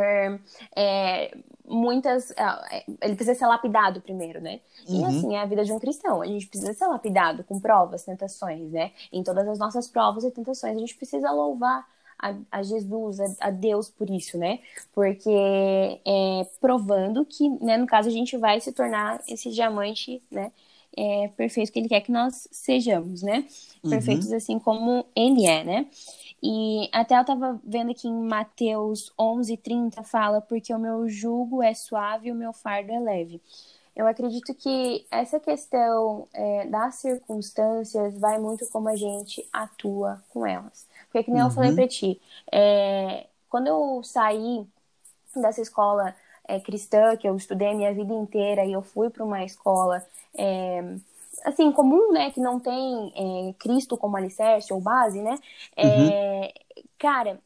é, 0.76 1.38
muitas. 1.68 2.32
É, 2.32 2.86
ele 3.02 3.16
precisa 3.16 3.38
ser 3.38 3.46
lapidado 3.46 4.02
primeiro, 4.02 4.42
né? 4.42 4.62
E 4.88 4.94
uhum. 4.96 5.06
assim 5.06 5.36
é 5.36 5.42
a 5.42 5.46
vida 5.46 5.64
de 5.64 5.72
um 5.72 5.80
cristão. 5.80 6.22
A 6.22 6.26
gente 6.26 6.48
precisa 6.48 6.74
ser 6.74 6.88
lapidado 6.88 7.44
com 7.44 7.60
provas, 7.60 8.04
tentações, 8.04 8.72
né? 8.72 8.92
Em 9.12 9.22
todas 9.22 9.48
as 9.48 9.60
nossas 9.60 9.88
provas 9.88 10.24
e 10.24 10.32
tentações, 10.32 10.76
a 10.76 10.80
gente 10.80 10.96
precisa 10.96 11.30
louvar 11.32 11.86
a, 12.18 12.34
a 12.52 12.64
Jesus, 12.64 13.20
a, 13.20 13.26
a, 13.48 13.50
Deus 13.52 13.90
por 13.90 14.10
isso, 14.10 14.38
né? 14.38 14.60
Porque 14.94 15.30
é 15.30 16.48
provando 16.62 17.26
que, 17.26 17.50
né, 17.50 17.78
no 17.78 17.86
caso, 17.86 18.08
a 18.08 18.12
gente 18.12 18.38
vai 18.38 18.62
se 18.62 18.72
tornar 18.72 19.22
esse 19.28 19.52
diamante, 19.52 20.24
né? 20.32 20.52
É, 20.96 21.28
perfeito 21.36 21.72
que 21.72 21.80
ele 21.80 21.90
quer 21.90 22.02
que 22.02 22.12
nós 22.12 22.48
sejamos, 22.52 23.24
né? 23.24 23.46
Uhum. 23.84 23.90
Perfeitos 23.90 24.32
assim 24.32 24.60
como 24.60 25.06
ele 25.16 25.46
é, 25.46 25.64
né? 25.64 25.88
E 26.46 26.90
até 26.92 27.16
eu 27.16 27.22
estava 27.22 27.58
vendo 27.64 27.92
aqui 27.92 28.06
em 28.06 28.22
Mateus 28.22 29.14
11:30 29.18 30.04
fala 30.04 30.42
porque 30.42 30.74
o 30.74 30.80
meu 30.80 31.08
jugo 31.08 31.64
é 31.64 31.74
suave 31.74 32.28
e 32.28 32.32
o 32.34 32.36
meu 32.36 32.52
fardo 32.52 32.92
é 32.92 33.00
leve. 33.00 33.42
Eu 33.96 34.06
acredito 34.08 34.54
que 34.54 35.06
essa 35.10 35.40
questão 35.40 36.28
é, 36.34 36.66
das 36.68 36.96
circunstâncias 36.96 38.18
vai 38.18 38.38
muito 38.40 38.68
como 38.68 38.90
a 38.90 38.96
gente 38.96 39.48
atua 39.54 40.22
com 40.34 40.46
elas. 40.46 40.86
Porque 41.06 41.24
que 41.24 41.32
nem 41.32 41.42
uhum. 41.42 41.48
eu 41.48 41.54
falei 41.54 41.70
uhum. 41.70 41.76
para 41.78 41.88
ti, 41.88 42.20
é, 42.52 43.28
quando 43.50 43.68
eu 43.68 44.02
saí 44.04 44.68
dessa 45.36 45.62
escola 45.62 46.14
é, 46.46 46.60
cristã 46.60 47.16
que 47.16 47.28
eu 47.28 47.38
estudei 47.38 47.70
a 47.70 47.76
minha 47.76 47.94
vida 47.94 48.14
inteira 48.14 48.66
e 48.66 48.74
eu 48.74 48.82
fui 48.82 49.10
para 49.10 49.24
uma 49.24 49.46
escola 49.46 50.06
é, 50.38 50.98
assim, 51.46 51.72
comum, 51.72 52.12
né, 52.12 52.32
que 52.32 52.40
não 52.40 52.60
tem 52.60 53.50
é, 53.50 53.54
Cristo 53.60 53.98
como 53.98 54.18
alicerce 54.18 54.74
ou 54.74 54.82
base, 54.82 55.22
né? 55.22 55.38
É, 55.76 55.86
uhum. 55.88 56.54
Cara, 56.98 57.40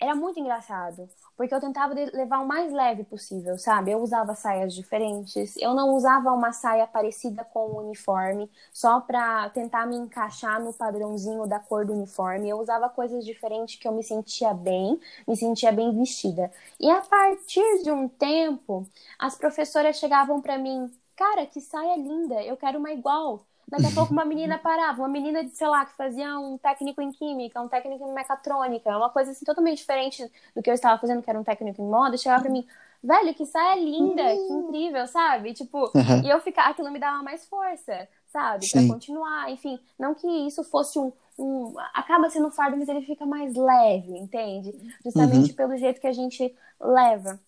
era 0.00 0.14
muito 0.14 0.38
engraçado, 0.38 1.08
porque 1.36 1.52
eu 1.52 1.60
tentava 1.60 1.92
levar 1.94 2.38
o 2.38 2.46
mais 2.46 2.72
leve 2.72 3.02
possível, 3.04 3.58
sabe? 3.58 3.90
Eu 3.90 3.98
usava 4.00 4.34
saias 4.34 4.72
diferentes, 4.74 5.56
eu 5.56 5.74
não 5.74 5.90
usava 5.96 6.32
uma 6.32 6.52
saia 6.52 6.86
parecida 6.86 7.44
com 7.44 7.66
o 7.66 7.80
uniforme, 7.80 8.48
só 8.72 9.00
pra 9.00 9.50
tentar 9.50 9.86
me 9.86 9.96
encaixar 9.96 10.62
no 10.62 10.72
padrãozinho 10.72 11.46
da 11.48 11.58
cor 11.58 11.84
do 11.84 11.92
uniforme. 11.94 12.48
Eu 12.48 12.58
usava 12.60 12.88
coisas 12.88 13.24
diferentes 13.24 13.76
que 13.76 13.88
eu 13.88 13.92
me 13.92 14.04
sentia 14.04 14.54
bem, 14.54 15.00
me 15.26 15.36
sentia 15.36 15.72
bem 15.72 15.92
vestida. 15.98 16.50
E 16.78 16.88
a 16.90 17.00
partir 17.02 17.82
de 17.82 17.90
um 17.90 18.08
tempo, 18.08 18.86
as 19.18 19.36
professoras 19.36 19.96
chegavam 19.98 20.40
para 20.40 20.58
mim, 20.58 20.90
cara, 21.18 21.44
que 21.44 21.60
saia 21.60 21.96
linda, 21.96 22.40
eu 22.44 22.56
quero 22.56 22.78
uma 22.78 22.92
igual. 22.92 23.44
Daqui 23.66 23.86
a 23.86 23.90
pouco 23.90 24.12
uma 24.12 24.24
menina 24.24 24.56
parava, 24.62 25.02
uma 25.02 25.08
menina, 25.08 25.46
sei 25.52 25.66
lá, 25.66 25.84
que 25.84 25.96
fazia 25.96 26.38
um 26.38 26.56
técnico 26.56 27.02
em 27.02 27.10
química, 27.10 27.60
um 27.60 27.68
técnico 27.68 28.08
em 28.08 28.14
mecatrônica, 28.14 28.96
uma 28.96 29.10
coisa 29.10 29.32
assim 29.32 29.44
totalmente 29.44 29.78
diferente 29.78 30.24
do 30.54 30.62
que 30.62 30.70
eu 30.70 30.74
estava 30.74 30.98
fazendo, 30.98 31.20
que 31.20 31.28
era 31.28 31.38
um 31.38 31.44
técnico 31.44 31.82
em 31.82 31.90
moda, 31.90 32.16
chegava 32.16 32.44
pra 32.44 32.52
mim, 32.52 32.64
velho, 33.02 33.34
que 33.34 33.44
saia 33.44 33.74
linda, 33.78 34.22
que 34.22 34.52
incrível, 34.52 35.06
sabe? 35.08 35.52
Tipo, 35.52 35.90
e 36.24 36.30
eu 36.30 36.40
ficar, 36.40 36.68
aquilo 36.70 36.90
me 36.90 37.00
dava 37.00 37.22
mais 37.22 37.46
força, 37.46 38.08
sabe? 38.28 38.70
Pra 38.70 38.86
continuar, 38.86 39.50
enfim, 39.50 39.78
não 39.98 40.14
que 40.14 40.26
isso 40.46 40.62
fosse 40.64 40.98
um, 40.98 41.12
um, 41.36 41.74
acaba 41.92 42.30
sendo 42.30 42.50
fardo, 42.50 42.76
mas 42.76 42.88
ele 42.88 43.02
fica 43.02 43.26
mais 43.26 43.54
leve, 43.54 44.16
entende? 44.16 44.72
Justamente 45.04 45.50
uhum. 45.50 45.56
pelo 45.56 45.76
jeito 45.76 46.00
que 46.00 46.06
a 46.06 46.12
gente 46.12 46.54
leva. 46.80 47.38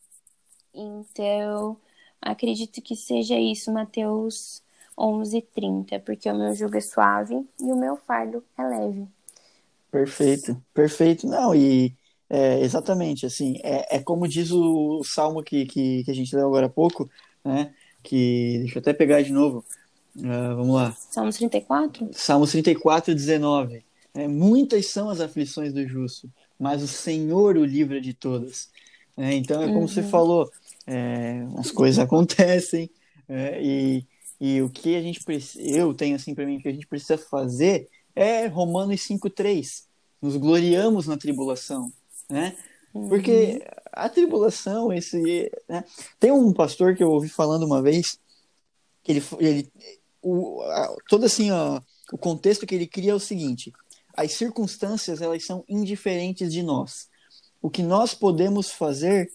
Então, 0.75 1.79
acredito 2.21 2.83
que 2.83 2.97
seja 2.97 3.39
isso, 3.39 3.73
Mateus 3.73 4.63
11:30, 4.99 5.99
porque 6.01 6.31
o 6.31 6.37
meu 6.37 6.55
jugo 6.55 6.77
é 6.77 6.81
suave 6.81 7.35
e 7.61 7.65
o 7.65 7.77
meu 7.77 7.97
fardo 7.97 8.45
é 8.59 8.63
leve. 8.63 9.07
Perfeito, 9.91 10.61
perfeito. 10.73 11.27
Não, 11.27 11.55
e 11.55 11.95
é, 12.29 12.61
exatamente, 12.61 13.27
assim, 13.27 13.59
é, 13.63 13.97
é 13.97 13.99
como 13.99 14.29
diz 14.29 14.53
o, 14.53 15.03
salmo 15.03 15.43
que, 15.43 15.67
que, 15.67 16.05
que, 16.05 16.11
a 16.11 16.15
gente 16.15 16.35
leu 16.37 16.47
agora 16.47 16.67
há 16.67 16.71
pouco, 16.71 17.11
né? 17.45 17.75
Que, 18.03 18.59
deixa 18.61 18.79
eu 18.79 18.81
até 18.81 18.93
pegar 18.93 19.21
de 19.23 19.33
novo, 19.33 19.65
uh, 20.17 20.57
vamos 20.57 20.75
lá. 20.77 20.93
Salmos 20.93 21.37
34? 21.37 22.09
Salmos 22.13 22.53
34, 22.53 23.15
19. 23.15 23.85
É, 24.15 24.29
muitas 24.29 24.87
são 24.87 25.11
as 25.11 25.21
aflições 25.21 25.73
do 25.73 25.87
justo, 25.87 26.31
mas 26.59 26.83
o 26.83 26.89
Senhor 26.89 27.57
o 27.57 27.65
livra 27.65 28.01
de 28.01 28.15
todas. 28.15 28.71
É, 29.17 29.35
então, 29.35 29.61
é 29.61 29.67
como 29.67 29.81
uhum. 29.81 29.89
você 29.89 30.03
falou, 30.03 30.51
é, 30.87 31.47
as 31.59 31.71
coisas 31.71 31.99
acontecem 32.03 32.91
é, 33.29 33.63
e, 33.63 34.07
e 34.41 34.63
o 34.63 34.69
que 34.69 34.97
a 34.97 35.03
gente 35.03 35.21
eu 35.57 35.95
tenho 35.95 36.17
assim 36.17 36.35
para 36.35 36.47
mim, 36.47 36.61
que 36.61 36.69
a 36.69 36.73
gente 36.73 36.87
precisa 36.87 37.17
fazer 37.17 37.89
é 38.15 38.47
Romanos 38.47 39.01
5,3. 39.01 39.85
Nos 40.21 40.37
gloriamos 40.37 41.07
na 41.07 41.17
tribulação, 41.17 41.91
né? 42.29 42.55
Porque 42.93 43.53
uhum. 43.53 43.61
a 43.93 44.09
tribulação, 44.09 44.93
esse. 44.93 45.51
Né? 45.69 45.85
Tem 46.19 46.31
um 46.31 46.53
pastor 46.53 46.97
que 46.97 47.03
eu 47.03 47.11
ouvi 47.11 47.29
falando 47.29 47.65
uma 47.65 47.81
vez, 47.81 48.19
que 49.03 49.13
ele. 49.13 49.25
ele 49.39 49.73
o, 50.23 50.61
a, 50.63 50.97
todo 51.09 51.25
assim, 51.25 51.51
ó, 51.51 51.81
o 52.13 52.19
contexto 52.19 52.67
que 52.67 52.75
ele 52.75 52.87
cria 52.87 53.13
é 53.13 53.15
o 53.15 53.21
seguinte: 53.21 53.73
as 54.15 54.33
circunstâncias 54.33 55.23
elas 55.23 55.45
são 55.45 55.65
indiferentes 55.69 56.53
de 56.53 56.63
nós. 56.63 57.09
O 57.63 57.71
que 57.71 57.83
nós 57.83 58.13
podemos 58.13 58.71
fazer 58.71 59.31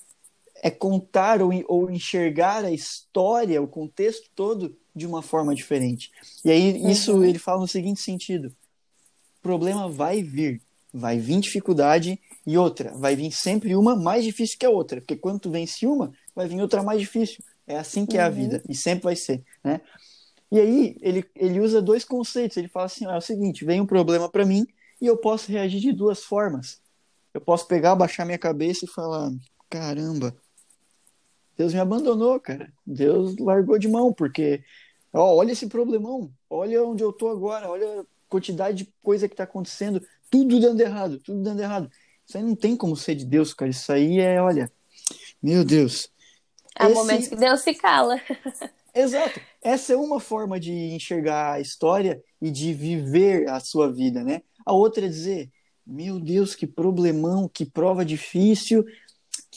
é 0.66 0.72
contar 0.72 1.44
ou, 1.44 1.52
ou 1.68 1.92
enxergar 1.92 2.66
a 2.66 2.72
história, 2.72 3.62
o 3.62 3.68
contexto 3.68 4.32
todo 4.34 4.76
de 4.96 5.06
uma 5.06 5.22
forma 5.22 5.54
diferente. 5.54 6.10
E 6.44 6.50
aí, 6.50 6.92
isso 6.92 7.18
uhum. 7.18 7.24
ele 7.24 7.38
fala 7.38 7.62
no 7.62 7.68
seguinte 7.68 8.02
sentido: 8.02 8.52
problema 9.44 9.88
vai 9.88 10.24
vir. 10.24 10.60
Vai 10.92 11.20
vir 11.20 11.40
dificuldade 11.40 12.20
e 12.48 12.58
outra. 12.58 12.98
Vai 12.98 13.16
vir 13.16 13.32
sempre 13.32 13.76
uma 13.76 13.96
mais 13.96 14.24
difícil 14.24 14.58
que 14.58 14.66
a 14.66 14.70
outra. 14.72 15.00
Porque 15.02 15.16
quando 15.16 15.42
tu 15.42 15.52
vence 15.52 15.86
uma, 15.86 16.12
vai 16.34 16.48
vir 16.48 16.60
outra 16.60 16.82
mais 16.82 17.00
difícil. 17.00 17.44
É 17.68 17.78
assim 17.78 18.04
que 18.04 18.16
uhum. 18.16 18.22
é 18.22 18.26
a 18.26 18.30
uhum. 18.30 18.34
vida. 18.34 18.64
E 18.68 18.74
sempre 18.74 19.04
vai 19.04 19.16
ser, 19.16 19.44
né? 19.64 19.82
E 20.52 20.60
aí, 20.60 20.98
ele, 21.00 21.24
ele 21.36 21.60
usa 21.60 21.80
dois 21.80 22.04
conceitos. 22.04 22.58
Ele 22.58 22.70
fala 22.70 22.88
assim, 22.88 23.06
é 23.06 23.16
o 23.16 23.22
seguinte, 23.22 23.64
vem 23.64 23.82
um 23.82 23.86
problema 23.86 24.28
para 24.28 24.44
mim 24.44 24.66
e 25.00 25.06
eu 25.06 25.16
posso 25.16 25.52
reagir 25.52 25.80
de 25.80 25.92
duas 25.92 26.24
formas. 26.24 26.82
Eu 27.36 27.42
posso 27.42 27.68
pegar, 27.68 27.94
baixar 27.94 28.26
minha 28.26 28.40
cabeça 28.40 28.86
e 28.86 28.88
falar, 28.88 29.32
caramba, 29.70 30.36
Deus 31.58 31.74
me 31.74 31.80
abandonou, 31.80 32.40
cara. 32.40 32.72
Deus 32.86 33.38
largou 33.38 33.78
de 33.78 33.88
mão, 33.88 34.14
porque 34.14 34.64
ó, 35.14 35.36
olha 35.36 35.52
esse 35.52 35.68
problemão, 35.68 36.32
olha 36.50 36.84
onde 36.84 37.04
eu 37.04 37.14
tô 37.14 37.30
agora, 37.30 37.70
olha 37.70 38.06
quantidade 38.28 38.84
de 38.84 38.94
coisa 39.02 39.28
que 39.28 39.34
está 39.34 39.44
acontecendo, 39.46 40.06
tudo 40.30 40.60
dando 40.60 40.82
errado, 40.82 41.20
tudo 41.20 41.42
dando 41.42 41.62
errado. 41.62 41.90
Isso 42.28 42.38
aí 42.38 42.44
não 42.44 42.56
tem 42.56 42.76
como 42.76 42.96
ser 42.96 43.16
de 43.16 43.26
Deus, 43.26 43.54
cara. 43.54 43.72
Isso 43.72 43.92
aí 43.92 44.20
é, 44.20 44.42
olha, 44.42 44.72
meu 45.42 45.64
Deus. 45.64 46.10
Há 46.76 46.86
Esse... 46.88 46.96
momentos 46.96 47.28
que 47.28 47.36
Deus 47.36 47.62
se 47.62 47.74
cala. 47.76 48.20
Exato. 48.94 49.40
Essa 49.62 49.94
é 49.94 49.98
uma 49.98 50.20
forma 50.20 50.60
de 50.60 50.72
enxergar 50.72 51.54
a 51.54 51.60
história 51.60 52.22
e 52.42 52.50
de 52.50 52.74
viver 52.74 53.50
a 53.50 53.60
sua 53.60 53.92
vida, 53.92 54.24
né? 54.24 54.42
A 54.66 54.74
outra 54.74 55.06
é 55.06 55.10
dizer, 55.10 55.52
meu 55.86 56.20
Deus, 56.20 56.56
que 56.56 56.66
problemão, 56.66 57.48
que 57.48 57.66
prova 57.66 58.06
difícil, 58.06 58.86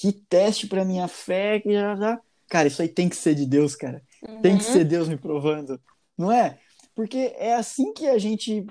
que 0.01 0.13
teste 0.13 0.69
para 0.69 0.85
minha 0.85 1.09
fé, 1.09 1.59
que 1.59 1.73
já, 1.73 1.97
já. 1.97 2.21
Cara, 2.49 2.69
isso 2.69 2.81
aí 2.81 2.89
tem 2.89 3.09
que 3.09 3.17
ser 3.17 3.35
de 3.35 3.45
Deus, 3.45 3.75
cara. 3.75 4.01
Uhum. 4.27 4.41
Tem 4.41 4.57
que 4.57 4.65
uhum. 4.65 4.73
ser 4.73 4.85
Deus 4.85 5.09
me 5.09 5.17
provando, 5.17 5.81
não 6.17 6.31
é? 6.31 6.59
Porque 6.95 7.35
é 7.37 7.55
assim 7.55 7.93
que 7.93 8.07
a 8.07 8.17
gente 8.17 8.65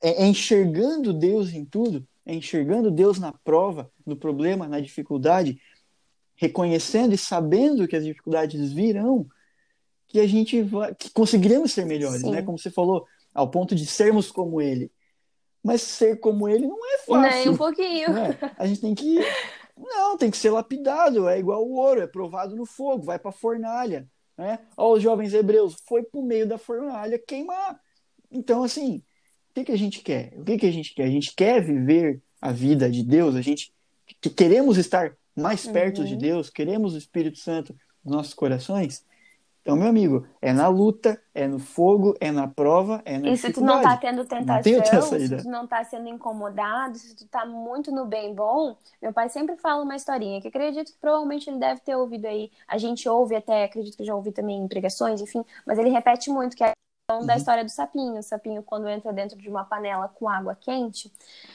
é, 0.00 0.22
é 0.22 0.26
enxergando 0.26 1.12
Deus 1.12 1.52
em 1.52 1.64
tudo, 1.64 2.06
é 2.24 2.32
enxergando 2.32 2.92
Deus 2.92 3.18
na 3.18 3.32
prova, 3.32 3.90
no 4.06 4.16
problema, 4.16 4.68
na 4.68 4.78
dificuldade, 4.78 5.60
reconhecendo 6.36 7.12
e 7.12 7.18
sabendo 7.18 7.88
que 7.88 7.96
as 7.96 8.04
dificuldades 8.04 8.72
virão, 8.72 9.26
que 10.06 10.20
a 10.20 10.26
gente 10.28 10.62
vai, 10.62 10.94
que 10.94 11.10
conseguiremos 11.10 11.72
ser 11.72 11.86
melhores, 11.86 12.20
Sim. 12.20 12.30
né? 12.30 12.42
Como 12.42 12.56
você 12.56 12.70
falou, 12.70 13.04
ao 13.34 13.50
ponto 13.50 13.74
de 13.74 13.84
sermos 13.84 14.30
como 14.30 14.60
Ele. 14.60 14.92
Mas 15.62 15.82
ser 15.82 16.20
como 16.20 16.48
Ele 16.48 16.66
não 16.66 16.78
é 16.86 16.98
fácil. 16.98 17.38
Nem 17.38 17.48
um 17.48 17.56
pouquinho. 17.56 18.16
É? 18.16 18.38
A 18.56 18.66
gente 18.66 18.80
tem 18.80 18.94
que 18.94 19.18
não, 19.82 20.16
tem 20.16 20.30
que 20.30 20.36
ser 20.36 20.50
lapidado, 20.50 21.28
é 21.28 21.38
igual 21.38 21.66
o 21.66 21.74
ouro, 21.74 22.00
é 22.00 22.06
provado 22.06 22.56
no 22.56 22.66
fogo, 22.66 23.04
vai 23.04 23.18
para 23.18 23.30
a 23.30 23.34
fornalha. 23.34 24.08
Né? 24.36 24.58
Ó, 24.76 24.94
os 24.94 25.02
jovens 25.02 25.34
hebreus, 25.34 25.76
foi 25.86 26.02
para 26.02 26.20
o 26.20 26.24
meio 26.24 26.46
da 26.46 26.58
fornalha 26.58 27.18
queimar. 27.18 27.80
Então, 28.30 28.62
assim, 28.62 29.02
o 29.50 29.54
que, 29.54 29.64
que 29.64 29.72
a 29.72 29.78
gente 29.78 30.00
quer? 30.00 30.32
O 30.36 30.44
que, 30.44 30.58
que 30.58 30.66
a 30.66 30.70
gente 30.70 30.94
quer? 30.94 31.04
A 31.04 31.10
gente 31.10 31.34
quer 31.34 31.62
viver 31.62 32.22
a 32.40 32.50
vida 32.50 32.90
de 32.90 33.02
Deus, 33.02 33.36
a 33.36 33.42
gente 33.42 33.72
que 34.20 34.30
queremos 34.30 34.78
estar 34.78 35.16
mais 35.36 35.66
perto 35.66 36.00
uhum. 36.00 36.06
de 36.06 36.16
Deus, 36.16 36.50
queremos 36.50 36.94
o 36.94 36.98
Espírito 36.98 37.38
Santo 37.38 37.74
nos 38.04 38.14
nossos 38.14 38.34
corações. 38.34 39.04
Então, 39.62 39.76
meu 39.76 39.88
amigo, 39.88 40.26
é 40.40 40.52
na 40.52 40.66
luta, 40.66 41.22
é 41.32 41.46
no 41.46 41.60
fogo, 41.60 42.16
é 42.20 42.32
na 42.32 42.48
prova, 42.48 43.00
é 43.04 43.16
na 43.16 43.28
E 43.28 43.36
se 43.36 43.52
tu 43.52 43.60
não 43.60 43.80
tá 43.80 43.96
tendo 43.96 44.24
tentação, 44.24 45.02
se 45.02 45.36
tu 45.36 45.48
não 45.48 45.66
tá 45.68 45.84
sendo 45.84 46.08
incomodado, 46.08 46.98
se 46.98 47.14
tu 47.14 47.28
tá 47.28 47.46
muito 47.46 47.92
no 47.92 48.04
bem 48.04 48.34
bom, 48.34 48.76
meu 49.00 49.12
pai 49.12 49.28
sempre 49.28 49.56
fala 49.56 49.84
uma 49.84 49.94
historinha 49.94 50.40
que 50.40 50.48
acredito 50.48 50.92
que 50.92 50.98
provavelmente 50.98 51.48
ele 51.48 51.60
deve 51.60 51.80
ter 51.80 51.94
ouvido 51.94 52.26
aí. 52.26 52.50
A 52.66 52.76
gente 52.76 53.08
ouve 53.08 53.36
até, 53.36 53.64
acredito 53.64 53.96
que 53.96 54.04
já 54.04 54.16
ouvi 54.16 54.32
também 54.32 54.58
em 54.58 54.66
pregações, 54.66 55.20
enfim, 55.20 55.44
mas 55.64 55.78
ele 55.78 55.90
repete 55.90 56.28
muito 56.28 56.56
que 56.56 56.64
é 56.64 56.72
uhum. 57.12 57.24
da 57.24 57.36
história 57.36 57.64
do 57.64 57.70
sapinho. 57.70 58.18
O 58.18 58.22
sapinho, 58.22 58.64
quando 58.64 58.88
entra 58.88 59.12
dentro 59.12 59.38
de 59.38 59.48
uma 59.48 59.64
panela 59.64 60.08
com 60.08 60.28
água 60.28 60.56
quente, 60.56 61.12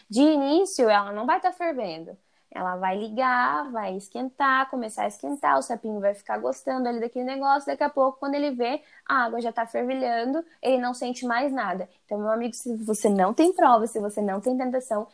de 0.09 0.21
início 0.21 0.89
ela 0.89 1.11
não 1.11 1.25
vai 1.25 1.37
estar 1.37 1.51
tá 1.51 1.57
fervendo. 1.57 2.17
Ela 2.49 2.75
vai 2.77 2.97
ligar, 2.97 3.69
vai 3.71 3.95
esquentar, 3.95 4.69
começar 4.69 5.03
a 5.03 5.07
esquentar, 5.07 5.59
o 5.59 5.61
sapinho 5.61 5.99
vai 5.99 6.13
ficar 6.13 6.37
gostando 6.37 6.87
ali 6.87 6.99
daquele 6.99 7.25
negócio. 7.25 7.67
Daqui 7.67 7.83
a 7.83 7.89
pouco, 7.89 8.19
quando 8.19 8.35
ele 8.35 8.51
vê, 8.51 8.81
a 9.05 9.25
água 9.25 9.41
já 9.41 9.51
tá 9.51 9.65
fervilhando, 9.65 10.43
ele 10.61 10.77
não 10.77 10.93
sente 10.93 11.25
mais 11.25 11.51
nada. 11.51 11.89
Então, 12.05 12.17
meu 12.17 12.31
amigo, 12.31 12.53
se 12.53 12.75
você 12.77 13.09
não 13.09 13.33
tem 13.33 13.53
prova, 13.53 13.85
se 13.85 13.99
você 13.99 14.21
não 14.21 14.39
tem 14.39 14.57
tentação, 14.57 15.07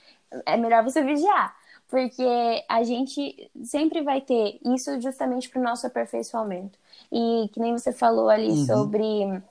é 0.45 0.55
melhor 0.55 0.83
você 0.83 1.01
vigiar. 1.01 1.55
Porque 1.89 2.63
a 2.69 2.83
gente 2.83 3.51
sempre 3.63 4.01
vai 4.01 4.21
ter 4.21 4.59
isso 4.65 4.99
justamente 5.01 5.49
para 5.49 5.59
o 5.59 5.63
nosso 5.63 5.85
aperfeiçoamento. 5.85 6.77
E 7.11 7.49
que 7.51 7.59
nem 7.59 7.73
você 7.73 7.91
falou 7.91 8.29
ali 8.29 8.49
uhum. 8.49 8.65
sobre 8.65 9.43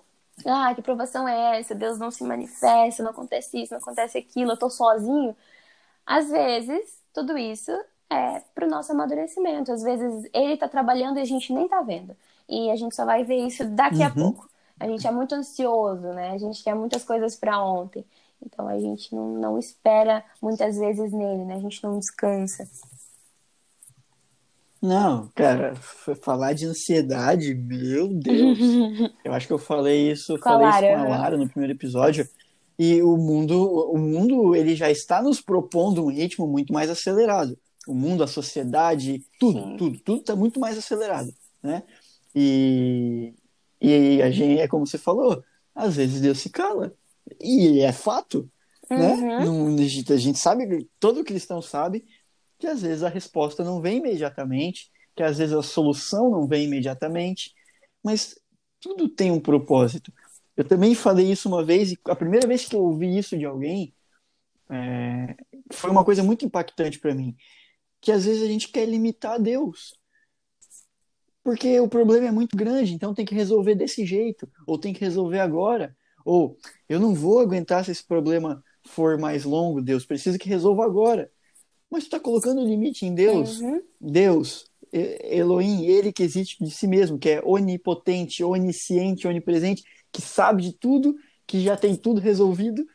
ah, 0.47 0.75
que 0.75 0.83
provação 0.83 1.29
é 1.29 1.61
essa? 1.61 1.75
Deus 1.75 1.99
não 1.99 2.11
se 2.11 2.25
manifesta, 2.25 3.03
não 3.03 3.11
acontece 3.11 3.63
isso, 3.63 3.73
não 3.75 3.81
acontece 3.81 4.19
aquilo, 4.19 4.53
eu 4.53 4.57
tô 4.57 4.71
sozinho. 4.71 5.37
Às 6.07 6.31
vezes, 6.31 7.02
tudo 7.13 7.37
isso 7.37 7.71
é 8.11 8.43
para 8.55 8.67
o 8.67 8.71
nosso 8.71 8.93
amadurecimento. 8.93 9.73
Às 9.73 9.83
vezes 9.83 10.29
ele 10.33 10.55
está 10.55 10.69
trabalhando 10.69 11.19
e 11.19 11.23
a 11.23 11.25
gente 11.25 11.53
nem 11.53 11.65
está 11.65 11.81
vendo. 11.83 12.17
E 12.49 12.71
a 12.71 12.77
gente 12.77 12.95
só 12.95 13.05
vai 13.05 13.25
ver 13.25 13.47
isso 13.47 13.65
daqui 13.65 13.99
uhum. 13.99 14.07
a 14.07 14.11
pouco. 14.11 14.49
A 14.79 14.87
gente 14.87 15.07
é 15.07 15.11
muito 15.11 15.35
ansioso, 15.35 16.09
né? 16.09 16.31
A 16.31 16.39
gente 16.39 16.63
quer 16.63 16.75
muitas 16.75 17.05
coisas 17.05 17.37
para 17.37 17.63
ontem. 17.63 18.05
Então 18.45 18.67
a 18.67 18.79
gente 18.79 19.15
não, 19.15 19.35
não 19.35 19.59
espera 19.59 20.25
muitas 20.41 20.77
vezes 20.77 21.13
nele, 21.13 21.45
né? 21.45 21.55
A 21.55 21.61
gente 21.61 21.83
não 21.83 21.99
descansa. 21.99 22.69
Não, 24.83 25.29
cara, 25.37 25.77
falar 26.21 26.55
de 26.55 26.67
ansiedade, 26.67 27.55
meu 27.55 28.09
Deus. 28.09 28.59
eu 29.25 29.33
acho 29.33 29.47
que 29.47 29.53
eu 29.53 29.59
falei 29.59 30.11
isso, 30.11 30.37
com 30.39 30.43
falei 30.43 30.69
isso 30.69 30.79
com 30.81 31.13
a 31.13 31.17
Lara 31.17 31.37
no 31.37 31.49
primeiro 31.49 31.73
episódio. 31.73 32.29
E 32.85 33.01
o 33.01 33.17
mundo, 33.17 33.93
o 33.93 33.97
mundo 33.97 34.57
ele 34.57 34.75
já 34.75 34.91
está 34.91 35.23
nos 35.23 35.41
propondo 35.41 36.05
um 36.05 36.11
ritmo 36.11 36.49
muito 36.49 36.73
mais 36.73 36.91
acelerado. 36.91 37.57
O 37.87 37.95
mundo, 37.95 38.25
a 38.25 38.27
sociedade, 38.27 39.25
tudo, 39.39 39.61
Sim. 39.61 39.77
tudo, 39.77 40.01
tudo 40.01 40.21
está 40.21 40.35
muito 40.35 40.59
mais 40.59 40.77
acelerado, 40.77 41.33
né? 41.63 41.85
E, 42.35 43.35
e 43.81 44.21
a 44.21 44.33
gente, 44.33 44.59
é 44.59 44.67
como 44.67 44.85
você 44.85 44.99
falou, 44.99 45.45
às 45.73 45.95
vezes 45.95 46.21
Deus 46.21 46.41
se 46.41 46.51
cala. 46.51 46.93
E 47.41 47.79
é 47.83 47.93
fato, 47.93 48.51
né? 48.91 49.13
uhum. 49.13 49.27
né? 49.29 49.45
Não, 49.45 49.77
a 49.77 50.19
gente 50.19 50.41
sabe, 50.41 50.91
todo 50.99 51.23
cristão 51.23 51.63
sabe 51.63 52.05
que 52.59 52.67
às 52.67 52.83
vezes 52.83 53.05
a 53.05 53.09
resposta 53.09 53.63
não 53.63 53.81
vem 53.81 53.99
imediatamente, 53.99 54.91
que 55.15 55.23
às 55.23 55.39
vezes 55.39 55.55
a 55.55 55.63
solução 55.63 56.29
não 56.29 56.49
vem 56.49 56.65
imediatamente, 56.65 57.55
mas 58.03 58.35
tudo 58.81 59.09
tem 59.09 59.31
um 59.31 59.39
propósito. 59.39 60.13
Eu 60.57 60.65
também 60.65 60.95
falei 60.95 61.31
isso 61.31 61.49
uma 61.49 61.65
vez, 61.65 61.93
e 61.93 61.99
a 62.07 62.17
primeira 62.17 62.47
vez 62.47 62.67
que 62.67 62.77
eu 62.77 62.81
ouvi 62.81 63.17
isso 63.17 63.39
de 63.39 63.45
alguém 63.45 63.95
é, 64.71 65.37
foi 65.73 65.91
uma 65.91 66.05
coisa 66.05 66.23
muito 66.23 66.45
impactante 66.45 66.99
para 66.99 67.15
mim. 67.15 67.35
Que 68.01 68.13
às 68.13 68.25
vezes 68.25 68.43
a 68.43 68.47
gente 68.47 68.69
quer 68.69 68.87
limitar 68.87 69.41
Deus. 69.41 69.95
Porque 71.45 71.81
o 71.81 71.89
problema 71.89 72.29
é 72.29 72.31
muito 72.31 72.57
grande, 72.57 72.95
então 72.95 73.15
tem 73.15 73.25
que 73.25 73.35
resolver 73.35 73.75
desse 73.75 74.07
jeito, 74.07 74.49
ou 74.67 74.79
tem 74.79 74.93
que 74.93 75.01
resolver 75.01 75.41
agora, 75.41 75.97
ou 76.25 76.57
eu 76.89 77.01
não 77.01 77.15
vou 77.15 77.41
aguentar 77.41 77.85
se 77.85 77.91
esse 77.91 78.07
problema 78.07 78.63
for 78.87 79.19
mais 79.19 79.45
longo, 79.45 79.83
Deus, 79.83 80.07
preciso 80.07 80.39
que 80.39 80.49
resolva 80.49 80.85
agora. 80.85 81.31
Mas 81.91 82.05
tu 82.05 82.07
está 82.07 82.21
colocando 82.21 82.65
limite 82.65 83.05
em 83.05 83.15
Deus. 83.15 83.61
Uhum. 83.61 83.83
Deus, 84.01 84.67
Elohim, 84.93 85.85
ele 85.85 86.13
que 86.13 86.23
existe 86.23 86.63
de 86.63 86.71
si 86.71 86.87
mesmo, 86.87 87.19
que 87.19 87.29
é 87.29 87.43
onipotente, 87.45 88.45
onisciente, 88.45 89.27
onipresente, 89.27 89.83
que 90.13 90.21
sabe 90.21 90.63
de 90.63 90.73
tudo, 90.73 91.17
que 91.47 91.61
já 91.61 91.77
tem 91.77 91.97
tudo 91.97 92.21
resolvido. 92.21 92.87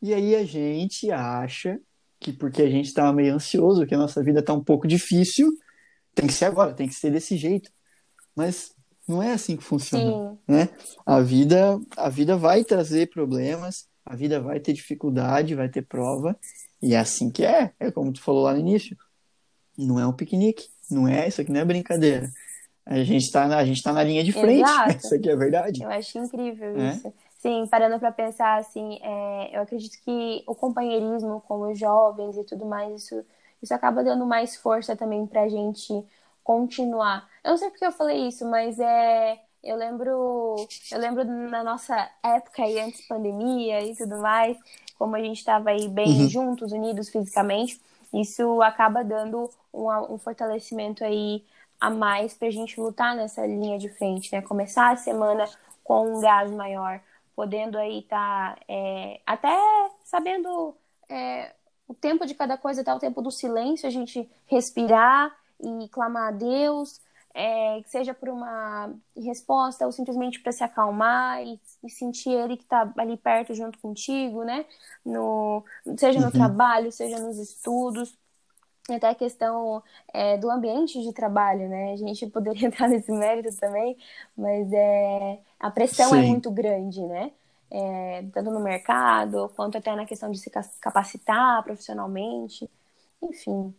E 0.00 0.14
aí 0.14 0.34
a 0.34 0.44
gente 0.44 1.10
acha 1.10 1.78
que 2.18 2.32
porque 2.32 2.62
a 2.62 2.70
gente 2.70 2.86
está 2.86 3.12
meio 3.12 3.34
ansioso, 3.34 3.86
que 3.86 3.94
a 3.94 3.98
nossa 3.98 4.22
vida 4.22 4.40
está 4.40 4.52
um 4.52 4.62
pouco 4.62 4.86
difícil, 4.86 5.50
tem 6.14 6.26
que 6.26 6.32
ser 6.32 6.44
agora, 6.46 6.74
tem 6.74 6.88
que 6.88 6.94
ser 6.94 7.10
desse 7.10 7.36
jeito. 7.36 7.70
Mas 8.36 8.74
não 9.08 9.22
é 9.22 9.32
assim 9.32 9.56
que 9.56 9.64
funciona, 9.64 10.32
Sim. 10.32 10.38
né? 10.46 10.68
A 11.04 11.20
vida, 11.20 11.80
a 11.96 12.08
vida 12.08 12.36
vai 12.36 12.62
trazer 12.62 13.10
problemas, 13.10 13.88
a 14.04 14.14
vida 14.14 14.40
vai 14.40 14.60
ter 14.60 14.72
dificuldade, 14.72 15.54
vai 15.54 15.68
ter 15.68 15.82
prova, 15.82 16.38
e 16.80 16.94
é 16.94 16.98
assim 16.98 17.30
que 17.30 17.44
é. 17.44 17.72
É 17.80 17.90
como 17.90 18.12
tu 18.12 18.22
falou 18.22 18.44
lá 18.44 18.54
no 18.54 18.60
início. 18.60 18.96
Não 19.76 19.98
é 19.98 20.06
um 20.06 20.12
piquenique, 20.12 20.68
não 20.90 21.08
é 21.08 21.26
isso 21.26 21.40
aqui, 21.40 21.50
não 21.50 21.60
é 21.60 21.64
brincadeira. 21.64 22.30
A 22.84 22.96
gente 23.02 23.24
está 23.24 23.46
na, 23.46 23.58
a 23.58 23.64
gente 23.64 23.82
tá 23.82 23.92
na 23.92 24.02
linha 24.02 24.24
de 24.24 24.32
frente. 24.32 24.62
Exato. 24.62 24.96
Isso 24.96 25.14
aqui 25.14 25.30
é 25.30 25.36
verdade. 25.36 25.82
Eu 25.82 25.90
acho 25.90 26.18
incrível 26.18 26.76
é? 26.78 26.90
isso. 26.90 27.12
Sim, 27.38 27.66
parando 27.70 27.98
para 27.98 28.12
pensar 28.12 28.58
assim, 28.58 28.98
é, 29.02 29.56
eu 29.56 29.62
acredito 29.62 29.96
que 30.04 30.42
o 30.46 30.54
companheirismo 30.54 31.42
com 31.48 31.70
os 31.70 31.78
jovens 31.78 32.36
e 32.36 32.44
tudo 32.44 32.66
mais, 32.66 33.02
isso, 33.02 33.24
isso 33.62 33.72
acaba 33.72 34.04
dando 34.04 34.26
mais 34.26 34.56
força 34.56 34.94
também 34.94 35.26
para 35.26 35.42
a 35.42 35.48
gente 35.48 36.04
continuar. 36.44 37.26
Eu 37.42 37.52
não 37.52 37.56
sei 37.56 37.70
porque 37.70 37.86
eu 37.86 37.92
falei 37.92 38.28
isso, 38.28 38.44
mas 38.44 38.78
é 38.78 39.38
eu 39.62 39.76
lembro, 39.76 40.56
eu 40.90 40.98
lembro 40.98 41.24
na 41.24 41.62
nossa 41.62 42.10
época 42.22 42.62
aí 42.62 42.80
antes 42.80 43.06
pandemia 43.06 43.84
e 43.84 43.94
tudo 43.94 44.18
mais, 44.18 44.56
como 44.98 45.16
a 45.16 45.20
gente 45.20 45.38
estava 45.38 45.70
aí 45.70 45.86
bem 45.88 46.22
uhum. 46.22 46.28
juntos, 46.28 46.72
unidos 46.72 47.10
fisicamente, 47.10 47.80
isso 48.12 48.60
acaba 48.62 49.04
dando 49.04 49.50
um, 49.72 49.88
um 50.14 50.18
fortalecimento 50.18 51.04
aí 51.04 51.44
a 51.80 51.88
mais 51.90 52.34
para 52.34 52.48
a 52.48 52.50
gente 52.50 52.78
lutar 52.80 53.16
nessa 53.16 53.46
linha 53.46 53.78
de 53.78 53.88
frente, 53.88 54.32
né? 54.32 54.42
Começar 54.42 54.92
a 54.92 54.96
semana 54.96 55.48
com 55.82 56.16
um 56.16 56.20
gás 56.20 56.50
maior, 56.50 57.00
podendo 57.34 57.78
aí 57.78 58.00
estar 58.00 58.54
tá, 58.54 58.62
é, 58.68 59.20
até 59.26 59.56
sabendo 60.04 60.74
é, 61.08 61.52
o 61.88 61.94
tempo 61.94 62.26
de 62.26 62.34
cada 62.34 62.58
coisa, 62.58 62.84
tá? 62.84 62.94
O 62.94 63.00
tempo 63.00 63.22
do 63.22 63.30
silêncio, 63.30 63.88
a 63.88 63.90
gente 63.90 64.30
respirar 64.46 65.34
e 65.58 65.88
clamar 65.88 66.28
a 66.28 66.30
Deus, 66.30 67.00
é, 67.32 67.80
que 67.82 67.90
seja 67.90 68.12
por 68.12 68.28
uma 68.28 68.92
resposta 69.16 69.86
ou 69.86 69.92
simplesmente 69.92 70.40
para 70.40 70.52
se 70.52 70.64
acalmar 70.64 71.42
e, 71.42 71.60
e, 71.82 71.90
sentir 71.90 72.30
ele 72.30 72.56
que 72.56 72.64
está 72.64 72.92
ali 72.98 73.16
perto 73.16 73.54
junto 73.54 73.78
contigo, 73.78 74.44
né? 74.44 74.64
No, 75.04 75.64
seja 75.96 76.18
no 76.18 76.26
uhum. 76.26 76.32
trabalho, 76.32 76.92
seja 76.92 77.18
nos 77.18 77.38
estudos, 77.38 78.16
até 78.88 79.08
a 79.08 79.14
questão 79.14 79.82
é, 80.12 80.36
do 80.36 80.50
ambiente 80.50 81.00
de 81.02 81.12
trabalho, 81.12 81.68
né? 81.68 81.92
A 81.92 81.96
gente 81.96 82.26
poderia 82.26 82.66
entrar 82.68 82.88
nesse 82.88 83.12
mérito 83.12 83.54
também, 83.58 83.96
mas 84.36 84.72
é, 84.72 85.38
a 85.58 85.70
pressão 85.70 86.14
é 86.14 86.20
Sim. 86.20 86.26
é 86.26 86.28
muito 86.28 86.50
grande, 86.50 87.00
né? 87.02 87.32
É, 87.70 88.24
tanto 88.32 88.50
no 88.50 88.60
mercado, 88.60 89.50
quanto 89.54 89.78
até 89.78 89.94
na 89.94 90.04
questão 90.04 90.30
de 90.30 90.38
se 90.38 90.50
capacitar 90.80 91.62
profissionalmente, 91.62 92.68
enfim, 93.22 93.72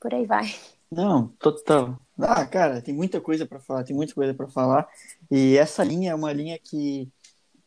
por 0.00 0.14
aí 0.14 0.24
vai. 0.24 0.54
Não, 0.90 1.28
total. 1.38 1.98
Ah, 2.18 2.46
cara, 2.46 2.80
tem 2.80 2.94
muita 2.94 3.20
coisa 3.20 3.44
para 3.44 3.60
falar, 3.60 3.84
tem 3.84 3.94
muita 3.94 4.14
coisa 4.14 4.32
para 4.32 4.46
falar. 4.48 4.88
E 5.30 5.56
essa 5.58 5.82
linha 5.84 6.12
é 6.12 6.14
uma 6.14 6.32
linha 6.32 6.58
que 6.58 7.10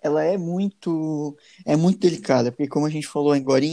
ela 0.01 0.23
é 0.23 0.37
muito 0.37 1.37
é 1.65 1.75
muito 1.75 1.99
delicada, 1.99 2.51
porque 2.51 2.67
como 2.67 2.85
a 2.85 2.89
gente 2.89 3.07
falou 3.07 3.33
agora, 3.33 3.65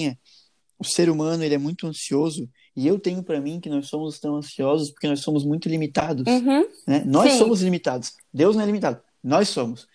o 0.79 0.85
ser 0.85 1.09
humano 1.09 1.43
ele 1.45 1.55
é 1.55 1.59
muito 1.59 1.87
ansioso 1.87 2.49
e 2.77 2.87
eu 2.87 2.99
tenho 2.99 3.23
para 3.23 3.41
mim 3.41 3.61
que 3.61 3.69
nós 3.69 3.87
somos 3.87 4.19
tão 4.19 4.37
ansiosos 4.37 4.91
porque 4.91 5.07
nós 5.07 5.21
somos 5.21 5.45
muito 5.45 5.69
limitados. 5.69 6.25
Uhum. 6.27 6.67
Né? 6.87 7.05
Nós 7.07 7.33
Sim. 7.33 7.39
somos 7.39 7.63
limitados. 7.63 8.15
Deus 8.33 8.57
não 8.57 8.63
é 8.63 8.67
limitado. 8.67 9.01
Nós 9.23 9.49
somos. 9.49 9.87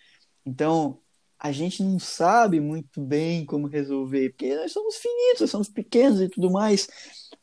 Então, 0.46 0.98
a 1.38 1.52
gente 1.52 1.82
não 1.82 1.98
sabe 1.98 2.58
muito 2.58 3.00
bem 3.00 3.44
como 3.44 3.66
resolver, 3.66 4.30
porque 4.30 4.54
nós 4.56 4.72
somos 4.72 4.96
finitos, 4.96 5.40
nós 5.42 5.50
somos 5.50 5.68
pequenos 5.68 6.20
e 6.20 6.28
tudo 6.28 6.50
mais. 6.50 6.88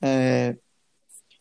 É, 0.02 0.56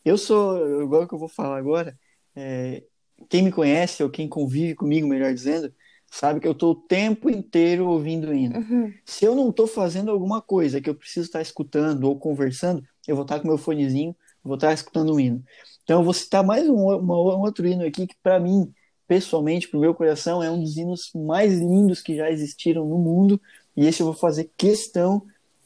eu 0.05 0.17
sou, 0.17 0.83
igual 0.83 1.07
que 1.07 1.13
eu 1.13 1.19
vou 1.19 1.27
falar 1.27 1.57
agora, 1.57 1.97
é, 2.35 2.83
quem 3.29 3.43
me 3.43 3.51
conhece, 3.51 4.03
ou 4.03 4.09
quem 4.09 4.27
convive 4.29 4.75
comigo, 4.75 5.07
melhor 5.07 5.33
dizendo, 5.33 5.73
sabe 6.09 6.39
que 6.39 6.47
eu 6.47 6.51
estou 6.53 6.71
o 6.71 6.75
tempo 6.75 7.29
inteiro 7.29 7.87
ouvindo 7.87 8.33
hino. 8.33 8.59
Uhum. 8.59 8.93
Se 9.05 9.25
eu 9.25 9.35
não 9.35 9.49
estou 9.49 9.67
fazendo 9.67 10.11
alguma 10.11 10.41
coisa 10.41 10.79
que 10.79 10.89
eu 10.89 10.95
preciso 10.95 11.25
estar 11.25 11.41
escutando 11.41 12.05
ou 12.05 12.17
conversando, 12.17 12.83
eu 13.07 13.15
vou 13.15 13.23
estar 13.23 13.39
com 13.39 13.47
meu 13.47 13.57
fonezinho, 13.57 14.15
vou 14.43 14.55
estar 14.55 14.73
escutando 14.73 15.13
um 15.13 15.19
hino. 15.19 15.43
Então 15.83 15.99
eu 15.99 16.03
vou 16.03 16.13
citar 16.13 16.43
mais 16.43 16.67
um, 16.67 16.75
uma, 16.75 17.15
um 17.15 17.41
outro 17.41 17.67
hino 17.67 17.85
aqui 17.85 18.07
que 18.07 18.15
para 18.21 18.39
mim, 18.39 18.71
pessoalmente, 19.07 19.67
para 19.67 19.77
o 19.77 19.81
meu 19.81 19.95
coração, 19.95 20.43
é 20.43 20.51
um 20.51 20.59
dos 20.59 20.75
hinos 20.77 21.11
mais 21.15 21.57
lindos 21.59 22.01
que 22.01 22.15
já 22.15 22.29
existiram 22.29 22.85
no 22.85 22.97
mundo. 22.97 23.39
E 23.75 23.85
esse 23.85 24.01
eu 24.01 24.05
vou 24.05 24.15
fazer 24.15 24.51
questão 24.57 25.23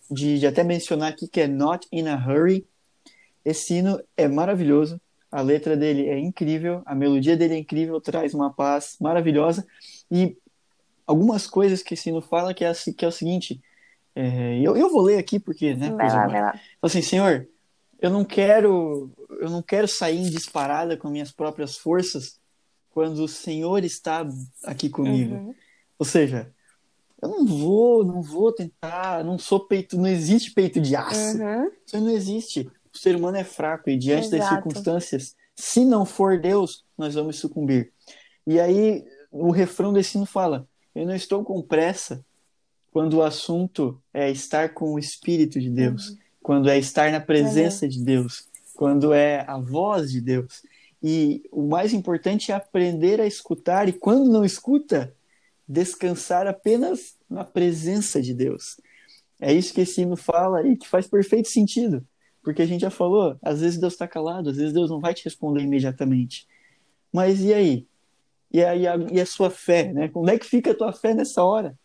de, 0.10 0.38
de 0.40 0.46
até 0.46 0.64
mencionar 0.64 1.10
aqui, 1.10 1.28
que 1.28 1.42
é 1.42 1.48
Not 1.48 1.88
in 1.92 2.08
a 2.08 2.16
Hurry, 2.16 2.68
esse 3.44 3.76
hino 3.76 4.00
é 4.16 4.28
maravilhoso, 4.28 5.02
a 5.32 5.42
letra 5.42 5.76
dele 5.76 6.08
é 6.08 6.20
incrível, 6.20 6.82
a 6.86 6.94
melodia 6.94 7.36
dele 7.36 7.56
é 7.56 7.58
incrível, 7.58 8.00
traz 8.02 8.34
uma 8.34 8.54
paz 8.54 8.98
maravilhosa 9.00 9.66
e 10.12 10.38
algumas 11.08 11.48
coisas 11.48 11.82
que 11.82 11.94
esse 11.94 12.10
hino 12.10 12.22
fala 12.22 12.54
que 12.54 12.64
é, 12.64 12.72
que 12.96 13.06
é 13.06 13.08
o 13.08 13.12
seguinte, 13.12 13.62
é, 14.16 14.60
eu, 14.60 14.76
eu 14.76 14.90
vou 14.90 15.02
ler 15.02 15.18
aqui 15.18 15.40
porque, 15.40 15.74
né? 15.74 15.90
Vai 15.92 16.10
lá, 16.10 16.28
vai 16.28 16.42
lá. 16.42 16.60
Assim, 16.82 17.02
Senhor, 17.02 17.48
eu 18.00 18.10
não 18.10 18.26
quero, 18.26 19.12
eu 19.40 19.50
não 19.50 19.62
quero 19.62 19.88
sair 19.88 20.18
em 20.18 20.30
disparada 20.30 20.98
com 20.98 21.10
minhas 21.10 21.32
próprias 21.32 21.78
forças 21.78 22.40
quando 22.90 23.24
o 23.24 23.28
Senhor 23.28 23.84
está 23.84 24.28
aqui 24.64 24.90
comigo. 24.90 25.36
Uhum. 25.36 25.56
Ou 25.98 26.06
seja, 26.06 26.52
eu 27.22 27.30
não 27.30 27.46
vou, 27.46 28.04
não 28.04 28.22
vou 28.22 28.52
tentar, 28.52 29.24
não 29.24 29.38
sou 29.38 29.60
peito, 29.60 29.98
não 29.98 30.08
existe 30.08 30.52
peito 30.52 30.82
de 30.82 30.96
aço. 30.96 31.38
Uhum. 31.38 31.72
Isso 31.86 32.00
não 32.00 32.10
existe 32.10 32.70
o 32.94 32.98
ser 32.98 33.16
humano 33.16 33.38
é 33.38 33.44
fraco 33.44 33.90
e 33.90 33.98
diante 33.98 34.28
Exato. 34.28 34.38
das 34.38 34.50
circunstâncias, 34.50 35.36
se 35.56 35.86
não 35.86 36.06
for 36.06 36.40
Deus, 36.40 36.84
nós 36.98 37.16
vamos 37.16 37.38
sucumbir. 37.38 37.92
E 38.46 38.60
aí 38.60 39.06
o 39.32 39.52
refrão 39.52 39.94
desse 39.94 40.18
hino 40.18 40.26
fala: 40.26 40.68
Eu 40.94 41.06
não 41.06 41.16
estou 41.16 41.44
com 41.44 41.62
pressa 41.62 42.24
quando 42.92 43.16
o 43.16 43.24
assunto 43.24 44.00
é 44.14 44.30
estar 44.30 44.74
com 44.74 44.94
o 44.94 45.00
Espírito 45.00 45.60
de 45.60 45.70
Deus, 45.70 46.10
uhum. 46.10 46.18
quando 46.44 46.70
é 46.70 46.78
estar 46.78 47.12
na 47.12 47.22
presença 47.22 47.86
uhum. 47.86 47.92
de 47.92 48.04
Deus, 48.04 48.48
quando 48.76 49.14
é 49.14 49.46
a 49.48 49.58
voz 49.58 50.12
de 50.12 50.20
Deus. 50.20 50.62
E 51.02 51.42
o 51.52 51.64
mais 51.64 51.94
importante 51.94 52.52
é 52.52 52.56
aprender 52.56 53.20
a 53.20 53.26
escutar, 53.26 53.88
e 53.88 53.94
quando 53.94 54.30
não 54.30 54.44
escuta, 54.44 55.16
descansar 55.68 56.46
apenas 56.46 57.16
na 57.30 57.46
presença 57.46 58.22
de 58.22 58.34
Deus. 58.34 58.80
É 59.40 59.54
isso 59.54 59.74
que 59.74 59.82
esse 59.82 60.02
hino 60.02 60.18
fala 60.18 60.68
e 60.68 60.76
que 60.76 60.88
faz 60.88 61.08
perfeito 61.08 61.48
sentido. 61.48 62.06
Porque 62.44 62.62
a 62.62 62.66
gente 62.66 62.82
já 62.82 62.90
falou, 62.90 63.38
às 63.42 63.62
vezes 63.62 63.80
Deus 63.80 63.94
está 63.94 64.08
calado, 64.08 64.50
às 64.50 64.58
vezes 64.58 64.74
Deus 64.74 64.90
não 64.90 65.00
vai 65.00 65.14
te 65.14 65.24
responder 65.24 65.62
imediatamente. 65.62 66.48
Mas 67.12 67.42
e 67.42 67.54
aí? 67.54 67.88
E, 68.52 68.64
aí 68.64 68.86
a, 68.86 68.96
e 69.12 69.22
a 69.22 69.26
sua 69.26 69.50
fé, 69.50 69.94
né? 69.94 70.10
Como 70.10 70.30
é 70.30 70.38
que 70.38 70.46
fica 70.46 70.72
a 70.72 70.76
tua 70.76 70.92
fé 70.92 71.14
nessa 71.14 71.44
hora? 71.44 71.78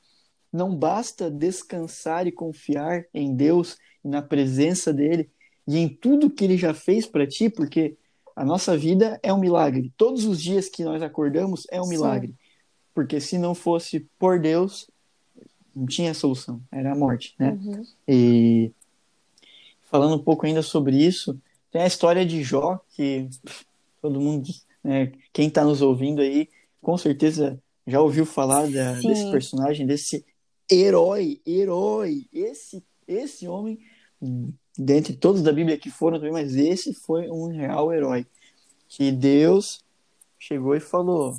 Não 0.52 0.74
basta 0.74 1.30
descansar 1.30 2.26
e 2.26 2.32
confiar 2.32 3.04
em 3.12 3.35
Deus 3.35 3.76
na 4.02 4.22
presença 4.22 4.92
dele 4.92 5.28
e 5.66 5.78
em 5.78 5.88
tudo 5.88 6.30
que 6.30 6.44
ele 6.44 6.56
já 6.56 6.72
fez 6.72 7.06
para 7.06 7.26
ti, 7.26 7.50
porque 7.50 7.96
a 8.35 8.44
nossa 8.44 8.76
vida 8.76 9.18
é 9.22 9.32
um 9.32 9.40
milagre. 9.40 9.92
Todos 9.96 10.24
os 10.24 10.40
dias 10.40 10.68
que 10.68 10.85
nós 10.85 11.02
acordamos 11.02 11.66
é 11.70 11.80
um 11.80 11.85
Sim. 11.85 11.90
milagre. 11.90 12.35
Porque 12.94 13.20
se 13.20 13.37
não 13.38 13.54
fosse 13.54 14.06
por 14.18 14.38
Deus, 14.38 14.88
não 15.74 15.87
tinha 15.87 16.14
solução, 16.14 16.61
era 16.70 16.92
a 16.92 16.96
morte, 16.96 17.35
né? 17.38 17.59
Uhum. 17.62 17.82
E 18.09 18.72
falando 19.85 20.14
um 20.14 20.22
pouco 20.22 20.46
ainda 20.46 20.62
sobre 20.62 20.96
isso, 20.96 21.38
tem 21.70 21.82
a 21.82 21.87
história 21.87 22.24
de 22.24 22.42
Jó, 22.42 22.80
que 22.94 23.28
todo 24.00 24.20
mundo, 24.20 24.48
né, 24.82 25.12
quem 25.32 25.48
está 25.48 25.64
nos 25.64 25.82
ouvindo 25.82 26.22
aí, 26.22 26.48
com 26.80 26.96
certeza 26.96 27.61
já 27.87 28.00
ouviu 28.00 28.24
falar 28.24 28.70
da, 28.70 28.94
desse 28.94 29.30
personagem, 29.30 29.87
desse 29.87 30.24
herói, 30.70 31.40
herói, 31.46 32.26
esse, 32.33 32.85
esse 33.07 33.46
homem, 33.46 33.79
dentre 34.76 35.14
todos 35.14 35.42
da 35.42 35.52
Bíblia 35.52 35.79
que 35.79 35.90
foram 35.90 36.18
também, 36.18 36.33
mas 36.33 36.57
esse 36.57 36.92
foi 36.92 37.29
um 37.31 37.48
real 37.48 37.92
herói, 37.92 38.26
que 38.88 39.11
Deus 39.11 39.85
chegou 40.38 40.74
e 40.74 40.81
falou, 40.81 41.37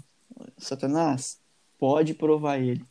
Satanás, 0.58 1.40
pode 1.78 2.14
provar 2.14 2.60
ele, 2.60 2.84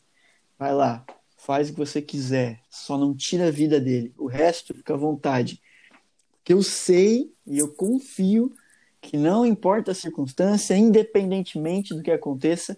vai 0.58 0.74
lá, 0.74 1.04
faz 1.36 1.68
o 1.68 1.72
que 1.72 1.78
você 1.78 2.00
quiser, 2.00 2.60
só 2.70 2.96
não 2.96 3.14
tira 3.14 3.48
a 3.48 3.50
vida 3.50 3.80
dele. 3.80 4.12
O 4.18 4.26
resto 4.26 4.74
fica 4.74 4.94
à 4.94 4.96
vontade. 4.96 5.60
Que 6.42 6.52
eu 6.52 6.62
sei 6.62 7.32
e 7.46 7.58
eu 7.58 7.72
confio 7.72 8.52
que 9.00 9.16
não 9.16 9.46
importa 9.46 9.92
a 9.92 9.94
circunstância, 9.94 10.76
independentemente 10.76 11.94
do 11.94 12.02
que 12.02 12.10
aconteça, 12.10 12.76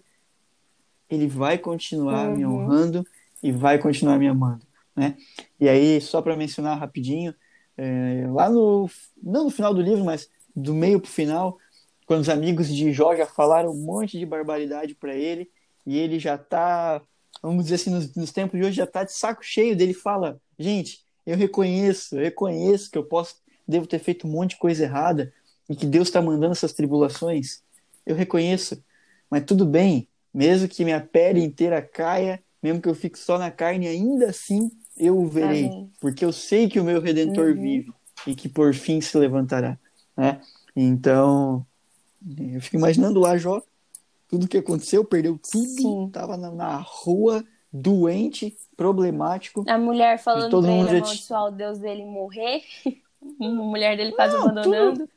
ele 1.09 1.27
vai 1.27 1.57
continuar 1.57 2.29
uhum. 2.29 2.37
me 2.37 2.45
honrando 2.45 3.05
e 3.41 3.51
vai 3.51 3.79
continuar 3.79 4.17
me 4.17 4.27
amando. 4.27 4.65
né? 4.95 5.15
E 5.59 5.67
aí, 5.67 6.01
só 6.01 6.21
para 6.21 6.35
mencionar 6.35 6.77
rapidinho, 6.77 7.33
é, 7.77 8.27
lá 8.29 8.49
no, 8.49 8.89
não 9.21 9.45
no 9.45 9.49
final 9.49 9.73
do 9.73 9.81
livro, 9.81 10.03
mas 10.03 10.29
do 10.55 10.73
meio 10.73 10.99
para 10.99 11.07
o 11.07 11.11
final, 11.11 11.57
quando 12.05 12.21
os 12.21 12.29
amigos 12.29 12.67
de 12.67 12.91
Jó 12.91 13.15
já 13.15 13.25
falaram 13.25 13.71
um 13.71 13.81
monte 13.81 14.19
de 14.19 14.25
barbaridade 14.25 14.95
para 14.95 15.15
ele, 15.15 15.49
e 15.85 15.97
ele 15.97 16.19
já 16.19 16.37
tá, 16.37 17.01
vamos 17.41 17.65
dizer 17.65 17.75
assim, 17.75 17.89
nos, 17.91 18.13
nos 18.15 18.31
tempos 18.31 18.59
de 18.59 18.65
hoje, 18.65 18.75
já 18.75 18.85
tá 18.87 19.03
de 19.03 19.13
saco 19.13 19.43
cheio 19.43 19.75
dele, 19.75 19.93
fala, 19.93 20.39
gente, 20.57 21.01
eu 21.25 21.37
reconheço, 21.37 22.17
eu 22.17 22.23
reconheço 22.23 22.91
que 22.91 22.97
eu 22.97 23.03
posso, 23.03 23.35
devo 23.67 23.87
ter 23.87 23.99
feito 23.99 24.27
um 24.27 24.31
monte 24.31 24.51
de 24.51 24.57
coisa 24.57 24.83
errada, 24.83 25.31
e 25.69 25.75
que 25.75 25.85
Deus 25.85 26.07
está 26.07 26.21
mandando 26.21 26.51
essas 26.51 26.73
tribulações, 26.73 27.61
eu 28.05 28.15
reconheço, 28.15 28.83
mas 29.29 29.45
tudo 29.45 29.65
bem, 29.65 30.07
mesmo 30.33 30.67
que 30.67 30.83
minha 30.83 30.99
pele 30.99 31.43
inteira 31.43 31.81
caia, 31.81 32.43
mesmo 32.61 32.81
que 32.81 32.89
eu 32.89 32.95
fique 32.95 33.17
só 33.17 33.37
na 33.37 33.51
carne, 33.51 33.87
ainda 33.87 34.29
assim 34.29 34.71
eu 34.97 35.17
o 35.17 35.27
verei, 35.27 35.65
Amém. 35.65 35.91
porque 35.99 36.25
eu 36.25 36.31
sei 36.31 36.67
que 36.67 36.79
o 36.79 36.83
meu 36.83 36.99
Redentor 37.01 37.51
uhum. 37.51 37.61
vive 37.61 37.93
e 38.27 38.35
que 38.35 38.49
por 38.49 38.73
fim 38.73 38.99
se 38.99 39.17
levantará, 39.17 39.79
né? 40.15 40.41
Então, 40.75 41.65
eu 42.53 42.61
fico 42.61 42.75
imaginando 42.75 43.19
lá 43.19 43.37
Jó, 43.37 43.61
tudo 44.27 44.47
que 44.47 44.57
aconteceu, 44.57 45.03
perdeu 45.05 45.39
tudo, 45.39 45.67
Sim. 45.67 46.09
tava 46.11 46.35
na, 46.35 46.51
na 46.51 46.77
rua, 46.77 47.43
doente, 47.71 48.55
problemático. 48.75 49.63
A 49.67 49.77
mulher 49.77 50.19
falando 50.19 50.51
todo 50.51 50.65
pra 50.65 50.73
ele 50.73 50.89
amaldiçoar 50.89 51.45
o 51.47 51.51
Deus 51.51 51.79
dele 51.79 52.05
morrer, 52.05 52.61
a 53.41 53.47
mulher 53.47 53.95
dele 53.95 54.11
quase 54.11 54.35
Não, 54.35 54.43
abandonando. 54.43 54.99
Tudo... 54.99 55.09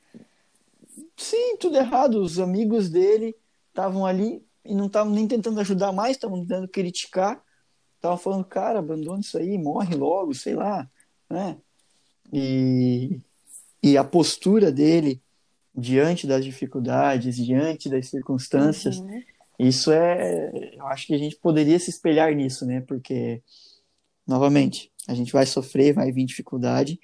Sim, 1.16 1.56
tudo 1.56 1.76
errado. 1.76 2.22
Os 2.22 2.38
amigos 2.38 2.88
dele 2.88 3.34
estavam 3.68 4.04
ali 4.06 4.44
e 4.64 4.74
não 4.74 4.86
estavam 4.86 5.12
nem 5.12 5.26
tentando 5.26 5.60
ajudar 5.60 5.92
mais, 5.92 6.16
estavam 6.16 6.40
tentando 6.40 6.68
criticar. 6.68 7.42
Estavam 7.96 8.18
falando, 8.18 8.44
cara, 8.44 8.78
abandona 8.78 9.20
isso 9.20 9.38
aí, 9.38 9.56
morre 9.56 9.94
logo, 9.94 10.34
sei 10.34 10.54
lá, 10.54 10.88
né? 11.30 11.56
E, 12.32 13.20
e 13.82 13.96
a 13.96 14.02
postura 14.02 14.72
dele 14.72 15.22
diante 15.74 16.26
das 16.26 16.44
dificuldades, 16.44 17.36
diante 17.36 17.88
das 17.88 18.08
circunstâncias, 18.08 18.98
uhum. 18.98 19.22
isso 19.58 19.90
é, 19.90 20.74
eu 20.74 20.86
acho 20.88 21.06
que 21.06 21.14
a 21.14 21.18
gente 21.18 21.36
poderia 21.36 21.78
se 21.78 21.90
espelhar 21.90 22.34
nisso, 22.34 22.66
né? 22.66 22.80
Porque 22.80 23.42
novamente, 24.26 24.90
a 25.08 25.14
gente 25.14 25.32
vai 25.32 25.46
sofrer, 25.46 25.94
vai 25.94 26.10
vir 26.12 26.24
dificuldade, 26.24 26.98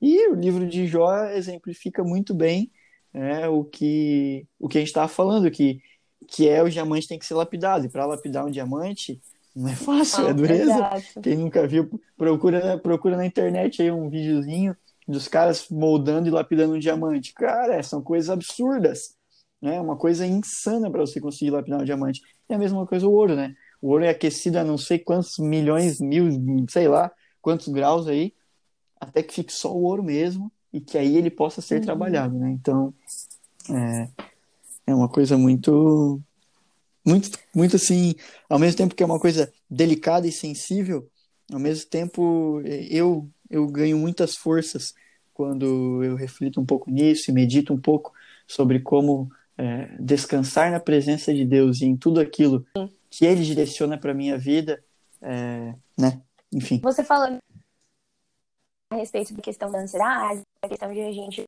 e 0.00 0.28
o 0.28 0.34
livro 0.34 0.68
de 0.68 0.86
Jó 0.86 1.24
exemplifica 1.30 2.02
muito 2.02 2.34
bem 2.34 2.70
né, 3.12 3.48
o 3.48 3.64
que 3.64 4.46
o 4.58 4.68
que 4.68 4.76
a 4.76 4.80
gente 4.80 4.88
estava 4.88 5.08
falando 5.08 5.50
que 5.50 5.80
que 6.26 6.48
é 6.48 6.62
o 6.62 6.70
diamante 6.70 7.08
tem 7.08 7.18
que 7.18 7.26
ser 7.26 7.34
lapidado 7.34 7.86
e 7.86 7.88
para 7.88 8.06
lapidar 8.06 8.44
um 8.44 8.50
diamante 8.50 9.20
não 9.54 9.68
é 9.68 9.76
fácil, 9.76 10.26
ah, 10.26 10.30
é 10.30 10.34
dureza. 10.34 10.72
Exato. 10.72 11.20
Quem 11.22 11.36
nunca 11.36 11.66
viu, 11.66 12.00
procura 12.16 12.76
procura 12.78 13.16
na 13.16 13.24
internet 13.24 13.80
aí 13.80 13.90
um 13.90 14.08
videozinho 14.08 14.76
dos 15.06 15.28
caras 15.28 15.68
moldando 15.70 16.26
e 16.26 16.30
lapidando 16.30 16.74
um 16.74 16.78
diamante. 16.78 17.32
Cara, 17.32 17.82
são 17.82 18.02
coisas 18.02 18.30
absurdas. 18.30 19.14
Né? 19.62 19.80
Uma 19.80 19.96
coisa 19.96 20.26
insana 20.26 20.90
para 20.90 21.00
você 21.00 21.20
conseguir 21.20 21.50
lapidar 21.50 21.80
um 21.80 21.84
diamante. 21.84 22.20
E 22.48 22.54
a 22.54 22.58
mesma 22.58 22.84
coisa 22.86 23.06
o 23.06 23.12
ouro, 23.12 23.36
né? 23.36 23.54
O 23.80 23.90
ouro 23.90 24.04
é 24.04 24.08
aquecido 24.08 24.58
a 24.58 24.64
não 24.64 24.76
sei 24.76 24.98
quantos 24.98 25.38
milhões, 25.38 26.00
mil, 26.00 26.28
sei 26.68 26.88
lá, 26.88 27.10
quantos 27.40 27.68
graus 27.68 28.08
aí, 28.08 28.34
até 29.00 29.22
que 29.22 29.34
fique 29.34 29.52
só 29.52 29.72
o 29.72 29.82
ouro 29.82 30.02
mesmo 30.02 30.50
e 30.72 30.80
que 30.80 30.98
aí 30.98 31.16
ele 31.16 31.30
possa 31.30 31.60
ser 31.60 31.76
uhum. 31.76 31.82
trabalhado, 31.82 32.36
né? 32.36 32.50
Então, 32.50 32.92
é, 33.70 34.08
é 34.86 34.94
uma 34.94 35.08
coisa 35.08 35.36
muito, 35.36 36.20
muito, 37.04 37.38
muito 37.54 37.76
assim, 37.76 38.14
ao 38.48 38.58
mesmo 38.58 38.76
tempo 38.76 38.94
que 38.94 39.02
é 39.02 39.06
uma 39.06 39.20
coisa 39.20 39.52
delicada 39.68 40.26
e 40.26 40.32
sensível, 40.32 41.08
ao 41.52 41.58
mesmo 41.58 41.88
tempo 41.88 42.60
eu 42.64 43.28
eu 43.50 43.66
ganho 43.66 43.98
muitas 43.98 44.34
forças 44.34 44.94
quando 45.32 46.02
eu 46.02 46.16
reflito 46.16 46.60
um 46.60 46.66
pouco 46.66 46.90
nisso 46.90 47.30
e 47.30 47.34
medito 47.34 47.72
um 47.72 47.80
pouco 47.80 48.12
sobre 48.46 48.80
como 48.80 49.30
é, 49.56 49.96
descansar 50.00 50.70
na 50.70 50.80
presença 50.80 51.32
de 51.32 51.44
Deus 51.44 51.80
e 51.80 51.86
em 51.86 51.96
tudo 51.96 52.20
aquilo 52.20 52.66
que 53.10 53.24
Ele 53.24 53.42
direciona 53.42 53.98
para 53.98 54.14
minha 54.14 54.38
vida, 54.38 54.82
é, 55.20 55.74
né? 55.98 56.20
Enfim. 56.52 56.80
Você 56.82 57.04
falando 57.04 57.38
a 58.90 58.96
respeito 58.96 59.34
da 59.34 59.42
questão 59.42 59.70
da 59.70 59.80
ansiedade, 59.80 60.42
da 60.62 60.68
questão 60.68 60.92
de 60.92 61.00
a 61.00 61.12
gente, 61.12 61.44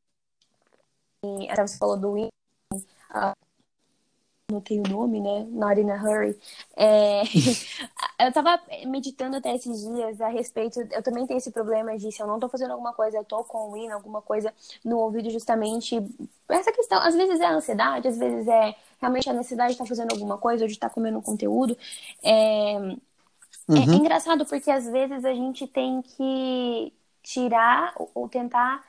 até 1.49 1.66
você 1.66 1.79
falou 1.79 1.96
do 1.96 2.31
uh, 3.11 3.47
não 4.49 4.61
tem 4.61 4.79
o 4.79 4.88
nome, 4.88 5.21
né? 5.21 5.45
Not 5.51 5.81
in 5.81 5.90
a 5.90 5.97
Hurry. 6.01 6.38
É... 6.77 7.23
eu 8.25 8.33
tava 8.33 8.61
meditando 8.87 9.37
até 9.37 9.53
esses 9.55 9.83
dias 9.83 10.21
a 10.21 10.29
respeito. 10.29 10.81
Eu 10.92 11.03
também 11.03 11.27
tenho 11.27 11.38
esse 11.38 11.51
problema 11.51 11.99
de 11.99 12.12
se 12.12 12.23
eu 12.23 12.29
não 12.29 12.38
tô 12.38 12.49
fazendo 12.49 12.71
alguma 12.71 12.92
coisa, 12.92 13.16
eu 13.16 13.25
tô 13.25 13.42
com 13.42 13.73
o 13.73 13.77
hino, 13.77 13.92
alguma 13.92 14.23
coisa 14.23 14.55
no 14.85 14.99
ouvido, 14.99 15.31
justamente. 15.31 15.97
Essa 16.49 16.71
questão, 16.71 16.99
às 16.99 17.16
vezes 17.16 17.40
é 17.40 17.47
a 17.47 17.55
ansiedade, 17.55 18.07
às 18.07 18.19
vezes 18.19 18.47
é 18.47 18.77
realmente 19.01 19.29
a 19.29 19.33
necessidade 19.33 19.71
de 19.71 19.75
estar 19.75 19.85
tá 19.85 19.88
fazendo 19.88 20.12
alguma 20.12 20.38
coisa, 20.38 20.62
ou 20.62 20.69
de 20.69 20.75
estar 20.75 20.90
tá 20.90 20.95
comendo 20.95 21.19
um 21.19 21.23
conteúdo. 21.23 21.77
É... 22.23 22.77
Uhum. 23.69 23.79
é 23.79 23.97
engraçado 23.97 24.47
porque 24.47 24.71
às 24.71 24.87
vezes 24.87 25.25
a 25.25 25.35
gente 25.35 25.66
tem 25.66 26.03
que 26.03 26.92
tirar 27.21 27.95
ou 28.14 28.29
tentar. 28.29 28.85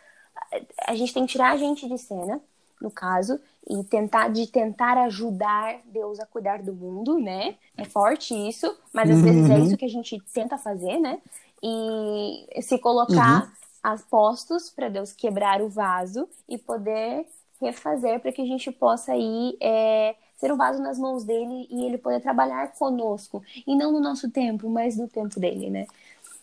A 0.86 0.96
gente 0.96 1.12
tem 1.12 1.26
que 1.26 1.32
tirar 1.32 1.52
a 1.52 1.58
gente 1.58 1.88
de 1.90 1.98
cena 1.98 2.40
no 2.82 2.92
caso, 2.92 3.40
e 3.70 3.84
tentar 3.84 4.30
de 4.30 4.48
tentar 4.48 4.98
ajudar 5.06 5.82
Deus 5.86 6.20
a 6.20 6.26
cuidar 6.26 6.62
do 6.62 6.74
mundo, 6.74 7.20
né? 7.20 7.56
É 7.76 7.84
forte 7.84 8.34
isso, 8.34 8.76
mas 8.94 9.10
às 9.10 9.18
uhum. 9.18 9.24
vezes 9.24 9.50
é 9.50 9.54
uhum. 9.56 9.66
isso 9.66 9.78
que 9.78 9.86
a 9.86 9.90
gente 9.90 10.20
tenta 10.34 10.58
fazer, 10.58 11.00
né? 11.00 11.20
E 11.62 12.62
se 12.62 12.78
colocar 12.78 13.44
uhum. 13.44 13.52
a 13.84 13.98
postos 14.10 14.70
para 14.70 14.90
Deus 14.90 15.12
quebrar 15.12 15.62
o 15.62 15.70
vaso 15.70 16.30
e 16.48 16.58
poder 16.58 17.26
refazer 17.60 18.20
para 18.20 18.32
que 18.32 18.42
a 18.42 18.46
gente 18.46 18.72
possa 18.72 19.16
ir 19.16 19.58
é, 19.60 20.16
ser 20.38 20.52
um 20.52 20.58
vaso 20.58 20.82
nas 20.82 21.00
mãos 21.00 21.24
dele 21.24 21.68
e 21.70 21.86
ele 21.86 21.98
poder 21.98 22.22
trabalhar 22.22 22.72
conosco 22.74 23.44
e 23.66 23.76
não 23.76 23.92
no 23.92 24.00
nosso 24.00 24.30
tempo, 24.30 24.70
mas 24.70 24.96
no 24.96 25.08
tempo 25.08 25.40
dele, 25.40 25.70
né? 25.70 25.88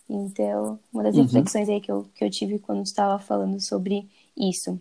Então, 0.08 0.78
uma 0.92 1.02
das 1.02 1.16
uhum. 1.16 1.22
reflexões 1.22 1.68
aí 1.68 1.80
que 1.80 1.90
eu, 1.90 2.06
que 2.14 2.24
eu 2.24 2.30
tive 2.30 2.58
quando 2.58 2.82
estava 2.82 3.18
falando 3.18 3.60
sobre 3.60 4.08
isso. 4.36 4.78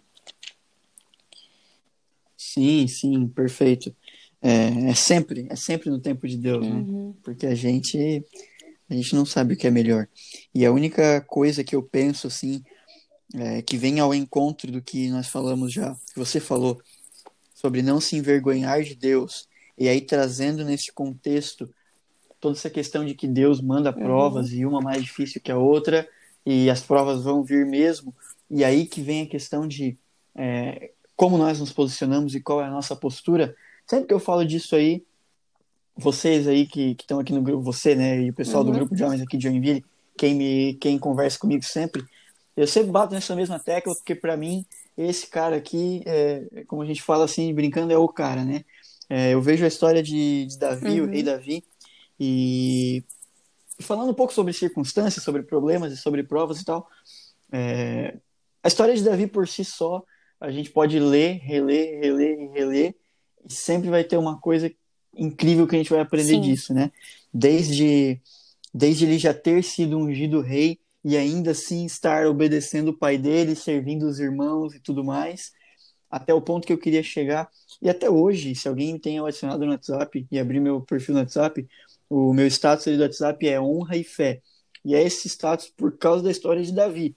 Sim, 2.44 2.88
sim, 2.88 3.28
perfeito. 3.28 3.96
É, 4.42 4.90
é 4.90 4.94
sempre, 4.94 5.48
é 5.50 5.56
sempre 5.56 5.90
no 5.90 6.00
tempo 6.00 6.28
de 6.28 6.38
Deus, 6.38 6.68
né? 6.68 6.76
uhum. 6.76 7.08
né? 7.10 7.14
Porque 7.24 7.48
a 7.48 7.56
gente, 7.56 8.24
a 8.90 8.94
gente 8.94 9.16
não 9.16 9.26
sabe 9.26 9.54
o 9.54 9.58
que 9.58 9.66
é 9.66 9.72
melhor. 9.72 10.08
E 10.54 10.66
a 10.66 10.72
única 10.72 11.22
coisa 11.22 11.64
que 11.64 11.74
eu 11.74 11.82
penso, 11.82 12.28
assim, 12.28 12.62
é, 13.34 13.62
que 13.62 13.78
vem 13.78 14.02
ao 14.02 14.14
encontro 14.14 14.70
do 14.70 14.82
que 14.82 15.10
nós 15.10 15.28
falamos 15.28 15.72
já, 15.72 15.96
que 16.14 16.20
você 16.20 16.40
falou, 16.40 16.82
sobre 17.56 17.82
não 17.82 18.02
se 18.02 18.18
envergonhar 18.18 18.84
de 18.84 18.94
Deus, 18.94 19.48
e 19.78 19.88
aí 19.88 20.02
trazendo 20.02 20.66
nesse 20.66 20.92
contexto 20.92 21.70
toda 22.42 22.58
essa 22.58 22.70
questão 22.70 23.06
de 23.06 23.16
que 23.16 23.26
Deus 23.26 23.62
manda 23.62 23.90
uhum. 23.90 24.04
provas 24.04 24.50
uhum. 24.50 24.58
e 24.58 24.66
uma 24.66 24.82
mais 24.82 25.02
difícil 25.02 25.40
que 25.42 25.52
a 25.52 25.58
outra, 25.58 26.08
e 26.46 26.70
as 26.70 26.82
provas 26.84 27.24
vão 27.24 27.42
vir 27.42 27.66
mesmo, 27.66 28.14
e 28.52 28.66
aí 28.66 28.86
que 28.86 29.02
vem 29.02 29.22
a 29.22 29.28
questão 29.28 29.66
de 29.66 29.98
é, 30.36 30.92
como 31.16 31.38
nós 31.38 31.60
nos 31.60 31.72
posicionamos 31.72 32.36
e 32.36 32.42
qual 32.42 32.62
é 32.62 32.66
a 32.66 32.72
nossa 32.72 32.96
postura. 32.96 33.56
Sempre 33.88 34.08
que 34.08 34.14
eu 34.14 34.20
falo 34.20 34.46
disso 34.46 34.76
aí, 34.76 35.04
vocês 35.96 36.48
aí 36.48 36.66
que 36.66 36.96
estão 37.00 37.20
aqui 37.20 37.34
no 37.34 37.42
grupo, 37.42 37.62
você, 37.62 37.96
né, 37.96 38.22
e 38.22 38.30
o 38.30 38.34
pessoal 38.34 38.64
uhum. 38.64 38.72
do 38.72 38.76
grupo 38.78 38.96
de 38.96 39.04
homens 39.04 39.22
aqui 39.22 39.38
de 39.38 39.44
Joinville, 39.44 39.86
quem 40.18 40.36
me 40.36 40.74
quem 40.76 40.98
conversa 40.98 41.40
comigo 41.40 41.64
sempre, 41.64 42.04
eu 42.56 42.68
sempre 42.68 42.92
bato 42.92 43.14
nessa 43.14 43.36
mesma 43.36 43.60
tecla 43.60 43.96
porque 43.96 44.16
para 44.16 44.38
mim 44.38 44.66
esse 44.98 45.28
cara 45.28 45.56
aqui, 45.56 46.04
é, 46.06 46.64
como 46.68 46.82
a 46.82 46.86
gente 46.86 47.02
fala 47.02 47.26
assim, 47.26 47.54
brincando, 47.54 47.92
é 47.92 47.98
o 47.98 48.08
cara, 48.08 48.44
né? 48.44 48.64
É, 49.10 49.34
eu 49.34 49.42
vejo 49.42 49.66
a 49.66 49.68
história 49.68 50.04
de, 50.04 50.46
de 50.46 50.58
Davi, 50.58 51.02
uhum. 51.02 51.08
o 51.08 51.10
rei 51.10 51.24
Davi, 51.24 51.64
e 52.20 53.04
falando 53.80 54.12
um 54.12 54.14
pouco 54.14 54.34
sobre 54.34 54.54
circunstâncias, 54.54 55.24
sobre 55.24 55.44
problemas 55.44 55.92
e 55.92 55.98
sobre 55.98 56.24
provas 56.24 56.62
e 56.62 56.66
tal, 56.66 56.88
é, 57.52 58.18
a 58.62 58.68
história 58.68 58.96
de 58.96 59.04
Davi 59.04 59.28
por 59.28 59.48
si 59.48 59.66
só 59.66 60.04
a 60.44 60.52
gente 60.52 60.70
pode 60.70 61.00
ler, 61.00 61.40
reler, 61.42 62.02
reler 62.02 62.38
e 62.38 62.48
reler, 62.48 62.96
e 63.50 63.54
sempre 63.54 63.90
vai 63.90 64.04
ter 64.04 64.18
uma 64.18 64.38
coisa 64.38 64.70
incrível 65.16 65.66
que 65.66 65.74
a 65.74 65.78
gente 65.78 65.90
vai 65.90 66.02
aprender 66.02 66.34
Sim. 66.34 66.42
disso, 66.42 66.74
né? 66.74 66.92
Desde, 67.34 68.20
desde 68.74 69.06
ele 69.06 69.18
já 69.18 69.34
ter 69.34 69.64
sido 69.64 69.98
ungido 69.98 70.42
rei 70.42 70.80
e 71.02 71.16
ainda 71.16 71.52
assim 71.52 71.86
estar 71.86 72.28
obedecendo 72.28 72.90
o 72.90 72.98
pai 72.98 73.18
dele, 73.18 73.56
servindo 73.56 74.04
os 74.04 74.20
irmãos 74.20 74.76
e 74.76 74.82
tudo 74.82 75.02
mais, 75.02 75.54
até 76.12 76.34
o 76.34 76.42
ponto 76.42 76.68
que 76.68 76.74
eu 76.74 76.78
queria 76.78 77.02
chegar. 77.02 77.50
E 77.82 77.90
até 77.90 78.10
hoje, 78.10 78.54
se 78.54 78.68
alguém 78.68 78.92
me 78.92 79.00
tem 79.00 79.20
adicionado 79.20 79.66
no 79.66 79.72
WhatsApp 79.72 80.28
e 80.30 80.38
abrir 80.38 80.60
meu 80.60 80.82
perfil 80.82 81.16
no 81.16 81.22
WhatsApp, 81.22 81.66
o 82.10 82.34
meu 82.34 82.48
status 82.48 82.86
do 82.98 83.02
WhatsApp 83.02 83.48
é 83.48 83.62
honra 83.62 83.96
e 83.96 84.04
fé. 84.04 84.42
E 84.84 84.94
é 84.94 85.02
esse 85.02 85.30
status 85.30 85.70
por 85.70 85.98
causa 85.98 86.22
da 86.22 86.32
história 86.32 86.62
de 86.62 86.74
Davi 86.74 87.16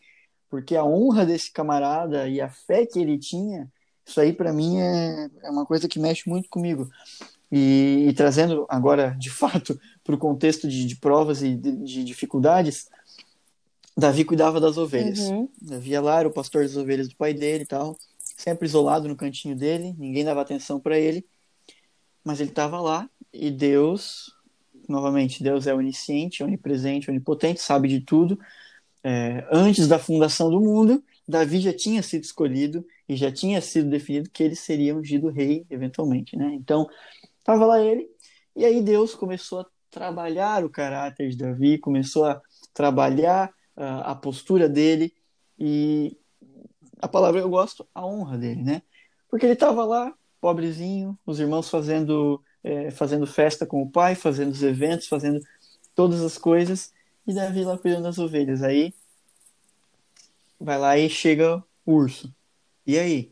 porque 0.56 0.74
a 0.74 0.82
honra 0.82 1.26
desse 1.26 1.52
camarada 1.52 2.26
e 2.26 2.40
a 2.40 2.48
fé 2.48 2.86
que 2.86 2.98
ele 2.98 3.18
tinha, 3.18 3.70
isso 4.02 4.18
aí 4.18 4.32
para 4.32 4.54
mim 4.54 4.78
é, 4.78 5.28
é 5.42 5.50
uma 5.50 5.66
coisa 5.66 5.86
que 5.86 5.98
mexe 5.98 6.26
muito 6.26 6.48
comigo. 6.48 6.90
E, 7.52 8.06
e 8.08 8.12
trazendo 8.14 8.64
agora, 8.66 9.14
de 9.18 9.28
fato, 9.28 9.78
para 10.02 10.14
o 10.14 10.18
contexto 10.18 10.66
de, 10.66 10.86
de, 10.86 10.96
provas 10.96 11.42
e 11.42 11.54
de, 11.54 11.72
de, 11.72 12.04
dificuldades, 12.04 12.88
Davi 13.94 14.24
cuidava 14.24 14.58
das 14.58 14.78
ovelhas. 14.78 15.18
Uhum. 15.28 15.46
Davi 15.60 15.90
ia 15.90 16.00
lá, 16.00 16.20
era 16.20 16.28
o 16.28 16.32
pastor 16.32 16.62
das 16.62 16.74
ovelhas 16.74 17.06
do 17.06 17.16
pai 17.16 17.34
dele 17.34 17.64
e 17.64 17.66
tal, 17.66 17.94
sempre 18.18 18.66
isolado 18.66 19.06
no 19.06 19.14
cantinho 19.14 19.54
dele, 19.54 19.94
ninguém 19.98 20.24
dava 20.24 20.40
atenção 20.40 20.80
para 20.80 20.98
ele, 20.98 21.22
mas 22.24 22.40
ele 22.40 22.48
estava 22.48 22.80
lá 22.80 23.10
e 23.30 23.50
Deus, 23.50 24.32
novamente, 24.88 25.42
Deus 25.42 25.66
é 25.66 25.74
onisciente, 25.74 26.42
onipresente, 26.42 27.10
onipotente, 27.10 27.60
sabe 27.60 27.88
de 27.88 28.00
tudo. 28.00 28.40
É, 29.08 29.46
antes 29.52 29.86
da 29.86 30.00
fundação 30.00 30.50
do 30.50 30.60
mundo, 30.60 31.00
Davi 31.28 31.60
já 31.60 31.72
tinha 31.72 32.02
sido 32.02 32.24
escolhido 32.24 32.84
e 33.08 33.14
já 33.14 33.30
tinha 33.30 33.60
sido 33.60 33.88
definido 33.88 34.28
que 34.28 34.42
ele 34.42 34.56
seria 34.56 34.96
ungido 34.96 35.30
rei, 35.30 35.64
eventualmente, 35.70 36.36
né? 36.36 36.52
Então, 36.54 36.88
estava 37.38 37.64
lá 37.66 37.80
ele, 37.80 38.10
e 38.56 38.64
aí 38.64 38.82
Deus 38.82 39.14
começou 39.14 39.60
a 39.60 39.66
trabalhar 39.92 40.64
o 40.64 40.68
caráter 40.68 41.30
de 41.30 41.36
Davi, 41.36 41.78
começou 41.78 42.24
a 42.24 42.42
trabalhar 42.74 43.50
uh, 43.76 44.02
a 44.02 44.14
postura 44.16 44.68
dele 44.68 45.14
e 45.56 46.18
a 47.00 47.06
palavra 47.06 47.40
eu 47.40 47.48
gosto, 47.48 47.86
a 47.94 48.04
honra 48.04 48.36
dele, 48.36 48.64
né? 48.64 48.82
Porque 49.30 49.46
ele 49.46 49.52
estava 49.52 49.84
lá, 49.84 50.12
pobrezinho, 50.40 51.16
os 51.24 51.38
irmãos 51.38 51.70
fazendo, 51.70 52.42
é, 52.64 52.90
fazendo 52.90 53.24
festa 53.24 53.64
com 53.64 53.82
o 53.82 53.88
pai, 53.88 54.16
fazendo 54.16 54.50
os 54.50 54.64
eventos, 54.64 55.06
fazendo 55.06 55.40
todas 55.94 56.22
as 56.22 56.36
coisas, 56.36 56.92
e 57.26 57.34
Davi 57.34 57.64
lá 57.64 57.76
cuidando 57.76 58.04
das 58.04 58.18
ovelhas. 58.18 58.62
Aí 58.62 58.94
vai 60.60 60.78
lá 60.78 60.98
e 60.98 61.08
chega 61.08 61.62
o 61.84 61.92
urso. 61.92 62.32
E 62.86 62.98
aí? 62.98 63.30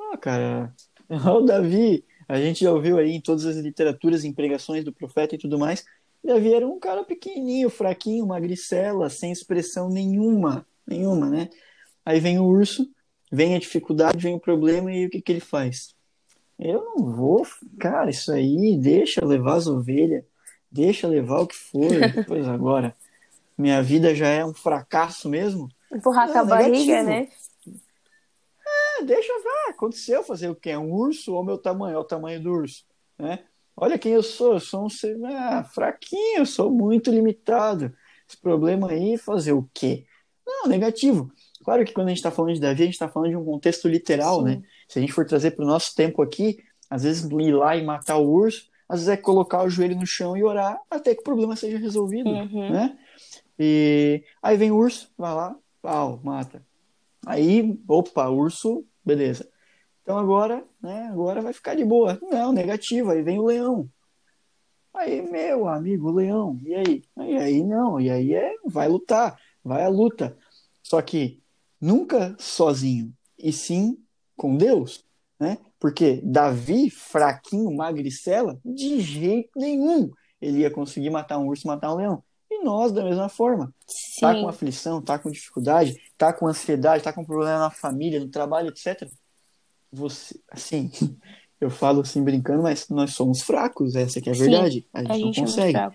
Ah, 0.00 0.16
cara, 0.16 0.74
o 1.08 1.40
Davi, 1.40 2.04
a 2.28 2.40
gente 2.40 2.64
já 2.64 2.72
ouviu 2.72 2.98
aí 2.98 3.12
em 3.12 3.20
todas 3.20 3.44
as 3.44 3.56
literaturas, 3.56 4.24
em 4.24 4.32
pregações 4.32 4.84
do 4.84 4.92
profeta 4.92 5.34
e 5.34 5.38
tudo 5.38 5.58
mais, 5.58 5.84
Davi 6.24 6.52
era 6.52 6.66
um 6.66 6.78
cara 6.78 7.04
pequenininho, 7.04 7.70
fraquinho, 7.70 8.26
magricela, 8.26 9.08
sem 9.08 9.30
expressão 9.30 9.88
nenhuma, 9.88 10.66
nenhuma, 10.86 11.30
né? 11.30 11.48
Aí 12.04 12.18
vem 12.18 12.38
o 12.38 12.44
urso, 12.44 12.88
vem 13.30 13.54
a 13.54 13.58
dificuldade, 13.58 14.18
vem 14.18 14.34
o 14.34 14.40
problema 14.40 14.92
e 14.92 15.06
o 15.06 15.10
que, 15.10 15.22
que 15.22 15.32
ele 15.32 15.40
faz? 15.40 15.94
Eu 16.58 16.84
não 16.84 17.14
vou, 17.14 17.46
cara, 17.78 18.10
isso 18.10 18.32
aí, 18.32 18.76
deixa 18.76 19.24
levar 19.24 19.56
as 19.56 19.66
ovelhas, 19.66 20.24
deixa 20.76 21.08
levar 21.08 21.40
o 21.40 21.46
que 21.46 21.56
for, 21.56 21.88
depois 22.14 22.46
agora. 22.48 22.94
Minha 23.56 23.82
vida 23.82 24.14
já 24.14 24.28
é 24.28 24.44
um 24.44 24.52
fracasso 24.52 25.28
mesmo. 25.28 25.68
Empurrar 25.92 26.30
com 26.30 26.38
a 26.38 26.44
barriga, 26.44 27.02
né? 27.02 27.28
É, 28.98 29.04
deixa 29.04 29.32
ver, 29.32 29.70
aconteceu 29.70 30.22
fazer 30.22 30.48
o 30.48 30.54
quê? 30.54 30.76
Um 30.76 30.92
urso 30.92 31.34
ou 31.34 31.44
meu 31.44 31.56
tamanho? 31.56 31.96
É 31.96 31.98
o 31.98 32.04
tamanho 32.04 32.42
do 32.42 32.50
urso, 32.50 32.84
né? 33.18 33.40
Olha 33.76 33.98
quem 33.98 34.12
eu 34.12 34.22
sou, 34.22 34.54
eu 34.54 34.60
sou 34.60 34.86
um 34.86 34.90
ser 34.90 35.18
ah, 35.24 35.64
fraquinho, 35.64 36.38
eu 36.38 36.46
sou 36.46 36.70
muito 36.70 37.10
limitado. 37.10 37.94
Esse 38.28 38.36
problema 38.40 38.90
aí, 38.90 39.16
fazer 39.16 39.52
o 39.52 39.68
quê? 39.72 40.06
Não, 40.46 40.66
negativo. 40.66 41.30
Claro 41.64 41.84
que 41.84 41.92
quando 41.92 42.06
a 42.06 42.10
gente 42.10 42.18
está 42.18 42.30
falando 42.30 42.54
de 42.54 42.60
Davi, 42.60 42.82
a 42.82 42.84
gente 42.86 42.94
está 42.94 43.08
falando 43.08 43.30
de 43.30 43.36
um 43.36 43.44
contexto 43.44 43.86
literal, 43.88 44.38
Sim. 44.38 44.44
né? 44.44 44.62
Se 44.88 44.98
a 44.98 45.00
gente 45.00 45.12
for 45.12 45.26
trazer 45.26 45.52
para 45.52 45.64
o 45.64 45.68
nosso 45.68 45.94
tempo 45.94 46.22
aqui, 46.22 46.58
às 46.88 47.02
vezes 47.02 47.24
ir 47.24 47.52
lá 47.52 47.76
e 47.76 47.84
matar 47.84 48.16
o 48.16 48.28
urso, 48.28 48.68
às 48.88 49.00
vezes 49.00 49.08
é 49.08 49.16
colocar 49.16 49.64
o 49.64 49.70
joelho 49.70 49.96
no 49.96 50.06
chão 50.06 50.36
e 50.36 50.44
orar 50.44 50.80
até 50.90 51.14
que 51.14 51.20
o 51.20 51.24
problema 51.24 51.56
seja 51.56 51.78
resolvido, 51.78 52.30
uhum. 52.30 52.70
né? 52.70 52.98
E 53.58 54.22
aí 54.42 54.56
vem 54.56 54.70
o 54.70 54.76
urso, 54.76 55.10
vai 55.16 55.34
lá, 55.34 55.56
pau, 55.82 56.20
mata. 56.22 56.64
Aí, 57.26 57.78
opa, 57.88 58.28
urso, 58.28 58.84
beleza. 59.04 59.48
Então 60.02 60.18
agora, 60.18 60.64
né, 60.80 61.08
agora 61.10 61.42
vai 61.42 61.52
ficar 61.52 61.74
de 61.74 61.84
boa. 61.84 62.18
Não, 62.22 62.52
negativo, 62.52 63.10
aí 63.10 63.22
vem 63.22 63.38
o 63.38 63.46
leão. 63.46 63.90
Aí, 64.94 65.20
meu 65.20 65.68
amigo, 65.68 66.08
o 66.08 66.14
leão, 66.14 66.58
e 66.64 66.74
aí? 66.74 67.02
E 67.18 67.36
aí 67.36 67.62
não, 67.62 68.00
e 68.00 68.10
aí 68.10 68.34
é, 68.34 68.54
vai 68.64 68.88
lutar, 68.88 69.38
vai 69.62 69.82
à 69.82 69.88
luta. 69.88 70.38
Só 70.82 71.02
que 71.02 71.42
nunca 71.80 72.36
sozinho, 72.38 73.12
e 73.38 73.52
sim 73.52 73.98
com 74.36 74.56
Deus, 74.56 75.04
né? 75.38 75.58
Porque 75.78 76.20
Davi, 76.24 76.90
fraquinho, 76.90 77.74
magricela, 77.74 78.58
de 78.64 79.00
jeito 79.00 79.50
nenhum 79.56 80.10
ele 80.40 80.60
ia 80.60 80.70
conseguir 80.70 81.10
matar 81.10 81.38
um 81.38 81.46
urso, 81.46 81.66
matar 81.66 81.92
um 81.92 81.96
leão. 81.96 82.22
E 82.50 82.62
nós, 82.62 82.92
da 82.92 83.02
mesma 83.02 83.28
forma. 83.28 83.66
Tá 83.66 83.72
sim. 83.88 84.20
Tá 84.20 84.34
com 84.34 84.48
aflição, 84.48 85.02
tá 85.02 85.18
com 85.18 85.30
dificuldade, 85.30 85.96
tá 86.16 86.32
com 86.32 86.46
ansiedade, 86.46 87.02
tá 87.02 87.12
com 87.12 87.24
problema 87.24 87.58
na 87.58 87.70
família, 87.70 88.20
no 88.20 88.28
trabalho, 88.28 88.68
etc 88.68 89.10
você, 89.96 90.38
assim, 90.50 90.90
eu 91.60 91.70
falo 91.70 92.00
assim 92.00 92.22
brincando, 92.22 92.62
mas 92.62 92.88
nós 92.88 93.14
somos 93.14 93.42
fracos, 93.42 93.94
essa 93.94 94.20
que 94.20 94.28
é 94.28 94.32
a 94.32 94.36
verdade. 94.36 94.80
Sim, 94.80 94.86
a 94.92 95.00
gente, 95.00 95.10
a 95.10 95.14
gente 95.14 95.40
não 95.40 95.46
consegue. 95.46 95.78
É 95.78 95.90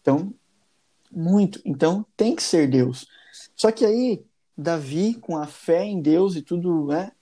então, 0.00 0.34
muito. 1.10 1.60
Então, 1.64 2.04
tem 2.16 2.36
que 2.36 2.42
ser 2.42 2.68
Deus. 2.68 3.06
Só 3.56 3.72
que 3.72 3.84
aí, 3.84 4.22
Davi, 4.56 5.14
com 5.14 5.36
a 5.36 5.46
fé 5.46 5.84
em 5.84 6.00
Deus 6.00 6.36
e 6.36 6.42
tudo, 6.42 6.86
né? 6.86 7.12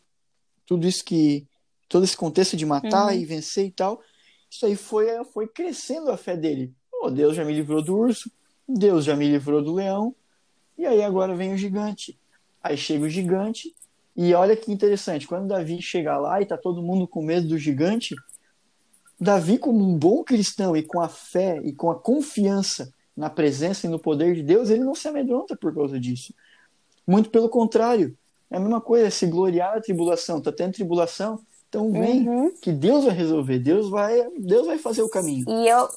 Tudo 0.67 0.87
isso 0.87 1.05
que. 1.05 1.47
Todo 1.93 2.05
esse 2.05 2.17
contexto 2.17 2.57
de 2.57 2.65
matar 2.65 3.09
uhum. 3.09 3.13
e 3.13 3.27
vencer 3.27 3.67
e 3.67 3.71
tal, 3.71 4.01
isso 4.49 4.65
aí 4.65 4.75
foi, 4.77 5.07
foi 5.27 5.47
crescendo 5.47 6.11
a 6.11 6.17
fé 6.17 6.35
dele. 6.35 6.73
Oh, 6.91 7.11
Deus 7.11 7.37
já 7.37 7.45
me 7.45 7.53
livrou 7.53 7.83
do 7.83 7.95
urso, 7.95 8.33
Deus 8.67 9.05
já 9.05 9.15
me 9.15 9.29
livrou 9.29 9.63
do 9.63 9.75
leão, 9.75 10.17
e 10.79 10.87
aí 10.87 11.03
agora 11.03 11.37
vem 11.37 11.53
o 11.53 11.57
gigante. 11.59 12.19
Aí 12.63 12.79
chega 12.79 13.05
o 13.05 13.11
gigante, 13.11 13.75
e 14.17 14.33
olha 14.33 14.57
que 14.57 14.73
interessante, 14.73 15.27
quando 15.27 15.49
Davi 15.49 15.83
chega 15.83 16.17
lá 16.17 16.41
e 16.41 16.47
tá 16.47 16.57
todo 16.57 16.83
mundo 16.83 17.07
com 17.07 17.23
medo 17.23 17.47
do 17.47 17.59
gigante, 17.59 18.17
Davi, 19.21 19.59
como 19.59 19.87
um 19.87 19.95
bom 19.95 20.25
cristão 20.25 20.75
e 20.75 20.83
com 20.83 20.99
a 20.99 21.11
fé 21.11 21.61
e 21.63 21.75
com 21.75 21.91
a 21.91 21.95
confiança 21.95 22.91
na 23.15 23.29
presença 23.29 23.87
e 23.87 23.91
no 23.91 23.99
poder 23.99 24.35
de 24.35 24.43
Deus, 24.43 24.71
ele 24.71 24.83
não 24.83 24.95
se 24.95 25.07
amedronta 25.09 25.55
por 25.55 25.75
causa 25.75 26.01
disso. 26.01 26.33
Muito 27.07 27.29
pelo 27.29 27.51
contrário. 27.51 28.17
É 28.51 28.57
a 28.57 28.61
mesma 28.61 28.81
coisa, 28.81 29.11
se 29.11 29.27
gloriar 29.27 29.75
na 29.75 29.83
tribulação, 29.83 30.41
tá 30.41 30.51
tendo 30.51 30.73
tribulação, 30.73 31.39
então 31.73 31.91
vem, 31.91 32.29
uhum. 32.29 32.53
que 32.61 32.71
Deus 32.71 33.07
vai 33.07 33.15
resolver, 33.15 33.59
Deus 33.59 33.89
vai, 33.89 34.29
Deus 34.37 34.67
vai 34.67 34.77
fazer 34.77 35.01
o 35.01 35.09
caminho. 35.09 35.47
E 35.49 35.67
eu, 35.67 35.89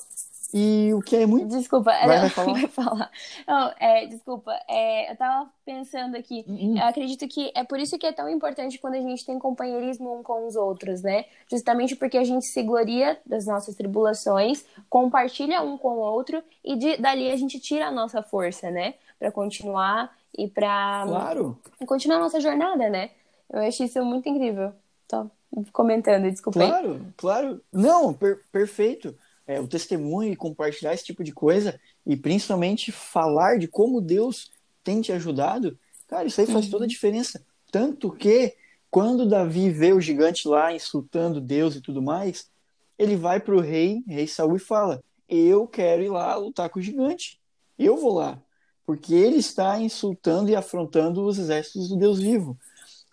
e 0.53 0.93
o 0.93 1.01
que 1.01 1.17
é 1.17 1.25
muito. 1.25 1.49
Desculpa, 1.49 1.91
vai, 1.91 2.07
não, 2.07 2.21
vai 2.21 2.29
falar. 2.29 2.53
Vai 2.55 2.67
falar. 2.69 3.11
Não, 3.45 3.73
é, 3.77 4.05
desculpa, 4.05 4.57
é, 4.69 5.11
eu 5.11 5.17
tava 5.17 5.49
pensando 5.65 6.15
aqui. 6.15 6.45
Uhum. 6.47 6.77
Eu 6.77 6.83
acredito 6.85 7.27
que 7.27 7.51
é 7.53 7.65
por 7.65 7.77
isso 7.77 7.99
que 7.99 8.05
é 8.05 8.13
tão 8.13 8.29
importante 8.29 8.77
quando 8.79 8.93
a 8.93 9.01
gente 9.01 9.25
tem 9.25 9.37
companheirismo 9.37 10.17
um 10.17 10.23
com 10.23 10.47
os 10.47 10.55
outros, 10.55 11.01
né? 11.01 11.25
Justamente 11.51 11.93
porque 11.93 12.17
a 12.17 12.23
gente 12.23 12.45
se 12.45 12.63
gloria 12.63 13.19
das 13.25 13.45
nossas 13.45 13.75
tribulações, 13.75 14.63
compartilha 14.89 15.61
um 15.61 15.77
com 15.77 15.89
o 15.89 15.99
outro 15.99 16.41
e 16.63 16.77
de, 16.77 16.95
dali 16.95 17.29
a 17.29 17.35
gente 17.35 17.59
tira 17.59 17.87
a 17.87 17.91
nossa 17.91 18.23
força, 18.23 18.71
né? 18.71 18.93
Para 19.19 19.29
continuar 19.29 20.15
e 20.37 20.47
para 20.47 21.03
claro. 21.05 21.59
continuar 21.85 22.15
a 22.15 22.21
nossa 22.21 22.39
jornada, 22.39 22.89
né? 22.89 23.09
Eu 23.51 23.59
acho 23.59 23.83
isso 23.83 24.01
muito 24.05 24.29
incrível. 24.29 24.71
Tô 25.05 25.29
comentando, 25.71 26.29
desculpa. 26.29 26.59
Claro, 26.59 27.05
claro. 27.17 27.61
Não, 27.71 28.13
per 28.13 28.41
perfeito 28.51 29.15
é, 29.47 29.59
o 29.59 29.67
testemunho 29.67 30.31
e 30.31 30.35
compartilhar 30.35 30.93
esse 30.93 31.05
tipo 31.05 31.23
de 31.23 31.31
coisa 31.31 31.79
e 32.05 32.15
principalmente 32.15 32.91
falar 32.91 33.59
de 33.59 33.67
como 33.67 34.01
Deus 34.01 34.51
tem 34.83 35.01
te 35.01 35.11
ajudado, 35.11 35.77
cara, 36.07 36.27
isso 36.27 36.39
aí 36.39 36.47
faz 36.47 36.65
uhum. 36.65 36.71
toda 36.71 36.85
a 36.85 36.87
diferença. 36.87 37.43
Tanto 37.71 38.11
que 38.11 38.55
quando 38.89 39.27
Davi 39.27 39.69
vê 39.69 39.91
o 39.91 39.99
gigante 39.99 40.47
lá 40.47 40.73
insultando 40.73 41.41
Deus 41.41 41.75
e 41.75 41.81
tudo 41.81 42.01
mais, 42.01 42.49
ele 42.97 43.15
vai 43.15 43.39
para 43.39 43.55
o 43.55 43.59
rei, 43.59 44.03
rei 44.07 44.27
Saul, 44.27 44.55
e 44.55 44.59
fala: 44.59 45.03
Eu 45.27 45.67
quero 45.67 46.01
ir 46.01 46.09
lá 46.09 46.35
lutar 46.35 46.69
com 46.69 46.79
o 46.79 46.81
gigante. 46.81 47.39
Eu 47.77 47.97
vou 47.97 48.13
lá. 48.13 48.41
Porque 48.85 49.13
ele 49.13 49.37
está 49.37 49.79
insultando 49.79 50.49
e 50.49 50.55
afrontando 50.55 51.25
os 51.25 51.39
exércitos 51.39 51.89
do 51.89 51.97
Deus 51.97 52.19
vivo. 52.19 52.57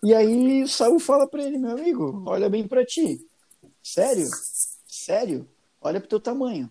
E 0.02 0.14
aí 0.14 0.66
Saul 0.68 0.98
fala 0.98 1.28
para 1.28 1.44
ele: 1.44 1.58
Meu 1.58 1.72
amigo, 1.72 2.22
olha 2.26 2.48
bem 2.48 2.66
para 2.66 2.84
ti. 2.84 3.26
Sério? 3.82 4.28
Sério? 4.86 5.48
olha 5.82 6.00
pro 6.00 6.08
teu 6.08 6.20
tamanho. 6.20 6.70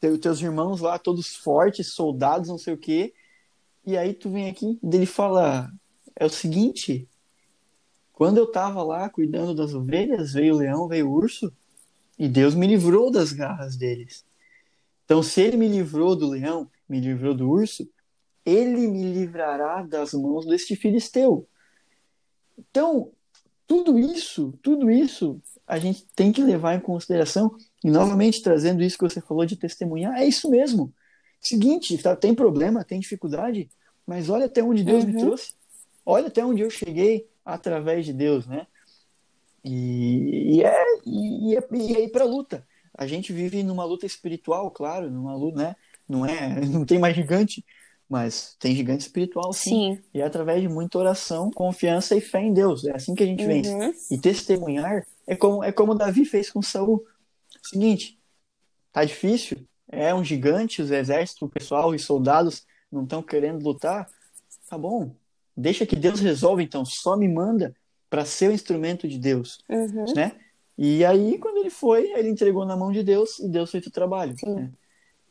Teu, 0.00 0.18
teus 0.18 0.40
irmãos 0.40 0.80
lá, 0.80 0.98
todos 0.98 1.36
fortes, 1.36 1.92
soldados, 1.92 2.48
não 2.48 2.58
sei 2.58 2.74
o 2.74 2.78
quê. 2.78 3.14
E 3.86 3.96
aí 3.96 4.14
tu 4.14 4.30
vem 4.30 4.48
aqui, 4.48 4.78
dele 4.82 5.06
fala, 5.06 5.70
é 6.16 6.24
o 6.24 6.30
seguinte, 6.30 7.06
quando 8.12 8.38
eu 8.38 8.50
tava 8.50 8.82
lá 8.82 9.08
cuidando 9.10 9.54
das 9.54 9.74
ovelhas, 9.74 10.32
veio 10.32 10.54
o 10.54 10.58
leão, 10.58 10.88
veio 10.88 11.08
o 11.08 11.12
urso, 11.12 11.52
e 12.18 12.28
Deus 12.28 12.54
me 12.54 12.66
livrou 12.66 13.10
das 13.10 13.32
garras 13.32 13.76
deles. 13.76 14.24
Então, 15.04 15.22
se 15.22 15.42
ele 15.42 15.58
me 15.58 15.68
livrou 15.68 16.16
do 16.16 16.30
leão, 16.30 16.70
me 16.88 16.98
livrou 16.98 17.34
do 17.34 17.48
urso, 17.50 17.86
ele 18.44 18.86
me 18.88 19.12
livrará 19.12 19.82
das 19.82 20.14
mãos 20.14 20.46
deste 20.46 20.76
filisteu. 20.76 21.46
Então, 22.58 23.10
tudo 23.66 23.98
isso, 23.98 24.52
tudo 24.62 24.90
isso 24.90 25.40
a 25.66 25.78
gente 25.78 26.06
tem 26.14 26.30
que 26.30 26.42
levar 26.42 26.74
em 26.74 26.80
consideração 26.80 27.56
e 27.82 27.90
novamente 27.90 28.42
trazendo 28.42 28.82
isso 28.82 28.98
que 28.98 29.04
você 29.04 29.20
falou 29.20 29.46
de 29.46 29.56
testemunhar, 29.56 30.18
é 30.18 30.26
isso 30.26 30.50
mesmo. 30.50 30.92
Seguinte, 31.40 31.96
tá, 31.98 32.14
tem 32.14 32.34
problema, 32.34 32.84
tem 32.84 33.00
dificuldade, 33.00 33.68
mas 34.06 34.28
olha 34.28 34.46
até 34.46 34.62
onde 34.62 34.84
Deus 34.84 35.04
uhum. 35.04 35.10
me 35.10 35.18
trouxe. 35.18 35.54
Olha 36.04 36.26
até 36.26 36.44
onde 36.44 36.62
eu 36.62 36.70
cheguei 36.70 37.26
através 37.44 38.04
de 38.04 38.12
Deus, 38.12 38.46
né? 38.46 38.66
E, 39.64 40.56
e 40.56 40.62
é 40.62 40.84
e, 41.06 41.56
é, 41.56 41.66
e 41.72 41.96
é 41.96 42.04
ir 42.04 42.10
para 42.10 42.24
luta. 42.24 42.66
A 42.96 43.06
gente 43.06 43.32
vive 43.32 43.62
numa 43.62 43.84
luta 43.84 44.06
espiritual, 44.06 44.70
claro, 44.70 45.10
numa 45.10 45.34
luta, 45.34 45.58
né? 45.58 45.76
Não 46.08 46.24
é, 46.24 46.60
não 46.66 46.84
tem 46.84 46.98
mais 46.98 47.16
gigante, 47.16 47.64
mas 48.08 48.56
tem 48.58 48.74
gigante 48.74 49.02
espiritual 49.02 49.52
sim. 49.52 49.96
sim. 49.96 50.02
E 50.12 50.20
é 50.20 50.24
através 50.24 50.60
de 50.60 50.68
muita 50.68 50.98
oração, 50.98 51.50
confiança 51.50 52.14
e 52.14 52.20
fé 52.20 52.40
em 52.40 52.52
Deus. 52.52 52.84
É 52.84 52.94
assim 52.94 53.14
que 53.14 53.22
a 53.22 53.26
gente 53.26 53.42
uhum. 53.42 53.48
vence. 53.48 54.14
E 54.14 54.18
testemunhar 54.18 55.04
é 55.26 55.34
como, 55.34 55.64
é 55.64 55.72
como 55.72 55.94
Davi 55.94 56.24
fez 56.24 56.50
com 56.50 56.62
Saul. 56.62 57.04
Seguinte, 57.62 58.18
tá 58.92 59.04
difícil, 59.04 59.58
é 59.88 60.14
um 60.14 60.22
gigante, 60.22 60.82
os 60.82 60.90
exércitos, 60.90 61.42
o 61.42 61.48
pessoal, 61.48 61.90
os 61.90 62.04
soldados 62.04 62.64
não 62.90 63.04
estão 63.04 63.22
querendo 63.22 63.62
lutar. 63.64 64.08
Tá 64.68 64.76
bom, 64.76 65.14
deixa 65.56 65.86
que 65.86 65.96
Deus 65.96 66.20
resolva 66.20 66.62
então, 66.62 66.84
só 66.84 67.16
me 67.16 67.28
manda 67.28 67.74
para 68.10 68.24
ser 68.24 68.48
o 68.48 68.52
instrumento 68.52 69.08
de 69.08 69.18
Deus, 69.18 69.58
uhum. 69.68 70.12
né? 70.14 70.32
E 70.76 71.04
aí, 71.04 71.38
quando 71.38 71.58
ele 71.58 71.70
foi, 71.70 72.10
ele 72.12 72.28
entregou 72.28 72.64
na 72.64 72.76
mão 72.76 72.90
de 72.90 73.02
Deus 73.02 73.38
e 73.38 73.48
Deus 73.48 73.70
fez 73.70 73.86
o 73.86 73.90
trabalho. 73.90 74.34
Né? 74.44 74.72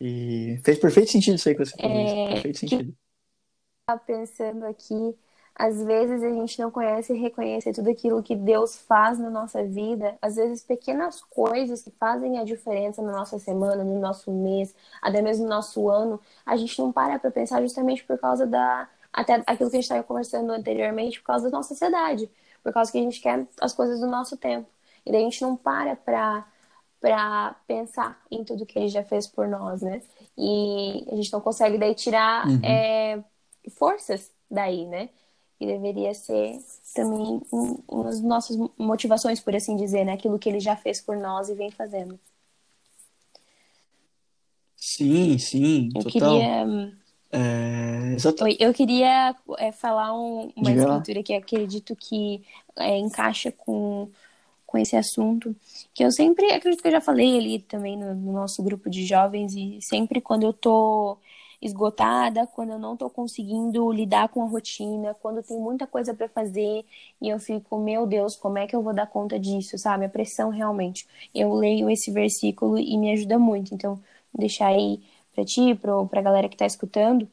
E 0.03 0.57
fez 0.63 0.77
perfeito 0.77 1.11
sentido 1.11 1.35
isso 1.35 1.47
aí 1.47 1.55
que 1.55 1.65
você 1.65 1.77
falou. 1.77 1.97
É... 1.97 2.33
Perfeito 2.33 2.59
sentido. 2.59 2.93
Que... 2.93 3.99
pensando 4.05 4.65
aqui 4.65 5.15
às 5.55 5.83
vezes 5.83 6.23
a 6.23 6.29
gente 6.29 6.59
não 6.59 6.71
conhece 6.71 7.13
e 7.13 7.17
reconhece 7.17 7.71
tudo 7.73 7.89
aquilo 7.89 8.23
que 8.23 8.35
Deus 8.35 8.77
faz 8.77 9.19
na 9.19 9.29
nossa 9.29 9.63
vida, 9.63 10.17
às 10.21 10.35
vezes 10.35 10.63
pequenas 10.63 11.21
coisas 11.21 11.83
que 11.83 11.91
fazem 11.91 12.39
a 12.39 12.43
diferença 12.43 13.01
na 13.01 13.11
nossa 13.11 13.37
semana, 13.37 13.83
no 13.83 13.99
nosso 13.99 14.31
mês, 14.31 14.73
até 15.01 15.21
mesmo 15.21 15.43
no 15.43 15.49
nosso 15.49 15.89
ano, 15.89 16.19
a 16.45 16.57
gente 16.57 16.77
não 16.79 16.91
para 16.91 17.19
para 17.19 17.29
pensar 17.31 17.61
justamente 17.61 18.03
por 18.03 18.17
causa 18.17 18.47
da 18.47 18.89
até 19.11 19.35
aquilo 19.45 19.69
que 19.69 19.75
a 19.75 19.79
gente 19.79 19.83
estava 19.83 20.03
conversando 20.03 20.51
anteriormente, 20.51 21.19
por 21.19 21.27
causa 21.27 21.45
da 21.49 21.57
nossa 21.57 21.69
sociedade, 21.69 22.27
por 22.63 22.73
causa 22.73 22.91
que 22.91 22.97
a 22.97 23.01
gente 23.01 23.21
quer 23.21 23.45
as 23.61 23.73
coisas 23.73 23.99
do 23.99 24.07
nosso 24.07 24.35
tempo. 24.37 24.67
E 25.05 25.11
daí 25.11 25.21
a 25.21 25.23
gente 25.25 25.41
não 25.43 25.55
para 25.55 25.95
para 25.95 26.47
para 27.03 27.53
pensar 27.67 28.17
em 28.31 28.45
tudo 28.45 28.65
que 28.65 28.79
ele 28.79 28.87
já 28.87 29.03
fez 29.03 29.27
por 29.27 29.45
nós, 29.45 29.81
né? 29.81 30.01
E 30.37 31.05
a 31.11 31.15
gente 31.17 31.33
não 31.33 31.41
consegue 31.41 31.77
daí 31.77 31.93
tirar 31.93 32.47
uhum. 32.47 32.61
é, 32.63 33.21
forças 33.71 34.31
daí, 34.49 34.85
né? 34.85 35.09
que 35.59 35.65
deveria 35.65 36.13
ser 36.13 36.59
também 36.95 37.41
uma 37.51 38.03
das 38.05 38.21
nossas 38.21 38.57
motivações, 38.77 39.39
por 39.39 39.53
assim 39.53 39.75
dizer, 39.75 40.05
né? 40.05 40.13
Aquilo 40.13 40.39
que 40.39 40.47
ele 40.47 40.59
já 40.59 40.75
fez 40.75 41.01
por 41.01 41.17
nós 41.17 41.49
e 41.49 41.53
vem 41.53 41.71
fazendo. 41.71 42.17
Sim, 44.75 45.37
sim, 45.37 45.89
eu 45.95 46.03
total. 46.03 46.11
Queria... 46.11 47.03
É, 47.35 48.43
Oi, 48.43 48.57
eu 48.59 48.73
queria 48.73 49.35
é, 49.57 49.71
falar 49.71 50.13
um, 50.13 50.51
uma 50.55 50.71
Diga 50.71 50.83
escritura 50.83 51.19
lá. 51.19 51.23
que 51.23 51.33
acredito 51.33 51.95
que 51.95 52.43
é, 52.77 52.97
encaixa 52.97 53.51
com, 53.51 54.09
com 54.73 54.79
esse 54.79 54.95
assunto, 54.97 55.55
que 55.93 56.03
eu 56.03 56.11
sempre, 56.11 56.51
acredito 56.51 56.81
que 56.81 56.87
eu 56.87 56.93
já 56.93 57.01
falei 57.01 57.37
ali 57.37 57.59
também 57.59 57.95
no, 57.95 58.15
no 58.15 58.33
nosso 58.33 58.63
grupo 58.63 58.89
de 58.89 59.05
jovens, 59.05 59.53
e 59.55 59.79
sempre 59.83 60.19
quando 60.19 60.43
eu 60.43 60.51
tô 60.53 61.19
esgotada, 61.61 62.47
quando 62.47 62.71
eu 62.71 62.79
não 62.79 62.93
estou 62.93 63.09
conseguindo 63.09 63.91
lidar 63.91 64.29
com 64.29 64.41
a 64.43 64.47
rotina, 64.47 65.13
quando 65.21 65.43
tem 65.43 65.59
muita 65.59 65.85
coisa 65.87 66.13
para 66.13 66.27
fazer 66.27 66.83
e 67.21 67.29
eu 67.29 67.39
fico, 67.39 67.77
meu 67.79 68.07
Deus, 68.07 68.35
como 68.35 68.57
é 68.57 68.67
que 68.67 68.75
eu 68.75 68.81
vou 68.81 68.93
dar 68.95 69.07
conta 69.07 69.39
disso, 69.39 69.77
sabe? 69.77 70.05
A 70.05 70.09
pressão 70.09 70.49
realmente. 70.49 71.07
Eu 71.33 71.53
leio 71.53 71.89
esse 71.89 72.11
versículo 72.11 72.77
e 72.79 72.97
me 72.97 73.11
ajuda 73.13 73.37
muito. 73.39 73.73
Então, 73.75 74.01
deixar 74.33 74.67
aí 74.69 75.01
para 75.33 75.45
ti, 75.45 75.73
para 75.75 76.19
a 76.19 76.23
galera 76.23 76.49
que 76.49 76.55
está 76.55 76.65
escutando, 76.65 77.29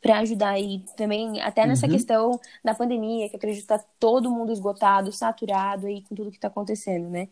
para 0.00 0.18
ajudar 0.18 0.50
aí 0.50 0.84
também, 0.96 1.40
até 1.40 1.66
nessa 1.66 1.86
uhum. 1.86 1.92
questão 1.92 2.40
da 2.64 2.74
pandemia, 2.74 3.28
que 3.28 3.36
acredito 3.36 3.66
que 3.66 3.72
está 3.72 3.84
todo 3.98 4.30
mundo 4.30 4.52
esgotado, 4.52 5.10
saturado 5.12 5.86
aí 5.86 6.02
com 6.02 6.14
tudo 6.14 6.30
que 6.30 6.36
está 6.36 6.48
acontecendo, 6.48 7.08
né? 7.08 7.28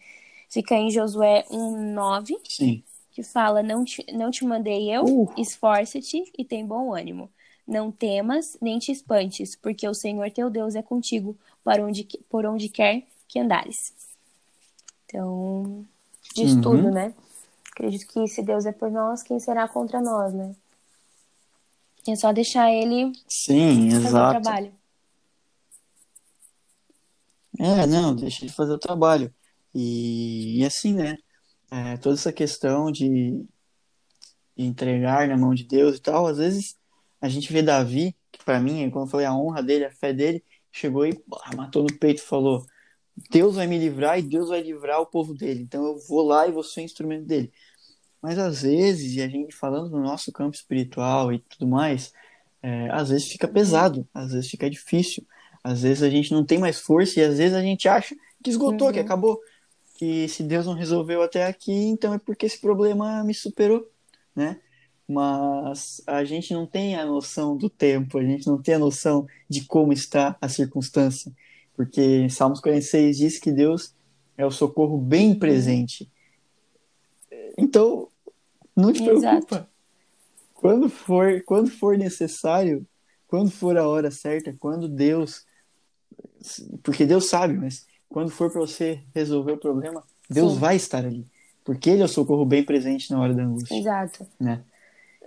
Fica 0.49 0.75
em 0.75 0.91
Josué 0.91 1.45
1,9. 1.51 2.37
Sim 2.49 2.83
que 3.15 3.23
fala: 3.23 3.63
Não 3.63 3.85
te, 3.85 4.05
não 4.13 4.31
te 4.31 4.45
mandei 4.45 4.93
eu, 4.93 5.05
uh. 5.05 5.33
esforce-te 5.39 6.25
e 6.37 6.45
tem 6.45 6.67
bom 6.67 6.93
ânimo. 6.93 7.31
Não 7.67 7.91
temas, 7.91 8.59
nem 8.61 8.79
te 8.79 8.93
espantes, 8.93 9.57
porque 9.57 9.89
o 9.89 9.95
Senhor 9.95 10.31
teu 10.31 10.51
Deus 10.51 10.75
é 10.75 10.83
contigo 10.83 11.35
por 11.63 11.81
onde, 11.81 12.05
por 12.29 12.45
onde 12.45 12.69
quer 12.69 13.05
que 13.27 13.39
andares. 13.39 13.95
Então, 15.07 15.87
diz 16.35 16.53
uhum. 16.55 16.61
tudo, 16.61 16.91
né? 16.91 17.15
Acredito 17.71 18.07
que 18.13 18.27
se 18.29 18.43
Deus 18.43 18.67
é 18.67 18.73
por 18.73 18.91
nós, 18.91 19.23
quem 19.23 19.39
será 19.39 19.67
contra 19.67 20.01
nós, 20.01 20.35
né? 20.35 20.55
É 22.07 22.17
só 22.17 22.33
deixar 22.33 22.71
ele 22.71 23.13
Sim, 23.29 23.91
fazer 23.91 24.07
exato. 24.09 24.39
o 24.39 24.43
trabalho. 24.43 24.73
É, 27.59 27.87
não, 27.87 28.15
deixa 28.15 28.45
ele 28.45 28.53
fazer 28.53 28.73
o 28.73 28.79
trabalho. 28.79 29.33
E, 29.75 30.61
e 30.61 30.65
assim, 30.65 30.93
né? 30.93 31.17
é, 31.71 31.97
toda 31.97 32.15
essa 32.15 32.33
questão 32.33 32.91
de, 32.91 33.45
entregar 34.57 35.27
na 35.29 35.37
mão 35.37 35.55
de 35.55 35.65
Deus 35.65 35.97
e 35.97 36.01
tal, 36.01 36.27
às 36.27 36.39
vezes 36.39 36.77
a 37.21 37.29
gente 37.29 37.53
vê 37.53 37.63
Davi, 37.63 38.15
que 38.31 38.45
para 38.45 38.61
mim, 38.61 38.89
como 38.91 39.05
eu 39.05 39.09
falei, 39.09 39.27
a 39.27 39.35
honra 39.35 39.63
dele, 39.63 39.85
a 39.85 39.91
fé 39.91 40.13
dele, 40.13 40.45
chegou 40.71 41.07
e 41.07 41.21
matou 41.57 41.83
no 41.83 41.99
peito 41.99 42.19
e 42.19 42.27
falou: 42.27 42.65
Deus 43.31 43.57
vai 43.57 43.67
me 43.67 43.79
livrar 43.79 44.19
e 44.19 44.23
Deus 44.23 44.49
vai 44.49 44.63
livrar 44.63 45.01
o 45.01 45.07
povo 45.07 45.35
dele. 45.35 45.63
Então 45.63 45.85
eu 45.85 45.99
vou 45.99 46.23
lá 46.23 46.47
e 46.47 46.53
vou 46.53 46.63
ser 46.63 46.83
instrumento 46.83 47.27
dele. 47.27 47.53
Mas 48.25 48.39
às 48.39 48.63
vezes, 48.63 49.17
e 49.17 49.21
a 49.21 49.29
gente 49.29 49.55
falando 49.55 49.91
no 49.91 50.01
nosso 50.01 50.33
campo 50.33 50.57
espiritual 50.57 51.31
e 51.31 51.41
tudo 51.41 51.69
mais, 51.69 52.11
é, 52.63 52.89
às 52.91 53.11
vezes 53.11 53.29
fica 53.29 53.47
pesado, 53.47 54.09
às 54.15 54.33
vezes 54.33 54.51
fica 54.51 54.71
difícil, 54.71 55.27
às 55.63 55.83
vezes 55.83 56.03
a 56.03 56.09
gente 56.09 56.33
não 56.33 56.43
tem 56.43 56.57
mais 56.57 56.81
força 56.81 57.21
e 57.21 57.23
às 57.23 57.37
vezes 57.37 57.55
a 57.55 57.61
gente 57.61 57.87
acha 57.87 58.17
que 58.43 58.49
esgotou, 58.49 58.87
uhum. 58.87 58.95
que 58.95 58.99
acabou 58.99 59.39
que 59.99 60.27
se 60.27 60.43
Deus 60.43 60.65
não 60.65 60.73
resolveu 60.73 61.21
até 61.21 61.45
aqui, 61.45 61.71
então 61.71 62.15
é 62.15 62.19
porque 62.19 62.47
esse 62.47 62.59
problema 62.59 63.23
me 63.25 63.35
superou, 63.35 63.87
né? 64.35 64.59
Mas 65.07 66.01
a 66.07 66.25
gente 66.25 66.55
não 66.55 66.67
tem 66.67 66.97
a 66.97 67.05
noção 67.05 67.55
do 67.55 67.69
tempo, 67.69 68.17
a 68.17 68.25
gente 68.25 68.47
não 68.47 68.57
tem 68.57 68.77
a 68.77 68.79
noção 68.79 69.27
de 69.51 69.67
como 69.67 69.93
está 69.93 70.35
a 70.41 70.49
circunstância, 70.49 71.31
porque 71.77 72.27
Salmos 72.31 72.61
46 72.61 73.19
diz 73.19 73.39
que 73.39 73.53
Deus 73.53 73.95
é 74.35 74.47
o 74.47 74.51
socorro 74.51 74.97
bem 74.97 75.39
presente. 75.39 76.11
Então, 77.59 78.09
não 78.77 78.93
te 78.93 79.03
preocupa. 79.03 79.29
Exato. 79.29 79.67
Quando 80.53 80.89
for, 80.89 81.43
quando 81.45 81.71
for 81.71 81.99
necessário, 81.99 82.87
quando 83.27 83.51
for 83.51 83.77
a 83.77 83.87
hora 83.87 84.11
certa, 84.11 84.55
quando 84.59 84.89
Deus, 84.89 85.45
porque 86.83 87.05
Deus 87.05 87.29
sabe, 87.29 87.55
mas 87.55 87.87
quando 88.09 88.31
for 88.31 88.51
para 88.51 88.61
você 88.61 89.03
resolver 89.15 89.53
o 89.53 89.59
problema, 89.59 90.03
Deus 90.31 90.53
Sim. 90.53 90.59
vai 90.59 90.77
estar 90.77 91.05
ali. 91.05 91.27
Porque 91.65 91.91
Ele 91.91 92.03
é 92.03 92.05
o 92.05 92.09
socorro 92.09 92.45
bem 92.45 92.65
presente 92.65 93.11
na 93.11 93.21
hora 93.21 93.35
da 93.35 93.43
angústia. 93.43 93.77
Exato. 93.77 94.27
Né? 94.39 94.63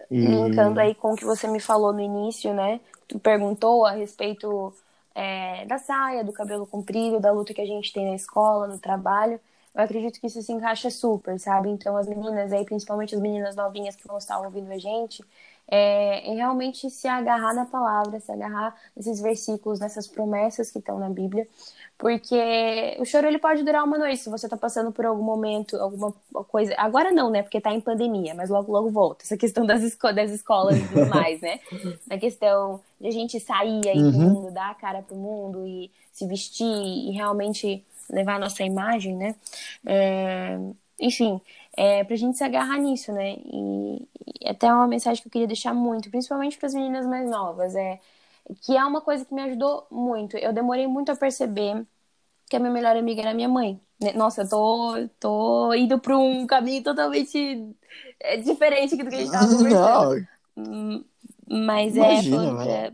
E... 0.10 0.26
Linkando 0.26 0.80
aí 0.80 0.96
com 0.96 1.14
o 1.14 1.16
que 1.16 1.26
você 1.26 1.48
me 1.48 1.60
falou 1.60 1.92
no 1.92 2.00
início, 2.00 2.54
né? 2.54 2.80
Tu 3.08 3.20
perguntou 3.20 3.86
a 3.86 3.92
respeito 3.92 4.74
é, 5.14 5.66
da 5.66 5.78
saia, 5.78 6.24
do 6.24 6.32
cabelo 6.32 6.66
comprido, 6.66 7.20
da 7.20 7.32
luta 7.32 7.54
que 7.54 7.62
a 7.62 7.66
gente 7.66 7.92
tem 7.92 8.06
na 8.06 8.16
escola, 8.16 8.68
no 8.68 8.78
trabalho. 8.78 9.40
Eu 9.78 9.84
acredito 9.84 10.20
que 10.20 10.26
isso 10.26 10.42
se 10.42 10.52
encaixa 10.52 10.90
super, 10.90 11.40
sabe? 11.40 11.70
Então, 11.70 11.96
as 11.96 12.08
meninas 12.08 12.52
aí, 12.52 12.66
principalmente 12.66 13.14
as 13.14 13.22
meninas 13.22 13.56
novinhas 13.56 13.96
que 13.96 14.08
vão 14.08 14.18
estar 14.18 14.40
ouvindo 14.40 14.72
a 14.72 14.78
gente, 14.80 15.24
é, 15.70 16.32
é, 16.32 16.34
realmente 16.34 16.90
se 16.90 17.08
agarrar 17.08 17.54
na 17.54 17.66
palavra, 17.66 18.20
se 18.20 18.32
agarrar 18.32 18.76
nesses 18.96 19.22
versículos, 19.22 19.80
nessas 19.80 20.08
promessas 20.08 20.72
que 20.72 20.80
estão 20.80 20.98
na 20.98 21.10
Bíblia, 21.10 21.48
porque 21.96 22.98
o 23.00 23.06
choro 23.06 23.28
ele 23.28 23.38
pode 23.38 23.62
durar 23.64 23.84
uma 23.84 24.00
noite 24.00 24.18
se 24.18 24.30
você 24.32 24.48
está 24.48 24.58
passando 24.58 24.92
por 24.92 25.06
algum 25.06 25.24
momento, 25.24 25.76
alguma 25.76 26.12
coisa. 26.48 26.74
Agora 26.76 27.12
não, 27.12 27.30
né? 27.30 27.44
Porque 27.44 27.60
está 27.60 27.72
em 27.72 27.82
pandemia, 27.82 28.34
mas 28.34 28.50
logo 28.50 28.72
logo 28.72 28.90
volta. 28.90 29.26
Essa 29.26 29.38
questão 29.38 29.64
das, 29.64 29.84
esco 29.84 30.12
das 30.12 30.32
escolas 30.32 30.76
e 30.76 30.88
tudo 30.88 31.06
mais, 31.14 31.40
né? 31.40 31.60
Na 32.08 32.18
questão 32.18 32.82
de 33.00 33.10
a 33.10 33.12
gente 33.12 33.40
sair 33.40 33.88
aí 33.88 34.02
uhum. 34.02 34.12
pro 34.12 34.22
mundo, 34.22 34.52
dar 34.52 34.72
a 34.72 34.76
cara 34.76 35.04
pro 35.04 35.16
mundo 35.16 35.68
e 35.68 35.92
se 36.12 36.26
vestir 36.26 36.66
e 36.66 37.12
realmente 37.12 37.86
levar 38.10 38.36
a 38.36 38.40
nossa 38.40 38.64
imagem, 38.64 39.16
né? 39.16 39.36
É, 39.86 40.58
enfim, 41.00 41.40
é, 41.76 42.04
pra 42.04 42.16
gente 42.16 42.38
se 42.38 42.44
agarrar 42.44 42.78
nisso, 42.80 43.12
né? 43.12 43.36
E, 43.46 44.08
e 44.42 44.50
até 44.50 44.72
uma 44.72 44.88
mensagem 44.88 45.22
que 45.22 45.28
eu 45.28 45.32
queria 45.32 45.48
deixar 45.48 45.74
muito, 45.74 46.10
principalmente 46.10 46.58
para 46.58 46.68
as 46.68 46.74
meninas 46.74 47.06
mais 47.06 47.30
novas, 47.30 47.76
é 47.76 48.00
que 48.62 48.76
é 48.78 48.86
uma 48.86 49.02
coisa 49.02 49.26
que 49.26 49.34
me 49.34 49.42
ajudou 49.42 49.86
muito. 49.92 50.38
Eu 50.38 50.54
demorei 50.54 50.88
muito 50.88 51.12
a 51.12 51.16
perceber 51.16 51.86
que 52.50 52.56
a 52.56 52.60
minha 52.60 52.72
melhor 52.72 52.96
amiga 52.96 53.22
era 53.22 53.34
minha 53.34 53.50
mãe. 53.50 53.80
Né? 54.02 54.14
Nossa, 54.14 54.44
eu 54.44 54.50
tô, 54.50 55.10
tô 55.20 55.74
indo 55.74 56.00
para 56.00 56.18
um 56.18 56.48
caminho 56.48 56.84
totalmente 56.84 57.76
é, 58.20 58.38
diferente 58.38 58.96
do 58.96 59.06
que 59.10 59.16
a 59.16 59.20
gente 59.20 59.32
tava 59.32 59.48
conversando. 59.56 60.28
Não. 60.56 61.06
Mas 61.50 61.96
é, 61.98 62.22
Imagina, 62.22 62.64
é 62.66 62.94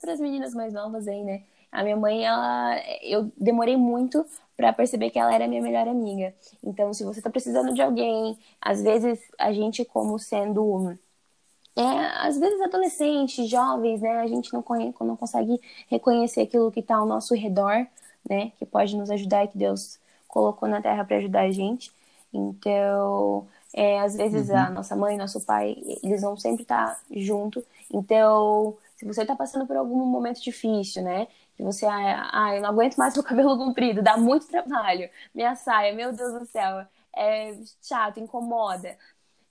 para 0.00 0.12
as 0.12 0.20
meninas 0.20 0.54
mais 0.54 0.72
novas 0.72 1.08
aí, 1.08 1.22
né? 1.22 1.42
A 1.74 1.82
minha 1.84 1.96
mãe, 1.96 2.24
ela, 2.24 2.76
eu 3.02 3.32
demorei 3.36 3.76
muito 3.76 4.24
para 4.56 4.72
perceber 4.72 5.10
que 5.10 5.18
ela 5.18 5.34
era 5.34 5.48
minha 5.48 5.62
melhor 5.62 5.88
amiga. 5.88 6.34
Então, 6.62 6.94
se 6.94 7.04
você 7.04 7.20
tá 7.22 7.30
precisando 7.30 7.74
de 7.74 7.82
alguém, 7.82 8.38
às 8.60 8.82
vezes 8.82 9.20
a 9.38 9.52
gente 9.52 9.84
como 9.84 10.18
sendo 10.18 10.96
é, 11.76 11.82
às 12.26 12.38
vezes 12.38 12.60
adolescentes, 12.60 13.48
jovens, 13.50 14.00
né, 14.00 14.18
a 14.20 14.26
gente 14.28 14.52
não, 14.52 14.62
conhe, 14.62 14.94
não 15.00 15.16
consegue 15.16 15.60
reconhecer 15.88 16.42
aquilo 16.42 16.70
que 16.70 16.80
está 16.80 16.96
ao 16.96 17.06
nosso 17.06 17.34
redor, 17.34 17.86
né, 18.28 18.52
que 18.58 18.64
pode 18.66 18.96
nos 18.96 19.10
ajudar 19.10 19.44
e 19.44 19.48
que 19.48 19.58
Deus 19.58 19.98
colocou 20.28 20.68
na 20.68 20.80
Terra 20.82 21.04
para 21.04 21.16
ajudar 21.18 21.42
a 21.42 21.50
gente. 21.50 21.92
Então, 22.32 23.48
É, 23.76 23.98
às 24.00 24.14
vezes 24.16 24.50
uhum. 24.50 24.56
a 24.56 24.70
nossa 24.70 24.94
mãe, 24.96 25.16
nosso 25.16 25.40
pai, 25.40 25.76
eles 26.02 26.22
vão 26.22 26.36
sempre 26.36 26.62
estar 26.62 26.96
junto. 27.10 27.64
Então, 27.92 28.76
se 28.96 29.04
você 29.04 29.22
está 29.22 29.34
passando 29.34 29.66
por 29.66 29.76
algum 29.76 30.06
momento 30.06 30.40
difícil, 30.40 31.02
né? 31.02 31.26
Você, 31.58 31.86
ah, 31.86 32.30
ah, 32.32 32.54
eu 32.56 32.62
não 32.62 32.70
aguento 32.70 32.96
mais 32.96 33.14
meu 33.14 33.22
cabelo 33.24 33.56
comprido, 33.56 34.02
dá 34.02 34.16
muito 34.16 34.46
trabalho. 34.48 35.08
Minha 35.34 35.54
saia, 35.54 35.94
meu 35.94 36.12
Deus 36.12 36.32
do 36.40 36.46
céu, 36.46 36.86
é 37.16 37.56
chato, 37.82 38.20
incomoda. 38.20 38.96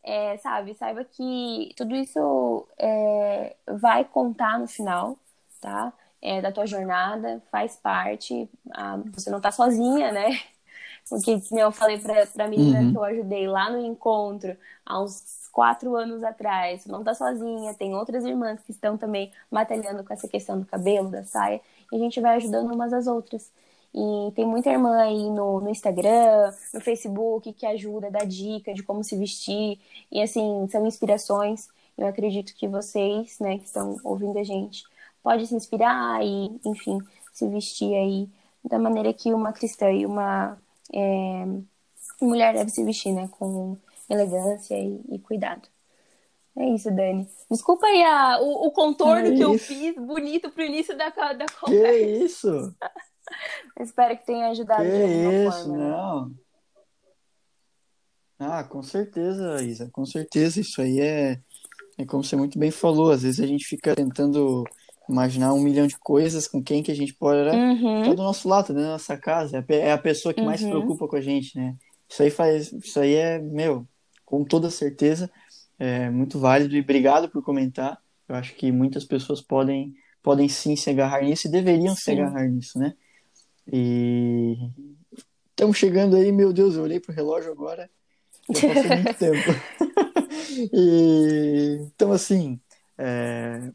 É, 0.04 0.38
sabe, 0.38 0.74
saiba 0.76 1.06
que 1.06 1.74
tudo 1.78 1.96
isso 1.96 2.68
é, 2.78 3.56
vai 3.68 4.04
contar 4.04 4.60
no 4.60 4.68
final, 4.68 5.18
tá? 5.62 5.94
É, 6.22 6.42
da 6.42 6.52
tua 6.52 6.66
jornada, 6.66 7.42
faz 7.52 7.76
parte. 7.78 8.50
Ah, 8.72 8.98
você 9.14 9.30
não 9.30 9.40
tá 9.42 9.52
sozinha, 9.52 10.12
né? 10.12 10.40
Porque, 11.10 11.40
como 11.42 11.60
eu 11.60 11.72
falei 11.72 12.00
pra, 12.00 12.26
pra 12.28 12.48
menina 12.48 12.80
uhum. 12.80 12.92
que 12.92 12.98
eu 12.98 13.04
ajudei 13.04 13.48
lá 13.48 13.70
no 13.70 13.80
encontro, 13.86 14.58
há 14.86 15.02
uns 15.02 15.50
quatro 15.52 15.96
anos 15.96 16.24
atrás, 16.24 16.82
você 16.82 16.92
não 16.92 17.04
tá 17.04 17.14
sozinha, 17.14 17.74
tem 17.76 17.94
outras 17.94 18.26
irmãs 18.26 18.62
que 18.64 18.72
estão 18.72 18.98
também 18.98 19.32
batalhando 19.52 20.04
com 20.04 20.14
essa 20.14 20.28
questão 20.28 20.60
do 20.60 20.66
cabelo, 20.66 21.10
da 21.10 21.24
saia, 21.24 21.62
e 21.94 21.96
a 21.96 22.00
gente 22.00 22.20
vai 22.20 22.38
ajudando 22.38 22.74
umas 22.74 22.92
às 22.94 23.08
outras. 23.08 23.52
E 23.94 24.32
tem 24.34 24.46
muita 24.46 24.72
irmã 24.72 24.98
aí 24.98 25.30
no, 25.30 25.62
no 25.62 25.70
Instagram, 25.70 26.52
no 26.74 26.82
Facebook, 26.82 27.54
que 27.54 27.66
ajuda, 27.66 28.10
dá 28.10 28.26
dica 28.26 28.74
de 28.74 28.82
como 28.84 29.04
se 29.04 29.16
vestir. 29.18 29.80
E 30.12 30.22
assim, 30.22 30.68
são 30.70 30.86
inspirações. 30.88 31.68
Eu 31.98 32.08
acredito 32.08 32.56
que 32.56 32.68
vocês, 32.68 33.40
né, 33.40 33.60
que 33.60 33.66
estão 33.66 33.98
ouvindo 34.04 34.40
a 34.40 34.44
gente, 34.44 34.84
podem 35.22 35.46
se 35.46 35.56
inspirar 35.56 36.24
e, 36.26 36.60
enfim, 36.66 37.00
se 37.32 37.48
vestir 37.48 37.94
aí 37.96 38.30
da 38.64 38.80
maneira 38.80 39.14
que 39.14 39.34
uma 39.34 39.54
cristã 39.54 39.92
e 39.92 40.06
uma 40.06 40.58
é, 40.94 41.46
mulher 42.22 42.54
deve 42.54 42.70
se 42.72 42.84
vestir, 42.84 43.14
né? 43.14 43.28
Com 43.30 43.78
elegância 44.10 44.76
e, 44.80 45.02
e 45.12 45.20
cuidado. 45.20 45.73
É 46.56 46.70
isso, 46.70 46.92
Dani. 46.92 47.28
Desculpa 47.50 47.88
aí 47.88 48.04
a, 48.04 48.40
o, 48.40 48.68
o 48.68 48.72
contorno 48.72 49.28
é 49.28 49.36
que 49.36 49.42
eu 49.42 49.58
fiz 49.58 49.96
bonito 49.96 50.52
pro 50.52 50.64
início 50.64 50.96
da, 50.96 51.10
da 51.10 51.46
conversa. 51.60 51.94
Que 51.94 52.06
isso? 52.24 52.76
Espero 53.80 54.18
que 54.18 54.26
tenha 54.26 54.50
ajudado 54.50 54.84
que 54.84 54.90
de 54.90 55.48
isso, 55.48 55.66
forma. 55.66 55.78
Né? 55.78 55.90
Não. 55.90 56.32
Ah, 58.40 58.64
com 58.64 58.84
certeza, 58.84 59.64
Isa, 59.64 59.90
com 59.92 60.06
certeza. 60.06 60.60
Isso 60.60 60.82
aí 60.82 61.00
é, 61.00 61.40
é 61.98 62.06
como 62.06 62.24
você 62.24 62.36
muito 62.36 62.60
bem 62.60 62.70
falou. 62.70 63.12
Às 63.12 63.24
vezes 63.24 63.40
a 63.40 63.48
gente 63.48 63.66
fica 63.66 63.96
tentando 63.96 64.64
imaginar 65.10 65.54
um 65.54 65.60
milhão 65.62 65.88
de 65.88 65.98
coisas 65.98 66.48
com 66.48 66.62
quem 66.62 66.84
que 66.84 66.92
a 66.92 66.96
gente 66.96 67.14
pode. 67.14 67.50
Uhum. 67.50 68.04
Tá 68.04 68.14
do 68.14 68.24
nosso 68.24 68.48
lado, 68.48 68.68
tá 68.68 68.74
dentro 68.74 68.88
da 68.88 68.94
nossa 68.94 69.18
casa. 69.18 69.66
É 69.70 69.92
a 69.92 69.98
pessoa 69.98 70.34
que 70.34 70.42
uhum. 70.42 70.48
mais 70.48 70.60
se 70.60 70.66
uhum. 70.66 70.72
preocupa 70.72 71.08
com 71.08 71.16
a 71.16 71.22
gente, 71.22 71.58
né? 71.58 71.76
Isso 72.10 72.22
aí 72.22 72.30
faz. 72.30 72.72
Isso 72.72 73.00
aí 73.00 73.16
é, 73.16 73.40
meu, 73.40 73.88
com 74.26 74.44
toda 74.44 74.70
certeza, 74.70 75.32
é 75.80 76.10
muito 76.10 76.40
válido 76.40 76.76
e 76.76 76.82
obrigado 76.82 77.30
por 77.30 77.44
comentar. 77.44 77.98
Eu 78.28 78.36
acho 78.36 78.56
que 78.56 78.72
muitas 78.72 79.04
pessoas 79.04 79.42
podem, 79.42 79.94
podem 80.22 80.48
sim 80.48 80.76
se 80.76 80.90
agarrar 80.90 81.22
nisso 81.24 81.48
e 81.48 81.52
deveriam 81.52 81.96
sim. 81.96 82.02
se 82.02 82.12
agarrar 82.12 82.48
nisso, 82.48 82.80
né? 82.80 82.94
E 83.72 84.58
estamos 85.50 85.78
chegando 85.78 86.16
aí, 86.16 86.32
meu 86.32 86.52
Deus, 86.52 86.76
eu 86.76 86.84
olhei 86.84 87.00
pro 87.00 87.14
relógio 87.14 87.52
agora, 87.52 87.90
já 88.50 88.74
passou 88.74 88.90
muito 88.96 89.14
tempo. 89.16 90.70
e, 90.74 91.78
então, 91.82 92.12
assim, 92.12 92.60
é, 92.98 93.72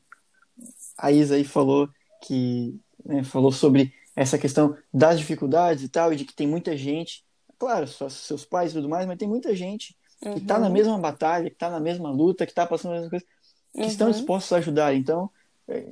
a 0.96 1.12
Isa 1.12 1.36
aí 1.36 1.44
falou 1.44 1.88
que 2.22 2.78
né, 3.04 3.24
falou 3.24 3.52
sobre 3.52 3.92
essa 4.14 4.38
questão 4.38 4.76
das 4.92 5.18
dificuldades 5.18 5.84
e 5.84 5.88
tal, 5.88 6.12
e 6.12 6.16
de 6.16 6.24
que 6.24 6.34
tem 6.34 6.46
muita 6.46 6.76
gente, 6.76 7.24
claro, 7.58 7.86
seus 7.86 8.44
pais 8.44 8.72
e 8.72 8.74
tudo 8.74 8.88
mais, 8.88 9.06
mas 9.06 9.18
tem 9.18 9.28
muita 9.28 9.54
gente 9.54 9.96
que 10.20 10.28
está 10.38 10.56
uhum. 10.56 10.62
na 10.62 10.70
mesma 10.70 10.98
batalha, 10.98 11.48
que 11.48 11.56
está 11.56 11.70
na 11.70 11.80
mesma 11.80 12.10
luta, 12.10 12.44
que 12.44 12.52
está 12.52 12.66
passando 12.66 12.92
a 12.92 12.94
mesma 12.96 13.10
coisa, 13.10 13.24
que 13.72 13.80
uhum. 13.80 13.86
estão 13.86 14.10
dispostos 14.10 14.52
a 14.52 14.56
ajudar. 14.56 14.94
Então, 14.94 15.30
é, 15.68 15.86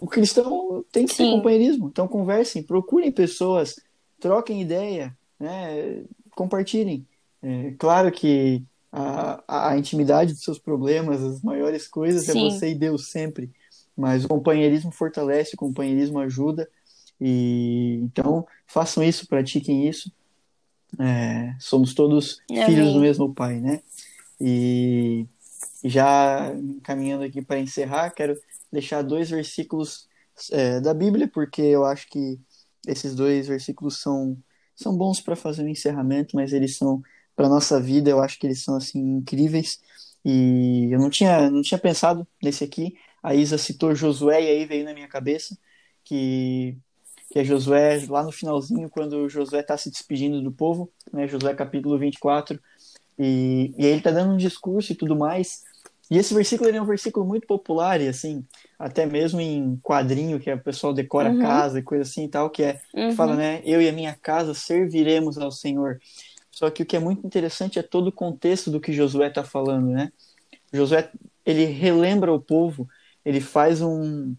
o 0.00 0.06
cristão 0.06 0.84
tem 0.90 1.06
que 1.06 1.14
Sim. 1.14 1.24
ter 1.24 1.30
companheirismo. 1.30 1.88
Então, 1.88 2.08
conversem, 2.08 2.62
procurem 2.62 3.12
pessoas, 3.12 3.76
troquem 4.20 4.62
ideia, 4.62 5.16
né, 5.38 6.02
compartilhem. 6.30 7.06
É, 7.42 7.74
claro 7.78 8.10
que 8.10 8.62
a, 8.90 9.70
a 9.70 9.78
intimidade 9.78 10.32
dos 10.32 10.42
seus 10.42 10.58
problemas, 10.58 11.22
as 11.22 11.42
maiores 11.42 11.86
coisas, 11.86 12.28
é 12.28 12.32
Sim. 12.32 12.46
é 12.46 12.50
você 12.50 12.70
e 12.70 12.74
Deus 12.74 13.10
sempre. 13.10 13.50
Mas 13.96 14.24
o 14.24 14.28
companheirismo 14.28 14.92
fortalece, 14.92 15.54
o 15.54 15.58
companheirismo 15.58 16.18
ajuda. 16.20 16.68
E 17.20 18.00
então 18.02 18.46
façam 18.66 19.02
isso, 19.02 19.26
pratiquem 19.26 19.88
isso. 19.88 20.12
É, 20.98 21.54
somos 21.58 21.94
todos 21.94 22.40
Amém. 22.50 22.66
filhos 22.66 22.92
do 22.92 23.00
mesmo 23.00 23.34
pai, 23.34 23.60
né? 23.60 23.82
E 24.40 25.26
já 25.84 26.52
caminhando 26.82 27.24
aqui 27.24 27.42
para 27.42 27.58
encerrar, 27.58 28.10
quero 28.10 28.38
deixar 28.72 29.02
dois 29.02 29.30
versículos 29.30 30.08
é, 30.50 30.80
da 30.80 30.94
Bíblia, 30.94 31.28
porque 31.28 31.62
eu 31.62 31.84
acho 31.84 32.08
que 32.08 32.38
esses 32.86 33.14
dois 33.14 33.48
versículos 33.48 34.00
são, 34.00 34.36
são 34.74 34.96
bons 34.96 35.20
para 35.20 35.36
fazer 35.36 35.62
um 35.62 35.68
encerramento, 35.68 36.36
mas 36.36 36.52
eles 36.52 36.76
são 36.76 37.02
para 37.34 37.48
nossa 37.48 37.80
vida, 37.80 38.10
eu 38.10 38.20
acho 38.20 38.38
que 38.38 38.46
eles 38.46 38.62
são 38.62 38.76
assim 38.76 38.98
incríveis. 39.00 39.80
E 40.24 40.88
eu 40.90 40.98
não 40.98 41.10
tinha, 41.10 41.50
não 41.50 41.62
tinha 41.62 41.78
pensado 41.78 42.26
nesse 42.42 42.64
aqui, 42.64 42.96
a 43.22 43.34
Isa 43.34 43.58
citou 43.58 43.94
Josué 43.94 44.42
e 44.42 44.48
aí 44.48 44.66
veio 44.66 44.84
na 44.84 44.94
minha 44.94 45.08
cabeça 45.08 45.56
que, 46.04 46.76
que 47.30 47.38
é 47.38 47.44
Josué 47.44 48.04
lá 48.08 48.22
no 48.22 48.32
finalzinho, 48.32 48.88
quando 48.88 49.28
Josué 49.28 49.60
está 49.60 49.76
se 49.76 49.90
despedindo 49.90 50.40
do 50.40 50.50
povo, 50.50 50.90
né, 51.12 51.26
Josué 51.26 51.54
capítulo 51.54 51.98
24, 51.98 52.58
e, 53.18 53.74
e 53.76 53.84
aí 53.84 53.90
ele 53.90 53.98
está 53.98 54.10
dando 54.10 54.32
um 54.32 54.36
discurso 54.36 54.92
e 54.92 54.94
tudo 54.94 55.16
mais. 55.16 55.62
E 56.10 56.16
esse 56.16 56.32
versículo 56.32 56.70
é 56.70 56.80
um 56.80 56.86
versículo 56.86 57.26
muito 57.26 57.46
popular, 57.46 58.00
e 58.00 58.08
assim, 58.08 58.44
até 58.78 59.04
mesmo 59.04 59.40
em 59.40 59.76
quadrinho, 59.82 60.40
que 60.40 60.50
o 60.50 60.58
pessoal 60.58 60.94
decora 60.94 61.30
uhum. 61.30 61.40
casa 61.40 61.78
e 61.78 61.82
coisa 61.82 62.02
assim 62.02 62.24
e 62.24 62.28
tal, 62.28 62.48
que 62.48 62.62
é 62.62 62.80
uhum. 62.94 63.10
que 63.10 63.16
fala, 63.16 63.36
né, 63.36 63.60
eu 63.64 63.82
e 63.82 63.88
a 63.88 63.92
minha 63.92 64.14
casa 64.14 64.54
serviremos 64.54 65.36
ao 65.36 65.50
Senhor. 65.50 66.00
Só 66.50 66.70
que 66.70 66.82
o 66.82 66.86
que 66.86 66.96
é 66.96 67.00
muito 67.00 67.26
interessante 67.26 67.78
é 67.78 67.82
todo 67.82 68.08
o 68.08 68.12
contexto 68.12 68.70
do 68.70 68.80
que 68.80 68.92
Josué 68.92 69.28
está 69.28 69.44
falando, 69.44 69.90
né? 69.90 70.10
Josué, 70.72 71.10
ele 71.46 71.64
relembra 71.66 72.32
o 72.32 72.40
povo 72.40 72.88
ele 73.28 73.42
faz 73.42 73.82
um 73.82 74.34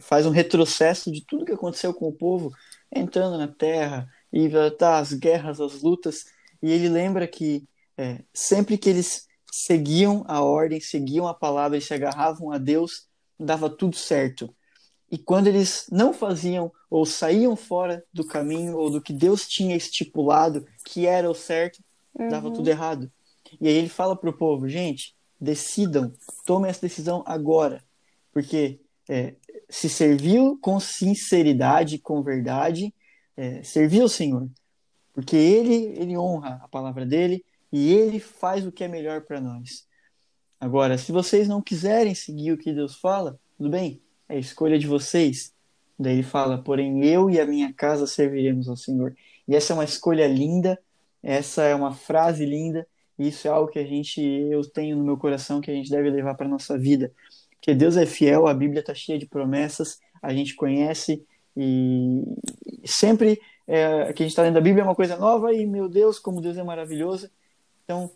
faz 0.00 0.26
um 0.26 0.30
retrocesso 0.30 1.10
de 1.10 1.24
tudo 1.24 1.44
que 1.44 1.52
aconteceu 1.52 1.92
com 1.94 2.08
o 2.08 2.12
povo 2.12 2.52
entrando 2.94 3.38
na 3.38 3.48
terra 3.48 4.08
e 4.32 4.48
tá, 4.78 4.98
as 4.98 5.12
guerras, 5.12 5.60
as 5.60 5.82
lutas 5.82 6.24
e 6.64 6.72
ele 6.72 6.88
lembra 6.88 7.28
que 7.28 7.68
é, 7.96 8.20
sempre 8.32 8.78
que 8.78 8.88
eles 8.88 9.26
seguiam 9.52 10.24
a 10.26 10.42
ordem, 10.42 10.80
seguiam 10.80 11.28
a 11.28 11.34
palavra 11.34 11.76
e 11.76 11.80
se 11.80 11.92
agarravam 11.92 12.50
a 12.50 12.56
Deus, 12.56 13.06
dava 13.38 13.68
tudo 13.68 13.96
certo. 13.96 14.48
E 15.10 15.18
quando 15.18 15.46
eles 15.46 15.86
não 15.92 16.14
faziam 16.14 16.72
ou 16.90 17.04
saíam 17.04 17.54
fora 17.54 18.02
do 18.12 18.26
caminho 18.26 18.78
ou 18.78 18.88
do 18.88 19.00
que 19.00 19.12
Deus 19.12 19.46
tinha 19.46 19.76
estipulado 19.76 20.66
que 20.86 21.06
era 21.06 21.30
o 21.30 21.34
certo, 21.34 21.84
uhum. 22.18 22.28
dava 22.30 22.50
tudo 22.50 22.66
errado. 22.66 23.12
E 23.60 23.68
aí 23.68 23.74
ele 23.74 23.90
fala 23.90 24.16
para 24.16 24.30
o 24.30 24.36
povo, 24.36 24.66
gente, 24.66 25.14
decidam, 25.38 26.14
tomem 26.46 26.70
essa 26.70 26.80
decisão 26.80 27.22
agora, 27.26 27.84
porque 28.32 28.80
é, 29.08 29.34
se 29.68 29.88
serviu 29.88 30.58
com 30.60 30.78
sinceridade, 30.80 31.98
com 31.98 32.22
verdade, 32.22 32.94
é, 33.36 33.62
servir 33.62 34.02
ao 34.02 34.08
Senhor, 34.08 34.48
porque 35.12 35.36
Ele, 35.36 35.94
Ele 35.98 36.16
honra 36.16 36.60
a 36.62 36.68
palavra 36.68 37.04
dele 37.04 37.44
e 37.72 37.92
Ele 37.92 38.20
faz 38.20 38.66
o 38.66 38.72
que 38.72 38.84
é 38.84 38.88
melhor 38.88 39.22
para 39.22 39.40
nós. 39.40 39.86
Agora, 40.60 40.96
se 40.96 41.12
vocês 41.12 41.46
não 41.46 41.60
quiserem 41.60 42.14
seguir 42.14 42.52
o 42.52 42.58
que 42.58 42.72
Deus 42.72 42.96
fala, 42.96 43.38
tudo 43.56 43.68
bem, 43.68 44.00
é 44.28 44.38
escolha 44.38 44.78
de 44.78 44.86
vocês. 44.86 45.52
Daí 45.98 46.14
ele 46.14 46.22
fala, 46.22 46.58
porém 46.58 47.04
eu 47.04 47.30
e 47.30 47.38
a 47.38 47.46
minha 47.46 47.72
casa 47.72 48.06
serviremos 48.06 48.68
ao 48.68 48.76
Senhor. 48.76 49.14
E 49.46 49.54
essa 49.54 49.72
é 49.72 49.74
uma 49.74 49.84
escolha 49.84 50.26
linda, 50.26 50.80
essa 51.22 51.62
é 51.62 51.74
uma 51.74 51.92
frase 51.92 52.44
linda, 52.44 52.86
isso 53.18 53.46
é 53.46 53.50
algo 53.50 53.70
que 53.70 53.78
a 53.78 53.84
gente, 53.84 54.20
eu 54.20 54.68
tenho 54.68 54.96
no 54.96 55.04
meu 55.04 55.16
coração 55.16 55.60
que 55.60 55.70
a 55.70 55.74
gente 55.74 55.90
deve 55.90 56.10
levar 56.10 56.34
para 56.34 56.48
nossa 56.48 56.76
vida. 56.76 57.12
Porque 57.64 57.74
Deus 57.74 57.96
é 57.96 58.04
fiel, 58.04 58.46
a 58.46 58.52
Bíblia 58.52 58.80
está 58.80 58.92
cheia 58.92 59.18
de 59.18 59.24
promessas, 59.24 59.98
a 60.20 60.34
gente 60.34 60.54
conhece 60.54 61.24
e 61.56 62.22
sempre 62.84 63.40
é, 63.66 64.12
que 64.12 64.22
a 64.22 64.26
gente 64.26 64.32
está 64.32 64.42
lendo 64.42 64.58
a 64.58 64.60
Bíblia 64.60 64.82
é 64.82 64.84
uma 64.84 64.94
coisa 64.94 65.16
nova 65.16 65.50
e, 65.50 65.64
meu 65.64 65.88
Deus, 65.88 66.18
como 66.18 66.42
Deus 66.42 66.58
é 66.58 66.62
maravilhoso. 66.62 67.30
Então, 67.82 68.10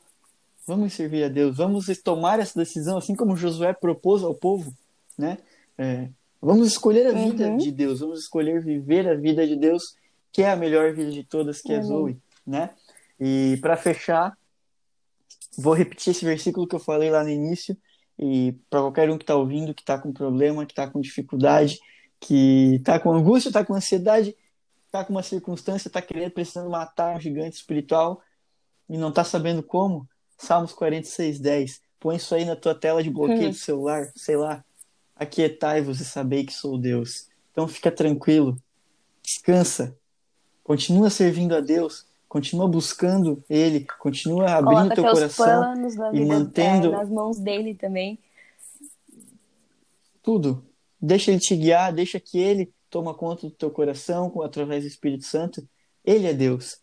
vamos 0.67 0.93
servir 0.93 1.25
a 1.25 1.29
Deus, 1.31 1.57
vamos 1.57 1.87
tomar 2.05 2.39
essa 2.39 2.59
decisão, 2.59 2.99
assim 2.99 3.17
como 3.17 3.39
Josué 3.39 3.73
propôs 3.73 4.23
ao 4.23 4.35
povo, 4.35 4.75
né? 5.17 5.39
É, 5.79 6.11
vamos 6.43 6.69
escolher 6.69 7.07
a 7.07 7.13
vida 7.13 7.49
uhum. 7.49 7.57
de 7.57 7.73
Deus, 7.73 8.01
vamos 8.01 8.21
escolher 8.21 8.63
viver 8.63 9.09
a 9.09 9.15
vida 9.15 9.47
de 9.47 9.57
Deus, 9.57 9.97
que 10.31 10.43
é 10.43 10.51
a 10.51 10.57
melhor 10.57 10.93
vida 10.93 11.11
de 11.11 11.25
todas, 11.25 11.63
que 11.63 11.73
uhum. 11.73 11.79
é 11.79 11.83
Zoe, 11.83 12.19
né? 12.47 12.71
E 13.19 13.57
para 13.63 13.79
fechar, 13.79 14.37
Vou 15.61 15.75
repetir 15.75 16.13
esse 16.13 16.25
versículo 16.25 16.69
que 16.69 16.77
eu 16.77 16.79
falei 16.79 17.11
lá 17.11 17.25
no 17.25 17.31
início, 17.31 17.77
e 18.19 18.53
para 18.69 18.81
qualquer 18.81 19.11
um 19.11 19.17
que 19.17 19.23
está 19.25 19.37
ouvindo, 19.37 19.73
que 19.75 19.83
está 19.83 19.99
com 19.99 20.13
problema, 20.13 20.67
que 20.67 20.73
está 20.73 20.89
com 20.89 21.01
dificuldade, 21.01 21.79
que 22.21 22.75
está 22.77 22.99
com 22.99 23.13
angústia, 23.13 23.49
está 23.51 23.65
com 23.65 23.75
ansiedade, 23.75 24.35
está 24.87 25.05
com 25.05 25.13
uma 25.13 25.23
circunstância, 25.23 25.89
está 25.89 26.03
querendo, 26.03 26.33
precisando 26.33 26.69
matar 26.69 27.17
um 27.17 27.21
gigante 27.21 27.57
espiritual, 27.57 28.21
e 28.89 28.97
não 28.97 29.11
está 29.11 29.23
sabendo 29.23 29.63
como, 29.63 30.09
Salmos 30.37 30.73
46, 30.73 31.39
10. 31.39 31.83
Põe 32.01 32.17
isso 32.17 32.35
aí 32.35 32.45
na 32.45 32.57
tua 32.57 32.75
tela 32.75 33.03
de 33.03 33.11
bloqueio 33.11 33.43
Uhum. 33.45 33.51
do 33.51 33.55
celular, 33.57 34.11
sei 34.17 34.37
lá. 34.37 34.65
Aquietai-vos 35.15 36.01
e 36.01 36.05
sabei 36.05 36.45
que 36.45 36.53
sou 36.53 36.79
Deus. 36.79 37.29
Então 37.53 37.67
fica 37.69 37.91
tranquilo, 37.91 38.57
descansa, 39.23 39.97
continua 40.63 41.11
servindo 41.11 41.55
a 41.55 41.61
Deus, 41.61 42.07
continua 42.29 42.69
buscando 42.69 43.43
Ele, 43.49 43.87
continua 43.99 44.53
abrindo 44.53 44.95
Coloca 44.95 44.95
teu 44.95 45.05
coração, 45.05 45.75
e 46.13 46.25
mantendo- 46.25 46.89
é, 46.89 46.97
nas 46.99 47.09
mãos 47.09 47.39
dele 47.39 47.75
também. 47.75 48.19
tudo. 50.23 50.65
Deixa 51.01 51.31
Ele 51.31 51.41
te 51.41 51.57
guiar, 51.57 51.93
deixa 51.93 52.21
que 52.21 52.39
Ele 52.39 52.73
toma 52.91 53.15
conta 53.15 53.47
do 53.49 53.53
teu 53.53 53.71
coração 53.71 54.43
através 54.43 54.85
do 54.85 54.89
Espírito 54.89 55.25
Santo. 55.25 55.67
Ele 56.05 56.27
é 56.27 56.35
Deus. 56.35 56.79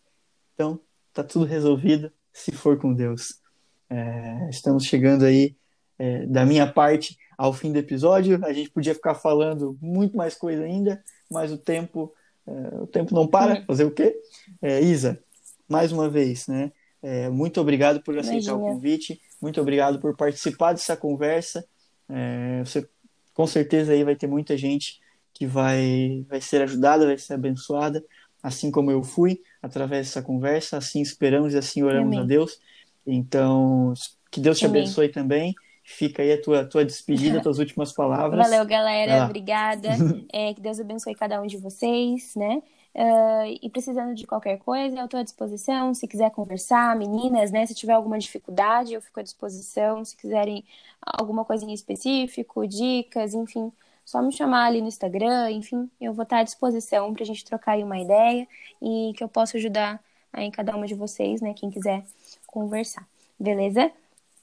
Então, 0.54 0.80
tá 1.12 1.22
tudo 1.22 1.44
resolvido 1.44 2.10
se 2.32 2.50
for 2.52 2.78
com 2.78 2.92
Deus. 2.92 3.40
É, 3.88 4.48
estamos 4.50 4.84
chegando 4.84 5.24
aí, 5.24 5.54
é, 5.98 6.26
da 6.26 6.44
minha 6.44 6.66
parte, 6.66 7.16
ao 7.36 7.52
fim 7.52 7.72
do 7.72 7.78
episódio. 7.78 8.44
A 8.44 8.52
gente 8.52 8.70
podia 8.70 8.94
ficar 8.94 9.14
falando 9.14 9.76
muito 9.80 10.16
mais 10.16 10.34
coisa 10.34 10.64
ainda, 10.64 11.02
mas 11.30 11.52
o 11.52 11.58
tempo, 11.58 12.12
é, 12.46 12.52
o 12.80 12.86
tempo 12.86 13.14
não 13.14 13.26
para. 13.26 13.60
Uhum. 13.60 13.66
Fazer 13.66 13.84
o 13.84 13.90
quê? 13.90 14.18
É, 14.62 14.80
Isa, 14.80 15.22
mais 15.68 15.92
uma 15.92 16.08
vez, 16.08 16.46
né? 16.46 16.72
É, 17.02 17.28
muito 17.28 17.60
obrigado 17.60 18.02
por 18.02 18.18
aceitar 18.18 18.54
o 18.54 18.58
Imagina. 18.58 18.74
convite. 18.74 19.20
Muito 19.40 19.60
obrigado 19.60 20.00
por 20.00 20.16
participar 20.16 20.72
dessa 20.72 20.96
conversa. 20.96 21.64
É, 22.08 22.62
você 22.64 22.88
com 23.34 23.46
certeza 23.46 23.92
aí 23.92 24.02
vai 24.02 24.16
ter 24.16 24.26
muita 24.26 24.56
gente 24.56 25.00
que 25.34 25.46
vai, 25.46 26.24
vai 26.28 26.40
ser 26.40 26.62
ajudada, 26.62 27.04
vai 27.04 27.18
ser 27.18 27.34
abençoada, 27.34 28.02
assim 28.42 28.70
como 28.70 28.90
eu 28.90 29.02
fui, 29.02 29.42
através 29.60 30.06
dessa 30.06 30.22
conversa, 30.22 30.78
assim 30.78 31.02
esperamos 31.02 31.52
e 31.52 31.58
assim 31.58 31.82
oramos 31.82 32.14
Amém. 32.14 32.20
a 32.20 32.24
Deus. 32.24 32.58
Então, 33.06 33.92
que 34.30 34.40
Deus 34.40 34.58
te 34.58 34.64
Amém. 34.64 34.82
abençoe 34.82 35.10
também. 35.10 35.54
Fica 35.84 36.22
aí 36.22 36.32
a 36.32 36.40
tua, 36.40 36.64
tua 36.64 36.84
despedida, 36.84 37.42
tuas 37.42 37.58
últimas 37.58 37.92
palavras. 37.94 38.48
Valeu, 38.48 38.64
galera. 38.66 39.26
Obrigada. 39.26 39.90
É, 40.32 40.52
que 40.52 40.60
Deus 40.60 40.80
abençoe 40.80 41.14
cada 41.14 41.40
um 41.40 41.46
de 41.46 41.56
vocês, 41.56 42.34
né? 42.34 42.60
Ah, 42.98 43.44
e 43.62 43.68
precisando 43.68 44.14
de 44.14 44.26
qualquer 44.26 44.58
coisa, 44.58 44.98
eu 44.98 45.04
estou 45.04 45.20
à 45.20 45.22
disposição. 45.22 45.92
Se 45.92 46.08
quiser 46.08 46.30
conversar, 46.30 46.96
meninas, 46.96 47.50
né? 47.50 47.66
Se 47.66 47.74
tiver 47.74 47.92
alguma 47.92 48.18
dificuldade, 48.18 48.94
eu 48.94 49.02
fico 49.02 49.20
à 49.20 49.22
disposição. 49.22 50.02
Se 50.04 50.16
quiserem 50.16 50.64
alguma 51.02 51.44
coisa 51.44 51.64
em 51.64 51.74
específico, 51.74 52.66
dicas, 52.66 53.34
enfim, 53.34 53.70
só 54.04 54.22
me 54.22 54.32
chamar 54.32 54.66
ali 54.66 54.80
no 54.80 54.88
Instagram, 54.88 55.50
enfim, 55.50 55.90
eu 56.00 56.14
vou 56.14 56.22
estar 56.22 56.38
à 56.38 56.42
disposição 56.42 57.12
para 57.12 57.22
a 57.22 57.26
gente 57.26 57.44
trocar 57.44 57.72
aí 57.72 57.84
uma 57.84 57.98
ideia 57.98 58.48
e 58.80 59.12
que 59.16 59.22
eu 59.22 59.28
possa 59.28 59.58
ajudar 59.58 60.02
aí 60.32 60.50
cada 60.50 60.74
uma 60.74 60.86
de 60.86 60.94
vocês, 60.94 61.40
né? 61.42 61.52
Quem 61.54 61.70
quiser 61.70 62.04
conversar. 62.46 63.06
Beleza? 63.38 63.90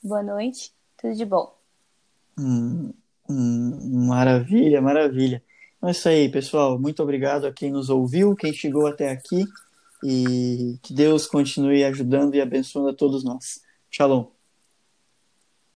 Boa 0.02 0.22
noite. 0.22 0.72
Tudo 0.96 1.14
de 1.14 1.24
bom. 1.24 1.52
Hum, 2.38 2.92
hum, 3.28 4.06
maravilha, 4.06 4.80
maravilha. 4.80 5.42
Então 5.84 5.90
é 5.90 5.92
isso 5.92 6.08
aí, 6.08 6.30
pessoal. 6.30 6.78
Muito 6.80 7.02
obrigado 7.02 7.46
a 7.46 7.52
quem 7.52 7.70
nos 7.70 7.90
ouviu, 7.90 8.34
quem 8.34 8.54
chegou 8.54 8.86
até 8.86 9.10
aqui. 9.10 9.44
E 10.02 10.78
que 10.82 10.94
Deus 10.94 11.26
continue 11.26 11.84
ajudando 11.84 12.34
e 12.34 12.40
abençoando 12.40 12.88
a 12.88 12.94
todos 12.94 13.22
nós. 13.22 13.60
Shalom. 13.90 14.33